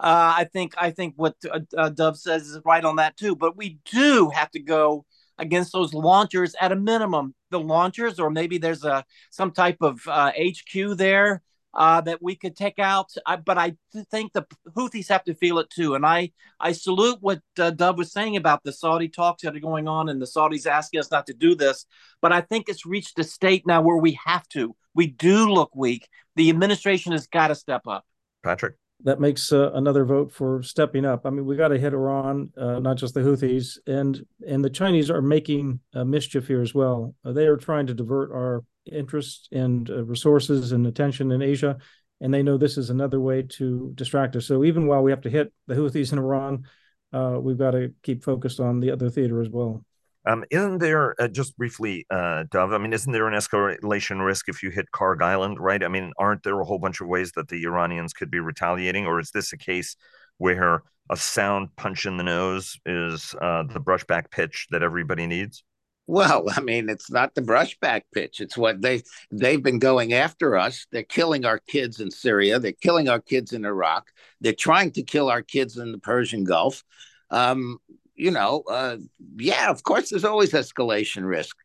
uh, 0.00 0.34
I 0.38 0.44
think 0.44 0.74
I 0.78 0.90
think 0.90 1.14
what 1.16 1.36
uh, 1.50 1.60
uh, 1.76 1.90
Dov 1.90 2.16
says 2.16 2.48
is 2.48 2.58
right 2.64 2.84
on 2.84 2.96
that 2.96 3.18
too. 3.18 3.36
But 3.36 3.56
we 3.56 3.78
do 3.90 4.30
have 4.34 4.50
to 4.52 4.60
go 4.60 5.04
against 5.36 5.72
those 5.72 5.92
launchers 5.92 6.54
at 6.58 6.72
a 6.72 6.76
minimum. 6.76 7.34
The 7.50 7.60
launchers, 7.60 8.18
or 8.18 8.30
maybe 8.30 8.56
there's 8.56 8.84
a 8.84 9.04
some 9.30 9.50
type 9.50 9.76
of 9.82 10.00
uh, 10.06 10.32
HQ 10.32 10.96
there 10.96 11.42
uh, 11.74 12.00
that 12.00 12.22
we 12.22 12.34
could 12.34 12.56
take 12.56 12.78
out. 12.78 13.10
I, 13.26 13.36
but 13.36 13.58
I 13.58 13.76
think 14.10 14.32
the 14.32 14.46
Houthis 14.74 15.08
have 15.08 15.24
to 15.24 15.34
feel 15.34 15.58
it 15.58 15.68
too. 15.68 15.94
And 15.94 16.06
I 16.06 16.32
I 16.58 16.72
salute 16.72 17.18
what 17.20 17.42
uh, 17.58 17.70
Dov 17.70 17.98
was 17.98 18.10
saying 18.10 18.36
about 18.36 18.64
the 18.64 18.72
Saudi 18.72 19.08
talks 19.10 19.42
that 19.42 19.54
are 19.54 19.60
going 19.60 19.86
on 19.86 20.08
and 20.08 20.20
the 20.20 20.26
Saudis 20.26 20.66
asking 20.66 21.00
us 21.00 21.10
not 21.10 21.26
to 21.26 21.34
do 21.34 21.54
this. 21.54 21.84
But 22.22 22.32
I 22.32 22.40
think 22.40 22.70
it's 22.70 22.86
reached 22.86 23.18
a 23.18 23.24
state 23.24 23.66
now 23.66 23.82
where 23.82 23.98
we 23.98 24.18
have 24.24 24.48
to. 24.50 24.74
We 24.94 25.08
do 25.08 25.52
look 25.52 25.76
weak. 25.76 26.08
The 26.36 26.48
administration 26.48 27.12
has 27.12 27.26
got 27.26 27.48
to 27.48 27.54
step 27.54 27.82
up. 27.86 28.06
Patrick 28.42 28.76
that 29.04 29.20
makes 29.20 29.52
uh, 29.52 29.72
another 29.72 30.04
vote 30.04 30.32
for 30.32 30.62
stepping 30.62 31.04
up. 31.04 31.24
I 31.24 31.30
mean, 31.30 31.46
we 31.46 31.56
got 31.56 31.68
to 31.68 31.78
hit 31.78 31.92
Iran, 31.92 32.50
uh, 32.56 32.80
not 32.80 32.96
just 32.96 33.14
the 33.14 33.20
Houthis, 33.20 33.78
and 33.86 34.24
and 34.46 34.64
the 34.64 34.70
Chinese 34.70 35.10
are 35.10 35.22
making 35.22 35.80
uh, 35.94 36.04
mischief 36.04 36.46
here 36.46 36.60
as 36.60 36.74
well. 36.74 37.14
Uh, 37.24 37.32
they 37.32 37.46
are 37.46 37.56
trying 37.56 37.86
to 37.86 37.94
divert 37.94 38.30
our 38.32 38.64
interests 38.90 39.48
and 39.52 39.88
uh, 39.90 40.04
resources 40.04 40.72
and 40.72 40.86
attention 40.86 41.32
in 41.32 41.42
Asia, 41.42 41.78
and 42.20 42.32
they 42.32 42.42
know 42.42 42.56
this 42.56 42.76
is 42.78 42.90
another 42.90 43.20
way 43.20 43.42
to 43.42 43.92
distract 43.94 44.36
us. 44.36 44.46
So 44.46 44.64
even 44.64 44.86
while 44.86 45.02
we 45.02 45.10
have 45.12 45.22
to 45.22 45.30
hit 45.30 45.52
the 45.66 45.74
Houthis 45.74 46.12
in 46.12 46.18
Iran, 46.18 46.64
uh, 47.12 47.38
we've 47.40 47.58
got 47.58 47.72
to 47.72 47.92
keep 48.02 48.22
focused 48.22 48.60
on 48.60 48.80
the 48.80 48.90
other 48.90 49.10
theater 49.10 49.40
as 49.40 49.48
well. 49.48 49.84
Um, 50.26 50.44
isn't 50.50 50.78
there 50.78 51.20
uh, 51.20 51.28
just 51.28 51.56
briefly, 51.56 52.06
uh, 52.10 52.44
Dov? 52.50 52.72
I 52.72 52.78
mean, 52.78 52.92
isn't 52.92 53.12
there 53.12 53.26
an 53.26 53.34
escalation 53.34 54.24
risk 54.24 54.48
if 54.48 54.62
you 54.62 54.70
hit 54.70 54.86
Kharg 54.94 55.22
Island, 55.22 55.58
right? 55.58 55.82
I 55.82 55.88
mean, 55.88 56.12
aren't 56.18 56.42
there 56.42 56.60
a 56.60 56.64
whole 56.64 56.78
bunch 56.78 57.00
of 57.00 57.08
ways 57.08 57.32
that 57.36 57.48
the 57.48 57.64
Iranians 57.64 58.12
could 58.12 58.30
be 58.30 58.38
retaliating, 58.40 59.06
or 59.06 59.18
is 59.18 59.30
this 59.30 59.52
a 59.52 59.56
case 59.56 59.96
where 60.36 60.82
a 61.10 61.16
sound 61.16 61.74
punch 61.76 62.04
in 62.04 62.18
the 62.18 62.22
nose 62.22 62.78
is 62.84 63.34
uh, 63.40 63.62
the 63.62 63.80
brushback 63.80 64.30
pitch 64.30 64.66
that 64.70 64.82
everybody 64.82 65.26
needs? 65.26 65.64
Well, 66.06 66.46
I 66.56 66.60
mean, 66.60 66.88
it's 66.88 67.10
not 67.10 67.34
the 67.34 67.40
brushback 67.40 68.02
pitch. 68.12 68.40
It's 68.40 68.58
what 68.58 68.82
they 68.82 69.02
they've 69.30 69.62
been 69.62 69.78
going 69.78 70.12
after 70.12 70.56
us. 70.56 70.86
They're 70.90 71.02
killing 71.04 71.44
our 71.44 71.60
kids 71.60 72.00
in 72.00 72.10
Syria. 72.10 72.58
They're 72.58 72.72
killing 72.72 73.08
our 73.08 73.20
kids 73.20 73.52
in 73.52 73.64
Iraq. 73.64 74.10
They're 74.40 74.52
trying 74.52 74.90
to 74.92 75.02
kill 75.02 75.30
our 75.30 75.42
kids 75.42 75.76
in 75.76 75.92
the 75.92 75.98
Persian 75.98 76.42
Gulf. 76.44 76.82
Um, 77.30 77.78
you 78.20 78.30
know, 78.30 78.62
uh, 78.68 78.98
yeah, 79.36 79.70
of 79.70 79.82
course, 79.82 80.10
there's 80.10 80.24
always 80.24 80.52
escalation 80.52 81.26
risk. 81.26 81.56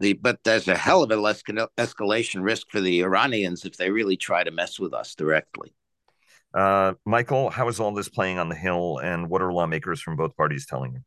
The, 0.00 0.14
but 0.14 0.38
there's 0.44 0.68
a 0.68 0.76
hell 0.76 1.02
of 1.02 1.10
a 1.10 1.16
less 1.16 1.42
escalation 1.42 2.42
risk 2.42 2.68
for 2.70 2.80
the 2.80 3.02
Iranians 3.02 3.64
if 3.64 3.76
they 3.76 3.90
really 3.90 4.16
try 4.16 4.44
to 4.44 4.50
mess 4.50 4.78
with 4.78 4.94
us 4.94 5.14
directly. 5.14 5.74
Uh, 6.54 6.94
Michael, 7.04 7.50
how 7.50 7.68
is 7.68 7.78
all 7.78 7.92
this 7.92 8.08
playing 8.08 8.38
on 8.38 8.48
the 8.48 8.54
Hill, 8.54 8.98
and 8.98 9.28
what 9.28 9.42
are 9.42 9.52
lawmakers 9.52 10.00
from 10.00 10.16
both 10.16 10.36
parties 10.36 10.66
telling 10.66 10.94
you? 10.94 11.00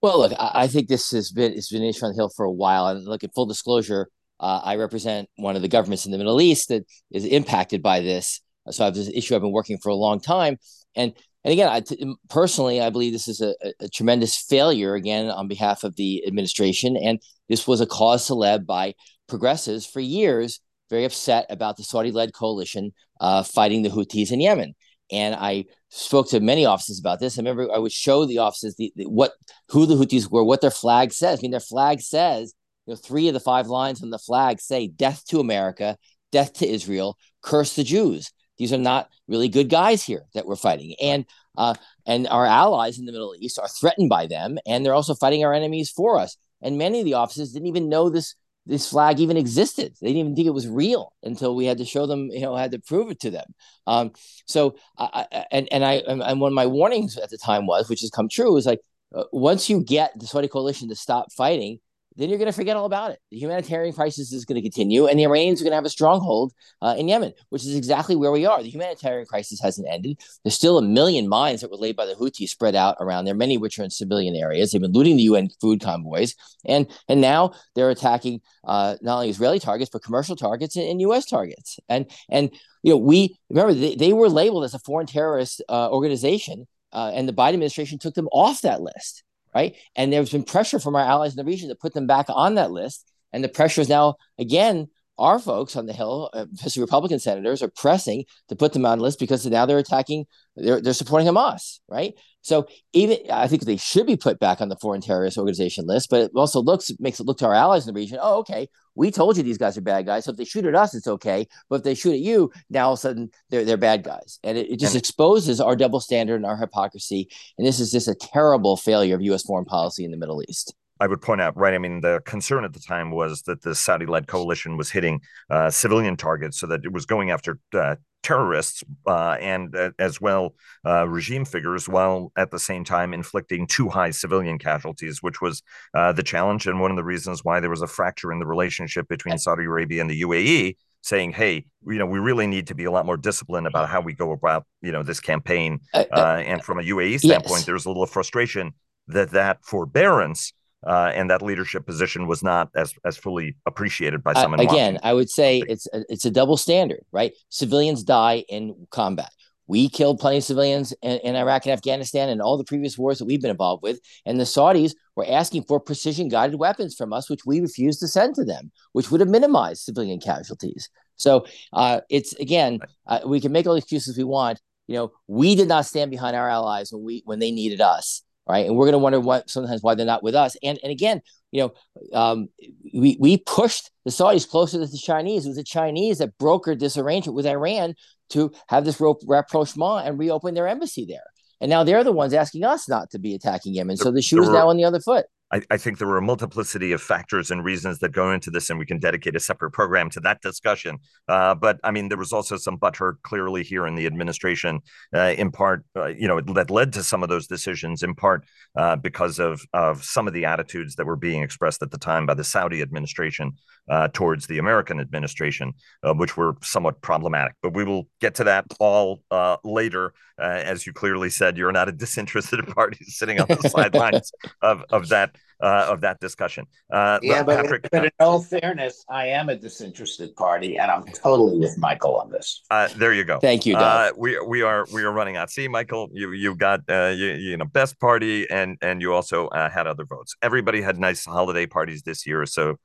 Well, 0.00 0.18
look, 0.20 0.32
I 0.38 0.68
think 0.68 0.88
this 0.88 1.10
has 1.10 1.32
been 1.32 1.52
it's 1.52 1.70
been 1.70 1.82
an 1.82 1.88
issue 1.88 2.06
on 2.06 2.12
the 2.12 2.16
Hill 2.16 2.30
for 2.34 2.46
a 2.46 2.52
while, 2.52 2.86
and 2.86 3.04
look, 3.04 3.24
at 3.24 3.34
full 3.34 3.46
disclosure, 3.46 4.08
uh, 4.40 4.60
I 4.62 4.76
represent 4.76 5.28
one 5.36 5.56
of 5.56 5.62
the 5.62 5.68
governments 5.68 6.06
in 6.06 6.12
the 6.12 6.18
Middle 6.18 6.40
East 6.40 6.68
that 6.68 6.84
is 7.10 7.24
impacted 7.24 7.82
by 7.82 8.00
this. 8.00 8.40
So 8.70 8.84
I 8.84 8.86
have 8.86 8.94
this 8.94 9.10
issue 9.12 9.34
I've 9.34 9.42
been 9.42 9.52
working 9.52 9.78
for 9.78 9.90
a 9.90 9.94
long 9.94 10.20
time, 10.20 10.56
and 10.94 11.12
and 11.46 11.52
again, 11.52 11.68
I 11.68 11.78
t- 11.78 12.16
personally, 12.28 12.80
I 12.80 12.90
believe 12.90 13.12
this 13.12 13.28
is 13.28 13.40
a, 13.40 13.54
a, 13.78 13.88
tremendous 13.88 14.36
failure 14.36 14.96
again 14.96 15.30
on 15.30 15.46
behalf 15.46 15.84
of 15.84 15.94
the 15.94 16.26
administration. 16.26 16.96
And 16.96 17.20
this 17.48 17.68
was 17.68 17.80
a 17.80 17.86
cause 17.86 18.28
celeb 18.28 18.66
by 18.66 18.94
progressives 19.28 19.86
for 19.86 20.00
years, 20.00 20.58
very 20.90 21.04
upset 21.04 21.46
about 21.48 21.76
the 21.76 21.84
Saudi 21.84 22.10
led 22.10 22.34
coalition 22.34 22.90
uh, 23.20 23.44
fighting 23.44 23.82
the 23.82 23.90
Houthis 23.90 24.32
in 24.32 24.40
Yemen. 24.40 24.74
And 25.12 25.36
I 25.36 25.66
spoke 25.88 26.28
to 26.30 26.40
many 26.40 26.66
offices 26.66 26.98
about 26.98 27.20
this. 27.20 27.38
I 27.38 27.42
remember 27.42 27.72
I 27.72 27.78
would 27.78 27.92
show 27.92 28.26
the 28.26 28.38
offices 28.38 28.74
the, 28.74 28.92
the, 28.96 29.04
what 29.04 29.30
who 29.68 29.86
the 29.86 29.94
Houthis 29.94 30.28
were, 30.28 30.42
what 30.42 30.62
their 30.62 30.72
flag 30.72 31.12
says. 31.12 31.38
I 31.38 31.42
mean, 31.42 31.52
their 31.52 31.60
flag 31.60 32.00
says, 32.00 32.54
you 32.86 32.94
know, 32.94 32.96
three 32.96 33.28
of 33.28 33.34
the 33.34 33.40
five 33.40 33.68
lines 33.68 34.02
on 34.02 34.10
the 34.10 34.18
flag 34.18 34.60
say 34.60 34.88
death 34.88 35.24
to 35.26 35.38
America, 35.38 35.96
death 36.32 36.54
to 36.54 36.68
Israel, 36.68 37.16
curse 37.40 37.76
the 37.76 37.84
Jews. 37.84 38.32
These 38.58 38.72
are 38.72 38.78
not 38.78 39.08
really 39.28 39.48
good 39.48 39.68
guys 39.68 40.02
here 40.02 40.24
that 40.34 40.46
we're 40.46 40.56
fighting, 40.56 40.94
and 41.00 41.24
uh, 41.56 41.74
and 42.06 42.26
our 42.28 42.46
allies 42.46 42.98
in 42.98 43.06
the 43.06 43.12
Middle 43.12 43.34
East 43.38 43.58
are 43.58 43.68
threatened 43.68 44.08
by 44.08 44.26
them, 44.26 44.58
and 44.66 44.84
they're 44.84 44.94
also 44.94 45.14
fighting 45.14 45.44
our 45.44 45.54
enemies 45.54 45.90
for 45.90 46.18
us. 46.18 46.36
And 46.62 46.78
many 46.78 47.00
of 47.00 47.04
the 47.04 47.14
officers 47.14 47.52
didn't 47.52 47.68
even 47.68 47.88
know 47.88 48.08
this 48.10 48.34
this 48.66 48.90
flag 48.90 49.20
even 49.20 49.36
existed. 49.36 49.94
They 50.00 50.08
didn't 50.08 50.20
even 50.20 50.34
think 50.34 50.48
it 50.48 50.54
was 50.54 50.68
real 50.68 51.12
until 51.22 51.54
we 51.54 51.66
had 51.66 51.78
to 51.78 51.84
show 51.84 52.06
them, 52.06 52.30
you 52.32 52.40
know, 52.40 52.56
had 52.56 52.72
to 52.72 52.80
prove 52.80 53.10
it 53.10 53.20
to 53.20 53.30
them. 53.30 53.54
Um, 53.86 54.12
so, 54.46 54.76
I, 54.98 55.44
and 55.52 55.68
and 55.70 55.84
I 55.84 55.94
and 55.94 56.40
one 56.40 56.52
of 56.52 56.56
my 56.56 56.66
warnings 56.66 57.16
at 57.16 57.30
the 57.30 57.38
time 57.38 57.66
was, 57.66 57.88
which 57.88 58.00
has 58.00 58.10
come 58.10 58.28
true, 58.28 58.56
is 58.56 58.66
like 58.66 58.80
uh, 59.14 59.24
once 59.32 59.70
you 59.70 59.82
get 59.82 60.18
the 60.18 60.26
Saudi 60.26 60.48
coalition 60.48 60.88
to 60.88 60.96
stop 60.96 61.32
fighting, 61.32 61.78
then 62.16 62.28
you're 62.28 62.38
going 62.38 62.50
to 62.50 62.56
forget 62.56 62.76
all 62.76 62.86
about 62.86 63.10
it. 63.10 63.20
The 63.30 63.38
humanitarian 63.38 63.94
crisis 63.94 64.32
is 64.32 64.44
going 64.44 64.56
to 64.56 64.62
continue, 64.62 65.06
and 65.06 65.18
the 65.18 65.24
Iranians 65.24 65.60
are 65.60 65.64
going 65.64 65.72
to 65.72 65.76
have 65.76 65.84
a 65.84 65.90
stronghold 65.90 66.52
uh, 66.80 66.94
in 66.98 67.08
Yemen, 67.08 67.32
which 67.50 67.64
is 67.64 67.74
exactly 67.74 68.16
where 68.16 68.32
we 68.32 68.46
are. 68.46 68.62
The 68.62 68.70
humanitarian 68.70 69.26
crisis 69.26 69.60
hasn't 69.60 69.86
ended. 69.88 70.20
There's 70.42 70.54
still 70.54 70.78
a 70.78 70.82
million 70.82 71.28
mines 71.28 71.60
that 71.60 71.70
were 71.70 71.76
laid 71.76 71.96
by 71.96 72.06
the 72.06 72.14
Houthis 72.14 72.48
spread 72.48 72.74
out 72.74 72.96
around 73.00 73.24
there, 73.24 73.34
many 73.34 73.58
which 73.58 73.78
are 73.78 73.84
in 73.84 73.90
civilian 73.90 74.34
areas. 74.34 74.72
They've 74.72 74.80
been 74.80 74.92
looting 74.92 75.16
the 75.16 75.24
UN 75.24 75.50
food 75.60 75.80
convoys, 75.80 76.34
and 76.64 76.86
and 77.08 77.20
now 77.20 77.52
they're 77.74 77.90
attacking 77.90 78.40
uh, 78.64 78.96
not 79.02 79.16
only 79.16 79.30
Israeli 79.30 79.60
targets 79.60 79.90
but 79.92 80.02
commercial 80.02 80.36
targets 80.36 80.76
and, 80.76 80.88
and, 80.88 81.00
U.S. 81.02 81.26
targets. 81.26 81.78
And 81.88 82.10
and 82.30 82.50
you 82.82 82.92
know 82.92 82.98
we 82.98 83.38
remember 83.50 83.74
they, 83.74 83.94
they 83.94 84.12
were 84.12 84.28
labeled 84.28 84.64
as 84.64 84.74
a 84.74 84.78
foreign 84.78 85.06
terrorist 85.06 85.62
uh, 85.68 85.90
organization, 85.90 86.66
uh, 86.92 87.12
and 87.14 87.28
the 87.28 87.32
Biden 87.32 87.54
administration 87.54 87.98
took 87.98 88.14
them 88.14 88.28
off 88.32 88.62
that 88.62 88.80
list 88.80 89.22
right? 89.56 89.74
And 89.96 90.12
there's 90.12 90.30
been 90.30 90.44
pressure 90.44 90.78
from 90.78 90.94
our 90.96 91.02
allies 91.02 91.32
in 91.32 91.38
the 91.38 91.50
region 91.50 91.70
to 91.70 91.74
put 91.74 91.94
them 91.94 92.06
back 92.06 92.26
on 92.28 92.56
that 92.56 92.70
list. 92.70 93.10
And 93.32 93.42
the 93.42 93.48
pressure 93.48 93.80
is 93.80 93.88
now 93.88 94.16
again 94.38 94.88
our 95.18 95.38
folks 95.38 95.76
on 95.76 95.86
the 95.86 95.94
Hill, 95.94 96.28
uh, 96.34 96.44
especially 96.54 96.82
Republican 96.82 97.18
senators, 97.18 97.62
are 97.62 97.72
pressing 97.74 98.26
to 98.50 98.56
put 98.56 98.74
them 98.74 98.84
on 98.84 98.98
the 98.98 99.04
list 99.04 99.18
because 99.18 99.46
now 99.46 99.64
they're 99.64 99.78
attacking, 99.78 100.26
they're, 100.56 100.82
they're 100.82 100.92
supporting 100.92 101.26
Hamas, 101.26 101.80
right? 101.88 102.12
So 102.42 102.66
even 102.92 103.16
I 103.32 103.48
think 103.48 103.62
they 103.62 103.78
should 103.78 104.06
be 104.06 104.18
put 104.18 104.38
back 104.38 104.60
on 104.60 104.68
the 104.68 104.76
foreign 104.76 105.00
terrorist 105.00 105.38
organization 105.38 105.86
list, 105.86 106.10
but 106.10 106.20
it 106.20 106.32
also 106.36 106.60
looks 106.60 106.92
makes 106.98 107.18
it 107.18 107.26
look 107.26 107.38
to 107.38 107.46
our 107.46 107.54
allies 107.54 107.88
in 107.88 107.94
the 107.94 107.98
region. 107.98 108.18
Oh, 108.20 108.40
okay, 108.40 108.68
we 108.96 109.10
told 109.10 109.36
you 109.36 109.42
these 109.42 109.58
guys 109.58 109.76
are 109.76 109.82
bad 109.82 110.06
guys. 110.06 110.24
So 110.24 110.32
if 110.32 110.36
they 110.36 110.44
shoot 110.44 110.64
at 110.66 110.74
us, 110.74 110.94
it's 110.94 111.06
okay. 111.06 111.46
But 111.68 111.76
if 111.76 111.82
they 111.84 111.94
shoot 111.94 112.14
at 112.14 112.20
you, 112.20 112.50
now 112.70 112.86
all 112.86 112.92
of 112.94 112.98
a 112.98 113.00
sudden 113.00 113.30
they're 113.50 113.64
they're 113.64 113.76
bad 113.76 114.02
guys, 114.02 114.40
and 114.42 114.58
it, 114.58 114.70
it 114.70 114.80
just 114.80 114.94
and 114.94 115.00
exposes 115.00 115.60
our 115.60 115.76
double 115.76 116.00
standard 116.00 116.36
and 116.36 116.46
our 116.46 116.56
hypocrisy. 116.56 117.28
And 117.58 117.66
this 117.66 117.78
is 117.78 117.92
just 117.92 118.08
a 118.08 118.14
terrible 118.14 118.76
failure 118.76 119.14
of 119.14 119.22
U.S. 119.22 119.42
foreign 119.42 119.66
policy 119.66 120.04
in 120.04 120.10
the 120.10 120.16
Middle 120.16 120.42
East. 120.48 120.74
I 120.98 121.06
would 121.06 121.20
point 121.20 121.42
out, 121.42 121.56
right? 121.56 121.74
I 121.74 121.78
mean, 121.78 122.00
the 122.00 122.22
concern 122.24 122.64
at 122.64 122.72
the 122.72 122.80
time 122.80 123.10
was 123.10 123.42
that 123.42 123.60
the 123.62 123.74
Saudi 123.74 124.06
led 124.06 124.26
coalition 124.28 124.78
was 124.78 124.90
hitting 124.90 125.20
uh, 125.50 125.68
civilian 125.68 126.16
targets 126.16 126.58
so 126.58 126.66
that 126.68 126.84
it 126.84 126.92
was 126.92 127.04
going 127.04 127.30
after 127.30 127.58
uh, 127.74 127.96
terrorists 128.26 128.82
uh, 129.06 129.36
and 129.40 129.76
uh, 129.76 129.92
as 130.00 130.20
well 130.20 130.54
uh, 130.84 131.08
regime 131.08 131.44
figures, 131.44 131.88
while 131.88 132.32
at 132.36 132.50
the 132.50 132.58
same 132.58 132.82
time 132.82 133.14
inflicting 133.14 133.66
too 133.68 133.88
high 133.88 134.10
civilian 134.10 134.58
casualties, 134.58 135.22
which 135.22 135.40
was 135.40 135.62
uh, 135.94 136.12
the 136.12 136.24
challenge 136.24 136.66
and 136.66 136.80
one 136.80 136.90
of 136.90 136.96
the 136.96 137.04
reasons 137.04 137.44
why 137.44 137.60
there 137.60 137.70
was 137.70 137.82
a 137.82 137.86
fracture 137.86 138.32
in 138.32 138.40
the 138.40 138.46
relationship 138.46 139.06
between 139.08 139.38
Saudi 139.38 139.64
Arabia 139.64 140.00
and 140.00 140.10
the 140.10 140.22
UAE. 140.22 140.76
Saying, 141.02 141.34
"Hey, 141.34 141.66
you 141.86 141.98
know, 141.98 142.06
we 142.06 142.18
really 142.18 142.48
need 142.48 142.66
to 142.66 142.74
be 142.74 142.84
a 142.84 142.90
lot 142.90 143.06
more 143.06 143.16
disciplined 143.16 143.68
about 143.68 143.88
how 143.88 144.00
we 144.00 144.12
go 144.12 144.32
about, 144.32 144.66
you 144.82 144.90
know, 144.90 145.04
this 145.04 145.20
campaign." 145.20 145.78
and 145.94 146.64
from 146.64 146.80
a 146.80 146.82
UAE 146.82 147.20
standpoint, 147.20 147.60
yes. 147.60 147.66
there's 147.66 147.86
a 147.86 147.88
little 147.88 148.06
frustration 148.06 148.72
that 149.06 149.30
that 149.30 149.64
forbearance 149.64 150.52
uh, 150.84 151.12
and 151.14 151.30
that 151.30 151.42
leadership 151.42 151.86
position 151.86 152.26
was 152.26 152.42
not 152.42 152.70
as 152.74 152.94
as 153.04 153.16
fully 153.16 153.56
appreciated 153.66 154.22
by 154.22 154.34
some. 154.34 154.54
Uh, 154.54 154.58
again, 154.58 154.98
I 155.02 155.12
would 155.12 155.30
say 155.30 155.62
it's 155.68 155.86
a, 155.92 156.04
it's 156.08 156.24
a 156.24 156.30
double 156.30 156.56
standard, 156.56 157.04
right? 157.12 157.32
Civilians 157.48 158.02
die 158.02 158.44
in 158.48 158.86
combat. 158.90 159.30
We 159.68 159.88
killed 159.88 160.20
plenty 160.20 160.38
of 160.38 160.44
civilians 160.44 160.94
in, 161.02 161.18
in, 161.18 161.34
Iraq 161.34 161.66
and 161.66 161.72
Afghanistan 161.72 162.28
and 162.28 162.40
all 162.40 162.56
the 162.56 162.62
previous 162.62 162.96
wars 162.96 163.18
that 163.18 163.24
we've 163.24 163.42
been 163.42 163.50
involved 163.50 163.82
with. 163.82 163.98
And 164.24 164.38
the 164.38 164.44
Saudis 164.44 164.92
were 165.16 165.26
asking 165.28 165.64
for 165.64 165.80
precision 165.80 166.28
guided 166.28 166.60
weapons 166.60 166.94
from 166.94 167.12
us, 167.12 167.28
which 167.28 167.44
we 167.44 167.60
refused 167.60 167.98
to 168.00 168.08
send 168.08 168.36
to 168.36 168.44
them, 168.44 168.70
which 168.92 169.10
would 169.10 169.20
have 169.20 169.28
minimized 169.28 169.82
civilian 169.82 170.20
casualties. 170.20 170.88
So 171.16 171.46
uh, 171.72 172.02
it's 172.10 172.32
again, 172.34 172.80
uh, 173.06 173.20
we 173.26 173.40
can 173.40 173.50
make 173.50 173.66
all 173.66 173.72
the 173.72 173.78
excuses 173.78 174.16
we 174.16 174.24
want. 174.24 174.60
You 174.86 174.96
know, 174.96 175.12
we 175.26 175.56
did 175.56 175.66
not 175.66 175.86
stand 175.86 176.12
behind 176.12 176.36
our 176.36 176.48
allies 176.48 176.92
when 176.92 177.02
we 177.02 177.22
when 177.24 177.40
they 177.40 177.50
needed 177.50 177.80
us 177.80 178.22
right? 178.48 178.66
And 178.66 178.76
we're 178.76 178.86
going 178.86 178.92
to 178.92 178.98
wonder 178.98 179.20
what 179.20 179.50
sometimes 179.50 179.82
why 179.82 179.94
they're 179.94 180.06
not 180.06 180.22
with 180.22 180.34
us. 180.34 180.56
And 180.62 180.78
and 180.82 180.92
again, 180.92 181.20
you 181.52 181.62
know, 181.62 182.18
um, 182.18 182.48
we 182.94 183.16
we 183.20 183.38
pushed 183.38 183.90
the 184.04 184.10
Saudis 184.10 184.48
closer 184.48 184.78
to 184.78 184.86
the 184.86 184.98
Chinese. 184.98 185.44
It 185.44 185.50
was 185.50 185.56
the 185.56 185.64
Chinese 185.64 186.18
that 186.18 186.36
brokered 186.38 186.78
this 186.78 186.96
arrangement 186.96 187.36
with 187.36 187.46
Iran 187.46 187.94
to 188.30 188.52
have 188.68 188.84
this 188.84 189.00
rapprochement 189.00 190.06
and 190.06 190.18
reopen 190.18 190.54
their 190.54 190.68
embassy 190.68 191.04
there. 191.06 191.24
And 191.60 191.70
now 191.70 191.84
they're 191.84 192.04
the 192.04 192.12
ones 192.12 192.34
asking 192.34 192.64
us 192.64 192.88
not 192.88 193.10
to 193.10 193.18
be 193.18 193.34
attacking 193.34 193.74
Yemen. 193.74 193.96
So 193.96 194.10
the 194.10 194.20
shoe 194.20 194.42
is 194.42 194.48
now 194.50 194.68
on 194.68 194.76
the 194.76 194.84
other 194.84 195.00
foot. 195.00 195.26
I, 195.52 195.62
I, 195.70 195.76
think 195.76 195.98
there 195.98 196.08
were 196.08 196.18
a 196.18 196.22
multiplicity 196.22 196.90
of 196.90 197.00
factors 197.00 197.52
and 197.52 197.64
reasons 197.64 198.00
that 198.00 198.10
go 198.10 198.32
into 198.32 198.50
this, 198.50 198.68
and 198.68 198.80
we 198.80 198.86
can 198.86 198.98
dedicate 198.98 199.36
a 199.36 199.40
separate 199.40 199.70
program 199.70 200.10
to 200.10 200.20
that 200.20 200.40
discussion. 200.40 200.98
Uh, 201.28 201.54
but 201.54 201.78
I 201.84 201.92
mean, 201.92 202.08
there 202.08 202.18
was 202.18 202.32
also 202.32 202.56
some 202.56 202.78
butthurt 202.78 203.22
clearly 203.22 203.62
here 203.62 203.86
in 203.86 203.94
the 203.94 204.06
administration, 204.06 204.80
uh, 205.14 205.34
in 205.38 205.52
part, 205.52 205.84
uh, 205.94 206.06
you 206.06 206.26
know, 206.26 206.40
that 206.40 206.70
led 206.70 206.92
to 206.94 207.02
some 207.04 207.22
of 207.22 207.28
those 207.28 207.46
decisions, 207.46 208.02
in 208.02 208.14
part 208.14 208.44
uh, 208.76 208.96
because 208.96 209.38
of 209.38 209.62
of 209.72 210.02
some 210.02 210.26
of 210.26 210.34
the 210.34 210.44
attitudes 210.44 210.96
that 210.96 211.06
were 211.06 211.16
being 211.16 211.42
expressed 211.42 211.80
at 211.80 211.92
the 211.92 211.98
time 211.98 212.26
by 212.26 212.34
the 212.34 212.44
Saudi 212.44 212.82
administration 212.82 213.52
uh, 213.88 214.08
towards 214.08 214.48
the 214.48 214.58
American 214.58 214.98
administration, 214.98 215.72
uh, 216.02 216.12
which 216.12 216.36
were 216.36 216.56
somewhat 216.60 217.00
problematic. 217.02 217.54
But 217.62 217.72
we 217.72 217.84
will 217.84 218.08
get 218.20 218.34
to 218.36 218.44
that 218.44 218.64
all 218.80 219.22
later. 219.62 220.12
as 220.38 220.86
you 220.86 220.92
clearly 220.92 221.30
said, 221.30 221.56
you're 221.56 221.72
not 221.72 221.88
a 221.88 221.92
disinterested 221.92 222.66
party 222.74 223.04
sitting 223.04 223.40
on 223.40 223.46
the 223.46 223.68
sidelines 223.76 224.32
of 224.60 224.84
of 224.90 225.08
that 225.08 225.35
uh, 225.60 225.86
of 225.88 226.00
that 226.02 226.20
discussion. 226.20 226.66
Uh, 226.90 227.18
yeah, 227.22 227.42
but, 227.42 227.56
Patrick, 227.56 227.88
but 227.90 228.04
in 228.04 228.10
all 228.20 228.42
fairness, 228.42 229.04
I 229.08 229.28
am 229.28 229.48
a 229.48 229.56
disinterested 229.56 230.34
party, 230.36 230.78
and 230.78 230.90
I'm 230.90 231.04
totally 231.06 231.58
with 231.58 231.78
Michael 231.78 232.16
on 232.16 232.30
this. 232.30 232.62
Uh, 232.70 232.88
there 232.96 233.12
you 233.12 233.24
go. 233.24 233.38
Thank 233.38 233.66
you. 233.66 233.76
Uh, 233.76 234.12
we 234.16 234.38
we 234.40 234.62
are 234.62 234.86
we 234.92 235.02
are 235.02 235.12
running 235.12 235.36
out. 235.36 235.50
See, 235.50 235.68
Michael, 235.68 236.08
you 236.12 236.32
you 236.32 236.54
got 236.54 236.80
uh, 236.88 237.12
you, 237.16 237.28
you 237.32 237.56
know 237.56 237.64
best 237.64 237.98
party, 238.00 238.48
and 238.50 238.76
and 238.82 239.00
you 239.00 239.12
also 239.12 239.48
uh, 239.48 239.70
had 239.70 239.86
other 239.86 240.04
votes. 240.04 240.34
Everybody 240.42 240.80
had 240.80 240.98
nice 240.98 241.24
holiday 241.24 241.66
parties 241.66 242.02
this 242.02 242.26
year, 242.26 242.46
so. 242.46 242.76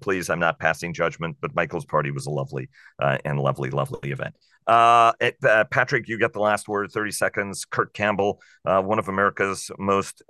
please, 0.00 0.28
I'm 0.28 0.40
not 0.40 0.58
passing 0.58 0.92
judgment, 0.92 1.36
but 1.40 1.54
Michael's 1.54 1.84
party 1.84 2.10
was 2.10 2.26
a 2.26 2.30
lovely 2.30 2.68
and 2.98 3.38
lovely, 3.38 3.70
lovely 3.70 4.10
event. 4.10 4.34
Uh, 4.66 5.12
uh, 5.48 5.64
Patrick, 5.70 6.08
you 6.08 6.18
get 6.18 6.32
the 6.32 6.40
last 6.40 6.68
word. 6.68 6.90
Thirty 6.90 7.12
seconds. 7.12 7.64
Kurt 7.64 7.94
Campbell, 7.94 8.40
uh, 8.64 8.82
one 8.82 8.98
of 8.98 9.08
America's 9.08 9.70
most 9.78 10.22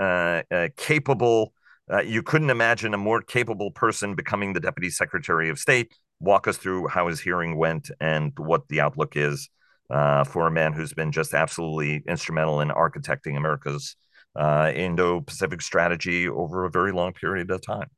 capable 0.76 1.54
uh, 1.92 2.02
you 2.02 2.22
couldn't 2.22 2.50
imagine 2.50 2.94
a 2.94 2.98
more 2.98 3.20
capable 3.20 3.70
person 3.70 4.14
becoming 4.14 4.52
the 4.52 4.60
Deputy 4.60 4.90
Secretary 4.90 5.48
of 5.48 5.58
State. 5.58 5.92
Walk 6.20 6.46
us 6.46 6.56
through 6.56 6.88
how 6.88 7.08
his 7.08 7.20
hearing 7.20 7.56
went 7.56 7.90
and 8.00 8.32
what 8.36 8.68
the 8.68 8.80
outlook 8.80 9.16
is 9.16 9.48
uh, 9.90 10.24
for 10.24 10.46
a 10.46 10.50
man 10.50 10.72
who's 10.72 10.92
been 10.92 11.12
just 11.12 11.34
absolutely 11.34 12.02
instrumental 12.06 12.60
in 12.60 12.68
architecting 12.68 13.36
America's 13.36 13.96
uh, 14.36 14.70
Indo 14.74 15.20
Pacific 15.20 15.60
strategy 15.60 16.28
over 16.28 16.64
a 16.64 16.70
very 16.70 16.92
long 16.92 17.12
period 17.12 17.50
of 17.50 17.60
time. 17.64 17.88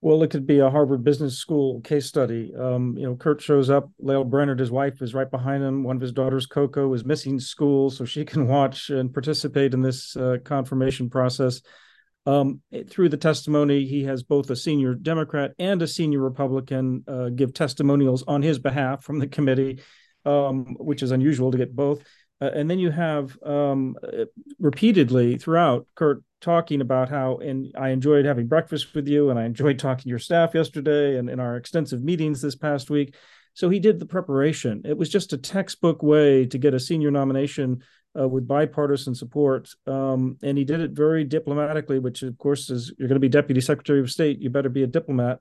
Well, 0.00 0.22
it 0.22 0.30
could 0.30 0.46
be 0.46 0.60
a 0.60 0.70
Harvard 0.70 1.02
Business 1.02 1.38
School 1.38 1.80
case 1.80 2.06
study. 2.06 2.52
Um, 2.56 2.96
you 2.96 3.04
know, 3.04 3.16
Kurt 3.16 3.40
shows 3.40 3.68
up. 3.68 3.90
Lael 3.98 4.22
Brainard, 4.22 4.60
his 4.60 4.70
wife, 4.70 5.02
is 5.02 5.12
right 5.12 5.28
behind 5.28 5.64
him. 5.64 5.82
One 5.82 5.96
of 5.96 6.02
his 6.02 6.12
daughters, 6.12 6.46
Coco, 6.46 6.92
is 6.94 7.04
missing 7.04 7.40
school, 7.40 7.90
so 7.90 8.04
she 8.04 8.24
can 8.26 8.46
watch 8.46 8.90
and 8.90 9.12
participate 9.12 9.74
in 9.74 9.82
this 9.82 10.16
uh, 10.16 10.36
confirmation 10.44 11.10
process. 11.10 11.62
Um, 12.26 12.60
through 12.90 13.08
the 13.08 13.16
testimony, 13.16 13.86
he 13.86 14.04
has 14.04 14.22
both 14.22 14.50
a 14.50 14.56
senior 14.56 14.94
Democrat 14.94 15.52
and 15.58 15.80
a 15.80 15.86
senior 15.86 16.20
Republican 16.20 17.04
uh, 17.08 17.30
give 17.30 17.54
testimonials 17.54 18.22
on 18.26 18.42
his 18.42 18.58
behalf 18.58 19.02
from 19.02 19.18
the 19.18 19.26
committee, 19.26 19.80
um, 20.26 20.76
which 20.78 21.02
is 21.02 21.10
unusual 21.10 21.50
to 21.50 21.58
get 21.58 21.74
both. 21.74 22.02
Uh, 22.40 22.50
and 22.54 22.70
then 22.70 22.78
you 22.78 22.90
have 22.90 23.36
um, 23.42 23.96
repeatedly 24.58 25.38
throughout 25.38 25.86
Kurt 25.94 26.22
talking 26.40 26.80
about 26.80 27.08
how, 27.08 27.38
and 27.38 27.72
I 27.76 27.88
enjoyed 27.88 28.26
having 28.26 28.46
breakfast 28.46 28.94
with 28.94 29.08
you, 29.08 29.30
and 29.30 29.38
I 29.38 29.44
enjoyed 29.44 29.78
talking 29.78 30.04
to 30.04 30.08
your 30.08 30.18
staff 30.18 30.54
yesterday 30.54 31.18
and 31.18 31.28
in 31.28 31.40
our 31.40 31.56
extensive 31.56 32.02
meetings 32.02 32.40
this 32.40 32.54
past 32.54 32.90
week. 32.90 33.14
So 33.54 33.68
he 33.68 33.80
did 33.80 33.98
the 33.98 34.06
preparation. 34.06 34.82
It 34.84 34.96
was 34.96 35.08
just 35.08 35.32
a 35.32 35.38
textbook 35.38 36.02
way 36.02 36.46
to 36.46 36.58
get 36.58 36.74
a 36.74 36.80
senior 36.80 37.10
nomination 37.10 37.82
uh, 38.18 38.28
with 38.28 38.48
bipartisan 38.48 39.14
support. 39.14 39.68
Um, 39.86 40.36
and 40.42 40.56
he 40.56 40.64
did 40.64 40.80
it 40.80 40.92
very 40.92 41.24
diplomatically, 41.24 41.98
which 41.98 42.22
of 42.22 42.36
course 42.38 42.70
is 42.70 42.92
you're 42.98 43.08
going 43.08 43.16
to 43.16 43.20
be 43.20 43.28
deputy 43.28 43.60
secretary 43.60 44.00
of 44.00 44.10
state, 44.10 44.40
you 44.40 44.50
better 44.50 44.68
be 44.68 44.82
a 44.82 44.86
diplomat. 44.86 45.40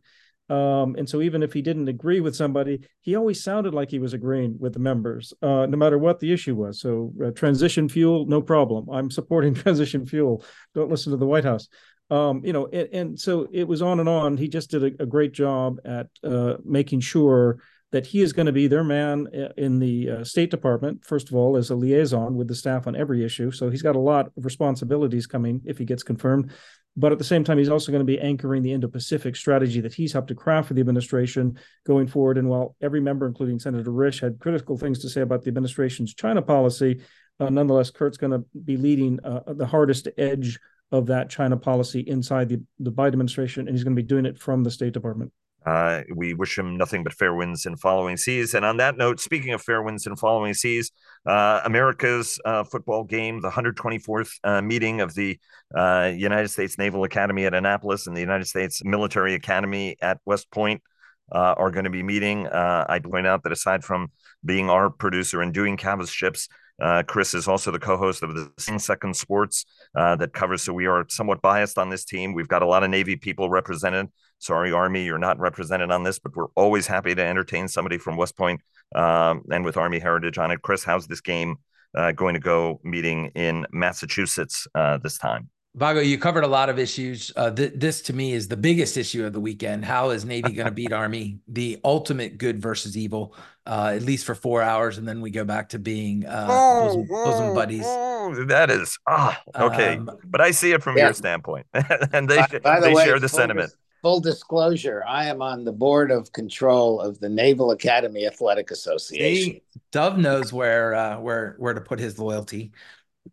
Um, 0.50 0.96
and 0.98 1.10
so 1.10 1.22
even 1.22 1.44
if 1.44 1.52
he 1.52 1.62
didn't 1.62 1.90
agree 1.90 2.22
with 2.22 2.36
somebody, 2.36 2.88
he 3.02 3.16
always 3.16 3.44
sounded 3.44 3.74
like 3.74 3.92
he 3.92 4.00
was 4.00 4.14
agreeing 4.14 4.58
with 4.60 4.74
the 4.74 4.80
members, 4.80 5.34
uh, 5.42 5.66
no 5.66 5.78
matter 5.78 5.98
what 5.98 6.20
the 6.20 6.32
issue 6.32 6.56
was. 6.56 6.80
So 6.80 7.14
uh, 7.24 7.32
transition 7.32 7.90
fuel, 7.90 8.26
no 8.28 8.42
problem. 8.42 8.90
I'm 8.90 9.12
supporting 9.12 9.54
transition 9.56 10.06
fuel. 10.06 10.44
Don't 10.74 10.90
listen 10.90 11.12
to 11.12 11.18
the 11.18 11.28
White 11.28 11.44
House. 11.44 11.68
Um, 12.10 12.42
you 12.46 12.54
know, 12.54 12.68
and, 12.68 12.90
and, 12.94 13.20
so 13.20 13.50
it 13.52 13.68
was 13.68 13.82
on 13.82 14.00
and 14.00 14.08
on. 14.08 14.38
He 14.38 14.48
just 14.48 14.72
did 14.72 14.82
a, 14.82 15.04
a 15.04 15.06
great 15.06 15.34
job 15.34 15.80
at 15.84 16.08
uh, 16.24 16.56
making 16.64 17.02
sure 17.02 17.60
that 17.92 18.08
he 18.08 18.22
is 18.22 18.34
going 18.34 18.46
to 18.46 18.52
be 18.52 18.68
their 18.68 18.84
man 18.84 19.28
uh, 19.34 19.54
in 19.56 19.80
the 19.80 20.10
uh, 20.10 20.24
State 20.24 20.52
Department, 20.52 21.06
first 21.06 21.30
of 21.30 21.36
all, 21.36 21.56
as 21.56 21.70
a 21.70 21.76
liaison 21.76 22.36
with 22.36 22.48
the 22.48 22.56
staff 22.56 22.86
on 22.86 22.96
every 22.96 23.24
issue. 23.24 23.50
So 23.52 23.70
he's 23.70 23.82
got 23.82 23.96
a 23.96 24.00
lot 24.00 24.28
of 24.38 24.46
responsibilities 24.46 25.26
coming 25.26 25.62
if 25.66 25.78
he 25.78 25.86
gets 25.86 26.04
confirmed. 26.04 26.52
But 27.00 27.12
at 27.12 27.20
the 27.20 27.24
same 27.24 27.44
time, 27.44 27.60
he's 27.60 27.70
also 27.70 27.92
going 27.92 28.06
to 28.06 28.12
be 28.12 28.20
anchoring 28.20 28.64
the 28.64 28.74
Indo 28.74 28.88
Pacific 28.88 29.36
strategy 29.36 29.82
that 29.82 29.94
he's 29.94 30.14
helped 30.14 30.30
to 30.30 30.36
craft 30.36 30.68
for 30.68 30.74
the 30.74 30.82
administration 30.82 31.60
going 31.86 32.08
forward. 32.08 32.40
And 32.40 32.50
while 32.50 32.76
every 32.82 33.00
member, 33.00 33.28
including 33.28 33.60
Senator 33.60 33.92
Risch, 33.92 34.20
had 34.20 34.40
critical 34.40 34.78
things 34.78 35.00
to 35.00 35.10
say 35.10 35.22
about 35.22 35.44
the 35.44 35.50
administration's 35.50 36.16
China 36.16 36.42
policy, 36.42 37.02
uh, 37.40 37.50
nonetheless, 37.50 37.92
Kurt's 37.92 38.18
going 38.18 38.32
to 38.32 38.44
be 38.66 38.78
leading 38.78 39.20
uh, 39.24 39.54
the 39.54 39.68
hardest 39.68 40.08
edge 40.18 40.60
of 40.92 41.06
that 41.08 41.30
China 41.30 41.56
policy 41.56 42.00
inside 42.00 42.50
the, 42.50 42.64
the 42.80 42.92
Biden 42.92 43.08
administration, 43.10 43.68
and 43.68 43.78
he's 43.78 43.84
going 43.84 43.96
to 43.96 44.02
be 44.02 44.08
doing 44.08 44.26
it 44.26 44.40
from 44.40 44.64
the 44.64 44.72
State 44.72 44.94
Department. 44.94 45.32
Uh, 45.68 46.04
we 46.16 46.34
wish 46.34 46.58
him 46.58 46.78
nothing 46.78 47.04
but 47.04 47.14
fair 47.14 47.34
winds 47.34 47.66
and 47.66 47.78
following 47.80 48.16
seas. 48.16 48.54
And 48.56 48.64
on 48.64 48.78
that 48.78 48.96
note, 48.98 49.20
speaking 49.20 49.54
of 49.54 49.62
fair 49.62 49.82
winds 49.84 50.08
and 50.08 50.18
following 50.18 50.54
seas, 50.54 50.92
uh, 51.26 51.60
America's 51.66 52.40
uh, 52.46 52.64
football 52.64 53.04
game, 53.04 53.42
the 53.42 53.50
124th 53.50 54.32
uh, 54.46 54.62
meeting 54.62 55.02
of 55.02 55.14
the 55.14 55.38
uh, 55.76 56.12
United 56.16 56.50
States 56.50 56.78
Naval 56.78 57.04
Academy 57.04 57.46
at 57.46 57.54
Annapolis 57.54 58.08
and 58.08 58.16
the 58.16 58.22
United 58.22 58.48
States 58.48 58.82
Military 58.86 59.34
Academy 59.36 59.98
at 60.02 60.20
West 60.26 60.50
Point. 60.52 60.82
Uh, 61.30 61.54
are 61.58 61.72
going 61.72 61.84
to 61.84 61.90
be 61.90 62.04
meeting. 62.04 62.48
I 62.48 63.00
point 63.00 63.28
out 63.28 63.44
that 63.44 63.52
aside 63.52 63.84
from 63.84 64.08
being 64.46 64.70
our 64.70 64.90
producer 64.90 65.42
and 65.42 65.54
doing 65.54 65.76
Cavas 65.76 66.10
Ships, 66.10 66.48
Uh, 66.80 67.02
Chris 67.04 67.34
is 67.34 67.48
also 67.48 67.72
the 67.72 67.80
co-host 67.80 68.24
of 68.24 68.36
the 68.36 68.52
Second 68.80 69.16
Sports 69.16 69.66
uh, 69.96 70.16
that 70.18 70.32
covers. 70.34 70.62
So 70.62 70.74
we 70.74 70.86
are 70.86 71.06
somewhat 71.10 71.42
biased 71.42 71.78
on 71.78 71.90
this 71.90 72.06
team. 72.06 72.34
We've 72.34 72.48
got 72.48 72.62
a 72.62 72.68
lot 72.68 72.84
of 72.84 72.90
Navy 72.90 73.16
people 73.16 73.50
represented. 73.50 74.08
Sorry, 74.40 74.72
Army, 74.72 75.04
you're 75.06 75.18
not 75.18 75.40
represented 75.40 75.92
on 75.92 76.04
this, 76.04 76.20
but 76.20 76.36
we're 76.36 76.48
always 76.56 76.88
happy 76.88 77.16
to 77.16 77.24
entertain 77.24 77.68
somebody 77.68 77.98
from 77.98 78.18
West 78.18 78.38
Point 78.38 78.62
um, 78.96 79.44
and 79.52 79.66
with 79.66 79.78
Army 79.78 80.00
heritage 80.00 80.38
on 80.38 80.52
it. 80.52 80.62
Chris, 80.62 80.84
how's 80.84 81.08
this 81.08 81.22
game 81.22 81.58
uh, 81.96 82.12
going 82.12 82.34
to 82.36 82.40
go? 82.40 82.80
Meeting 82.84 83.32
in 83.36 83.66
Massachusetts 83.72 84.68
uh, 84.76 84.98
this 84.98 85.18
time. 85.18 85.50
Vago, 85.76 86.00
you 86.00 86.18
covered 86.18 86.44
a 86.44 86.48
lot 86.48 86.70
of 86.70 86.80
issues. 86.80 87.32
Uh, 87.36 87.52
th- 87.52 87.74
this 87.76 88.02
to 88.02 88.14
me 88.14 88.34
is 88.34 88.48
the 88.48 88.58
biggest 88.58 88.98
issue 88.98 89.24
of 89.26 89.34
the 89.34 89.40
weekend. 89.40 89.86
How 89.86 90.10
is 90.10 90.26
Navy 90.26 90.54
going 90.54 90.66
to 90.66 90.72
beat 90.72 90.92
Army? 91.04 91.40
The 91.48 91.80
ultimate 91.84 92.40
good 92.40 92.60
versus 92.60 92.98
evil, 92.98 93.36
uh, 93.68 93.92
at 93.96 94.02
least 94.02 94.26
for 94.26 94.34
four 94.34 94.64
hours, 94.64 94.98
and 94.98 95.08
then 95.08 95.22
we 95.22 95.30
go 95.30 95.46
back 95.46 95.70
to 95.70 95.80
being 95.80 96.26
uh, 96.26 96.48
bosom, 96.48 97.06
bosom 97.08 97.54
buddies. 97.54 97.84
Oh, 97.86 98.44
that 98.46 98.72
is 98.72 98.98
ah 99.08 99.40
okay, 99.56 99.98
Um, 99.98 100.10
but 100.26 100.42
I 100.42 100.50
see 100.50 100.72
it 100.72 100.82
from 100.82 100.98
yeah. 100.98 101.06
your 101.06 101.14
standpoint, 101.14 101.68
and 102.12 102.28
they 102.28 102.38
By, 102.38 102.60
by 102.64 102.80
the 102.80 102.88
they 102.88 102.94
way, 102.96 103.06
share 103.06 103.20
the 103.20 103.30
full 103.30 103.38
sentiment. 103.38 103.72
Dis- 103.98 104.02
full 104.02 104.20
disclosure, 104.20 105.04
I 105.08 105.26
am 105.26 105.42
on 105.42 105.64
the 105.64 105.72
board 105.72 106.12
of 106.12 106.32
control 106.32 107.00
of 107.02 107.20
the 107.20 107.30
Naval 107.30 107.72
Academy 107.72 108.26
Athletic 108.26 108.72
Association. 108.72 109.54
See, 109.54 109.64
Dov 109.92 110.18
knows 110.18 110.54
where 110.54 110.96
uh, 110.96 111.20
where 111.20 111.56
where 111.58 111.74
to 111.74 111.82
put 111.82 112.00
his 112.00 112.20
loyalty. 112.20 112.72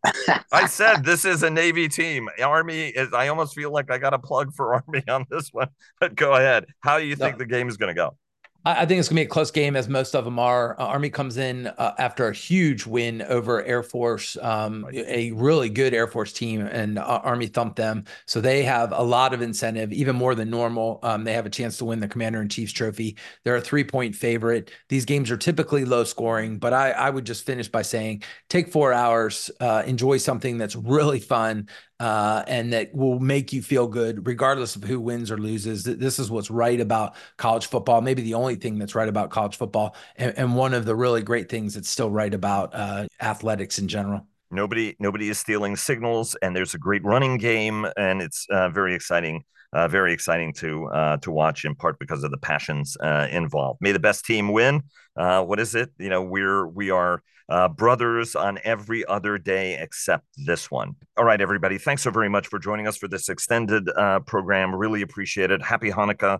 I 0.52 0.66
said 0.66 1.04
this 1.04 1.24
is 1.24 1.42
a 1.42 1.50
Navy 1.50 1.88
team. 1.88 2.28
Army 2.42 2.88
is. 2.88 3.12
I 3.12 3.28
almost 3.28 3.54
feel 3.54 3.70
like 3.70 3.90
I 3.90 3.98
got 3.98 4.12
a 4.14 4.18
plug 4.18 4.52
for 4.54 4.74
Army 4.74 5.02
on 5.08 5.24
this 5.30 5.50
one. 5.52 5.68
But 6.00 6.14
go 6.14 6.34
ahead. 6.34 6.66
How 6.80 6.98
do 6.98 7.04
you 7.04 7.16
think 7.16 7.34
No. 7.36 7.38
the 7.38 7.46
game 7.46 7.68
is 7.68 7.76
going 7.76 7.88
to 7.88 7.94
go? 7.94 8.16
I, 8.64 8.82
I 8.82 8.86
think 8.86 8.98
it's 8.98 9.08
gonna 9.08 9.20
be 9.20 9.24
a 9.24 9.28
close 9.28 9.50
game, 9.50 9.76
as 9.76 9.88
most 9.88 10.14
of 10.14 10.24
them 10.24 10.38
are. 10.38 10.78
Uh, 10.80 10.86
Army 10.86 11.10
comes 11.10 11.36
in 11.36 11.66
uh, 11.66 11.94
after 11.98 12.28
a 12.28 12.34
huge 12.34 12.86
win 12.86 13.22
over 13.22 13.62
Air 13.64 13.82
Force, 13.82 14.36
um, 14.40 14.84
Right. 14.84 15.04
a 15.06 15.30
really 15.32 15.68
good 15.68 15.94
Air 15.94 16.06
Force 16.06 16.32
team, 16.32 16.60
and 16.60 16.98
uh, 16.98 17.20
Army 17.22 17.46
thumped 17.46 17.76
them. 17.76 18.04
So 18.26 18.40
they 18.40 18.62
have 18.64 18.92
a 18.92 19.02
lot 19.02 19.34
of 19.34 19.42
incentive, 19.42 19.92
even 19.92 20.16
more 20.16 20.34
than 20.34 20.50
normal. 20.50 21.00
Um, 21.02 21.24
they 21.24 21.32
have 21.34 21.46
a 21.46 21.50
chance 21.50 21.76
to 21.78 21.84
win 21.84 22.00
the 22.00 22.08
Commander 22.08 22.40
in 22.42 22.48
Chief's 22.48 22.72
trophy. 22.72 23.16
They're 23.44 23.56
a 23.56 23.60
three 23.60 23.84
point 23.84 24.14
favorite. 24.16 24.70
These 24.88 25.04
games 25.04 25.30
are 25.30 25.36
typically 25.36 25.84
low 25.84 26.04
scoring, 26.04 26.58
but 26.58 26.72
I, 26.72 26.90
I 26.92 27.10
would 27.10 27.24
just 27.24 27.44
finish 27.46 27.68
by 27.68 27.82
saying 27.82 28.22
take 28.48 28.68
four 28.70 28.92
hours, 28.92 29.50
uh, 29.60 29.82
enjoy 29.86 30.18
something 30.18 30.58
that's 30.58 30.76
really 30.76 31.20
fun. 31.20 31.68
Uh, 32.00 32.42
and 32.48 32.72
that 32.72 32.92
will 32.92 33.20
make 33.20 33.52
you 33.52 33.62
feel 33.62 33.86
good, 33.86 34.26
regardless 34.26 34.74
of 34.74 34.82
who 34.82 35.00
wins 35.00 35.30
or 35.30 35.38
loses. 35.38 35.84
This 35.84 36.18
is 36.18 36.28
what's 36.28 36.50
right 36.50 36.80
about 36.80 37.14
college 37.36 37.66
football. 37.66 38.00
Maybe 38.00 38.22
the 38.22 38.34
only 38.34 38.56
thing 38.56 38.78
that's 38.78 38.96
right 38.96 39.08
about 39.08 39.30
college 39.30 39.56
football, 39.56 39.94
and, 40.16 40.36
and 40.36 40.56
one 40.56 40.74
of 40.74 40.86
the 40.86 40.96
really 40.96 41.22
great 41.22 41.48
things 41.48 41.74
that's 41.74 41.88
still 41.88 42.10
right 42.10 42.34
about 42.34 42.74
uh, 42.74 43.06
athletics 43.22 43.78
in 43.78 43.86
general. 43.86 44.26
Nobody 44.50 44.96
nobody 44.98 45.28
is 45.28 45.38
stealing 45.38 45.76
signals, 45.76 46.34
and 46.42 46.54
there's 46.54 46.74
a 46.74 46.78
great 46.78 47.04
running 47.04 47.38
game, 47.38 47.86
and 47.96 48.20
it's 48.20 48.46
uh, 48.50 48.68
very 48.70 48.94
exciting. 48.94 49.44
Uh, 49.74 49.88
very 49.88 50.12
exciting 50.12 50.52
to 50.52 50.86
uh, 50.86 51.16
to 51.16 51.32
watch, 51.32 51.64
in 51.64 51.74
part 51.74 51.98
because 51.98 52.22
of 52.22 52.30
the 52.30 52.38
passions 52.38 52.96
uh, 53.00 53.26
involved. 53.30 53.80
May 53.80 53.90
the 53.90 53.98
best 53.98 54.24
team 54.24 54.52
win. 54.52 54.82
Uh, 55.16 55.42
what 55.42 55.58
is 55.58 55.74
it? 55.74 55.90
You 55.98 56.10
know, 56.10 56.22
we're 56.22 56.66
we 56.66 56.90
are 56.90 57.22
uh, 57.48 57.68
brothers 57.68 58.36
on 58.36 58.58
every 58.62 59.04
other 59.04 59.36
day 59.36 59.76
except 59.80 60.24
this 60.46 60.70
one. 60.70 60.94
All 61.16 61.24
right, 61.24 61.40
everybody. 61.40 61.78
Thanks 61.78 62.02
so 62.02 62.12
very 62.12 62.28
much 62.28 62.46
for 62.46 62.60
joining 62.60 62.86
us 62.86 62.96
for 62.96 63.08
this 63.08 63.28
extended 63.28 63.88
uh, 63.88 64.20
program. 64.20 64.74
Really 64.74 65.02
appreciate 65.02 65.50
it. 65.50 65.60
Happy 65.60 65.90
Hanukkah 65.90 66.38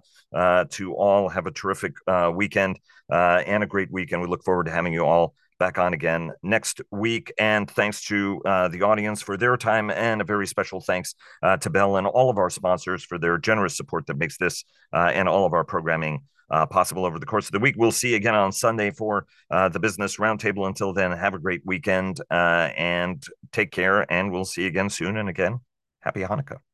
to 0.71 0.95
all. 0.95 1.29
Have 1.29 1.47
a 1.47 1.51
terrific 1.51 1.95
weekend 2.35 2.79
and 3.11 3.65
a 3.65 3.67
great 3.67 3.91
weekend. 3.91 4.23
We 4.23 4.29
look 4.29 4.45
forward 4.45 4.67
to 4.67 4.73
having 4.73 4.93
you 4.93 5.05
all 5.05 5.35
back 5.59 5.79
on 5.79 5.95
again 5.95 6.33
next 6.43 6.81
week. 6.91 7.33
And 7.39 7.71
thanks 7.71 8.05
to 8.07 8.41
uh, 8.45 8.69
the 8.69 8.83
audience 8.83 9.23
for 9.23 9.37
their 9.37 9.57
time, 9.57 9.91
and 9.91 10.21
a 10.21 10.25
very 10.25 10.47
special 10.47 10.81
thanks 10.81 11.15
uh, 11.43 11.57
to 11.59 11.71
Bell 11.71 11.97
and 11.97 12.07
all 12.07 12.31
of 12.31 12.39
our 12.39 12.51
sponsors 12.51 13.05
for 13.05 13.19
their 13.19 13.39
generous 13.39 13.77
support 13.77 14.07
that 14.07 14.19
makes 14.19 14.37
this 14.39 14.65
uh, 14.93 15.11
and 15.13 15.29
all 15.29 15.47
of 15.47 15.53
our 15.53 15.65
programming 15.65 16.23
uh, 16.51 16.67
possible 16.67 17.05
over 17.05 17.19
the 17.19 17.27
course 17.27 17.47
of 17.47 17.53
the 17.53 17.59
week. 17.59 17.75
We'll 17.77 17.93
see 17.93 18.11
you 18.11 18.17
again 18.17 18.35
on 18.35 18.53
Sunday 18.53 18.91
for 18.91 19.27
uh, 19.51 19.69
the 19.69 19.81
Business 19.81 20.17
Roundtable. 20.19 20.67
Until 20.67 20.93
then, 20.93 21.13
have 21.13 21.35
a 21.35 21.39
great 21.39 21.63
weekend 21.65 22.21
uh, 22.31 22.71
and 22.77 23.23
take 23.53 23.71
care. 23.71 24.11
And 24.13 24.31
we'll 24.31 24.45
see 24.45 24.63
you 24.63 24.69
again 24.69 24.91
soon. 24.91 25.17
And 25.17 25.29
again, 25.29 25.61
happy 26.01 26.21
Hanukkah. 26.21 26.65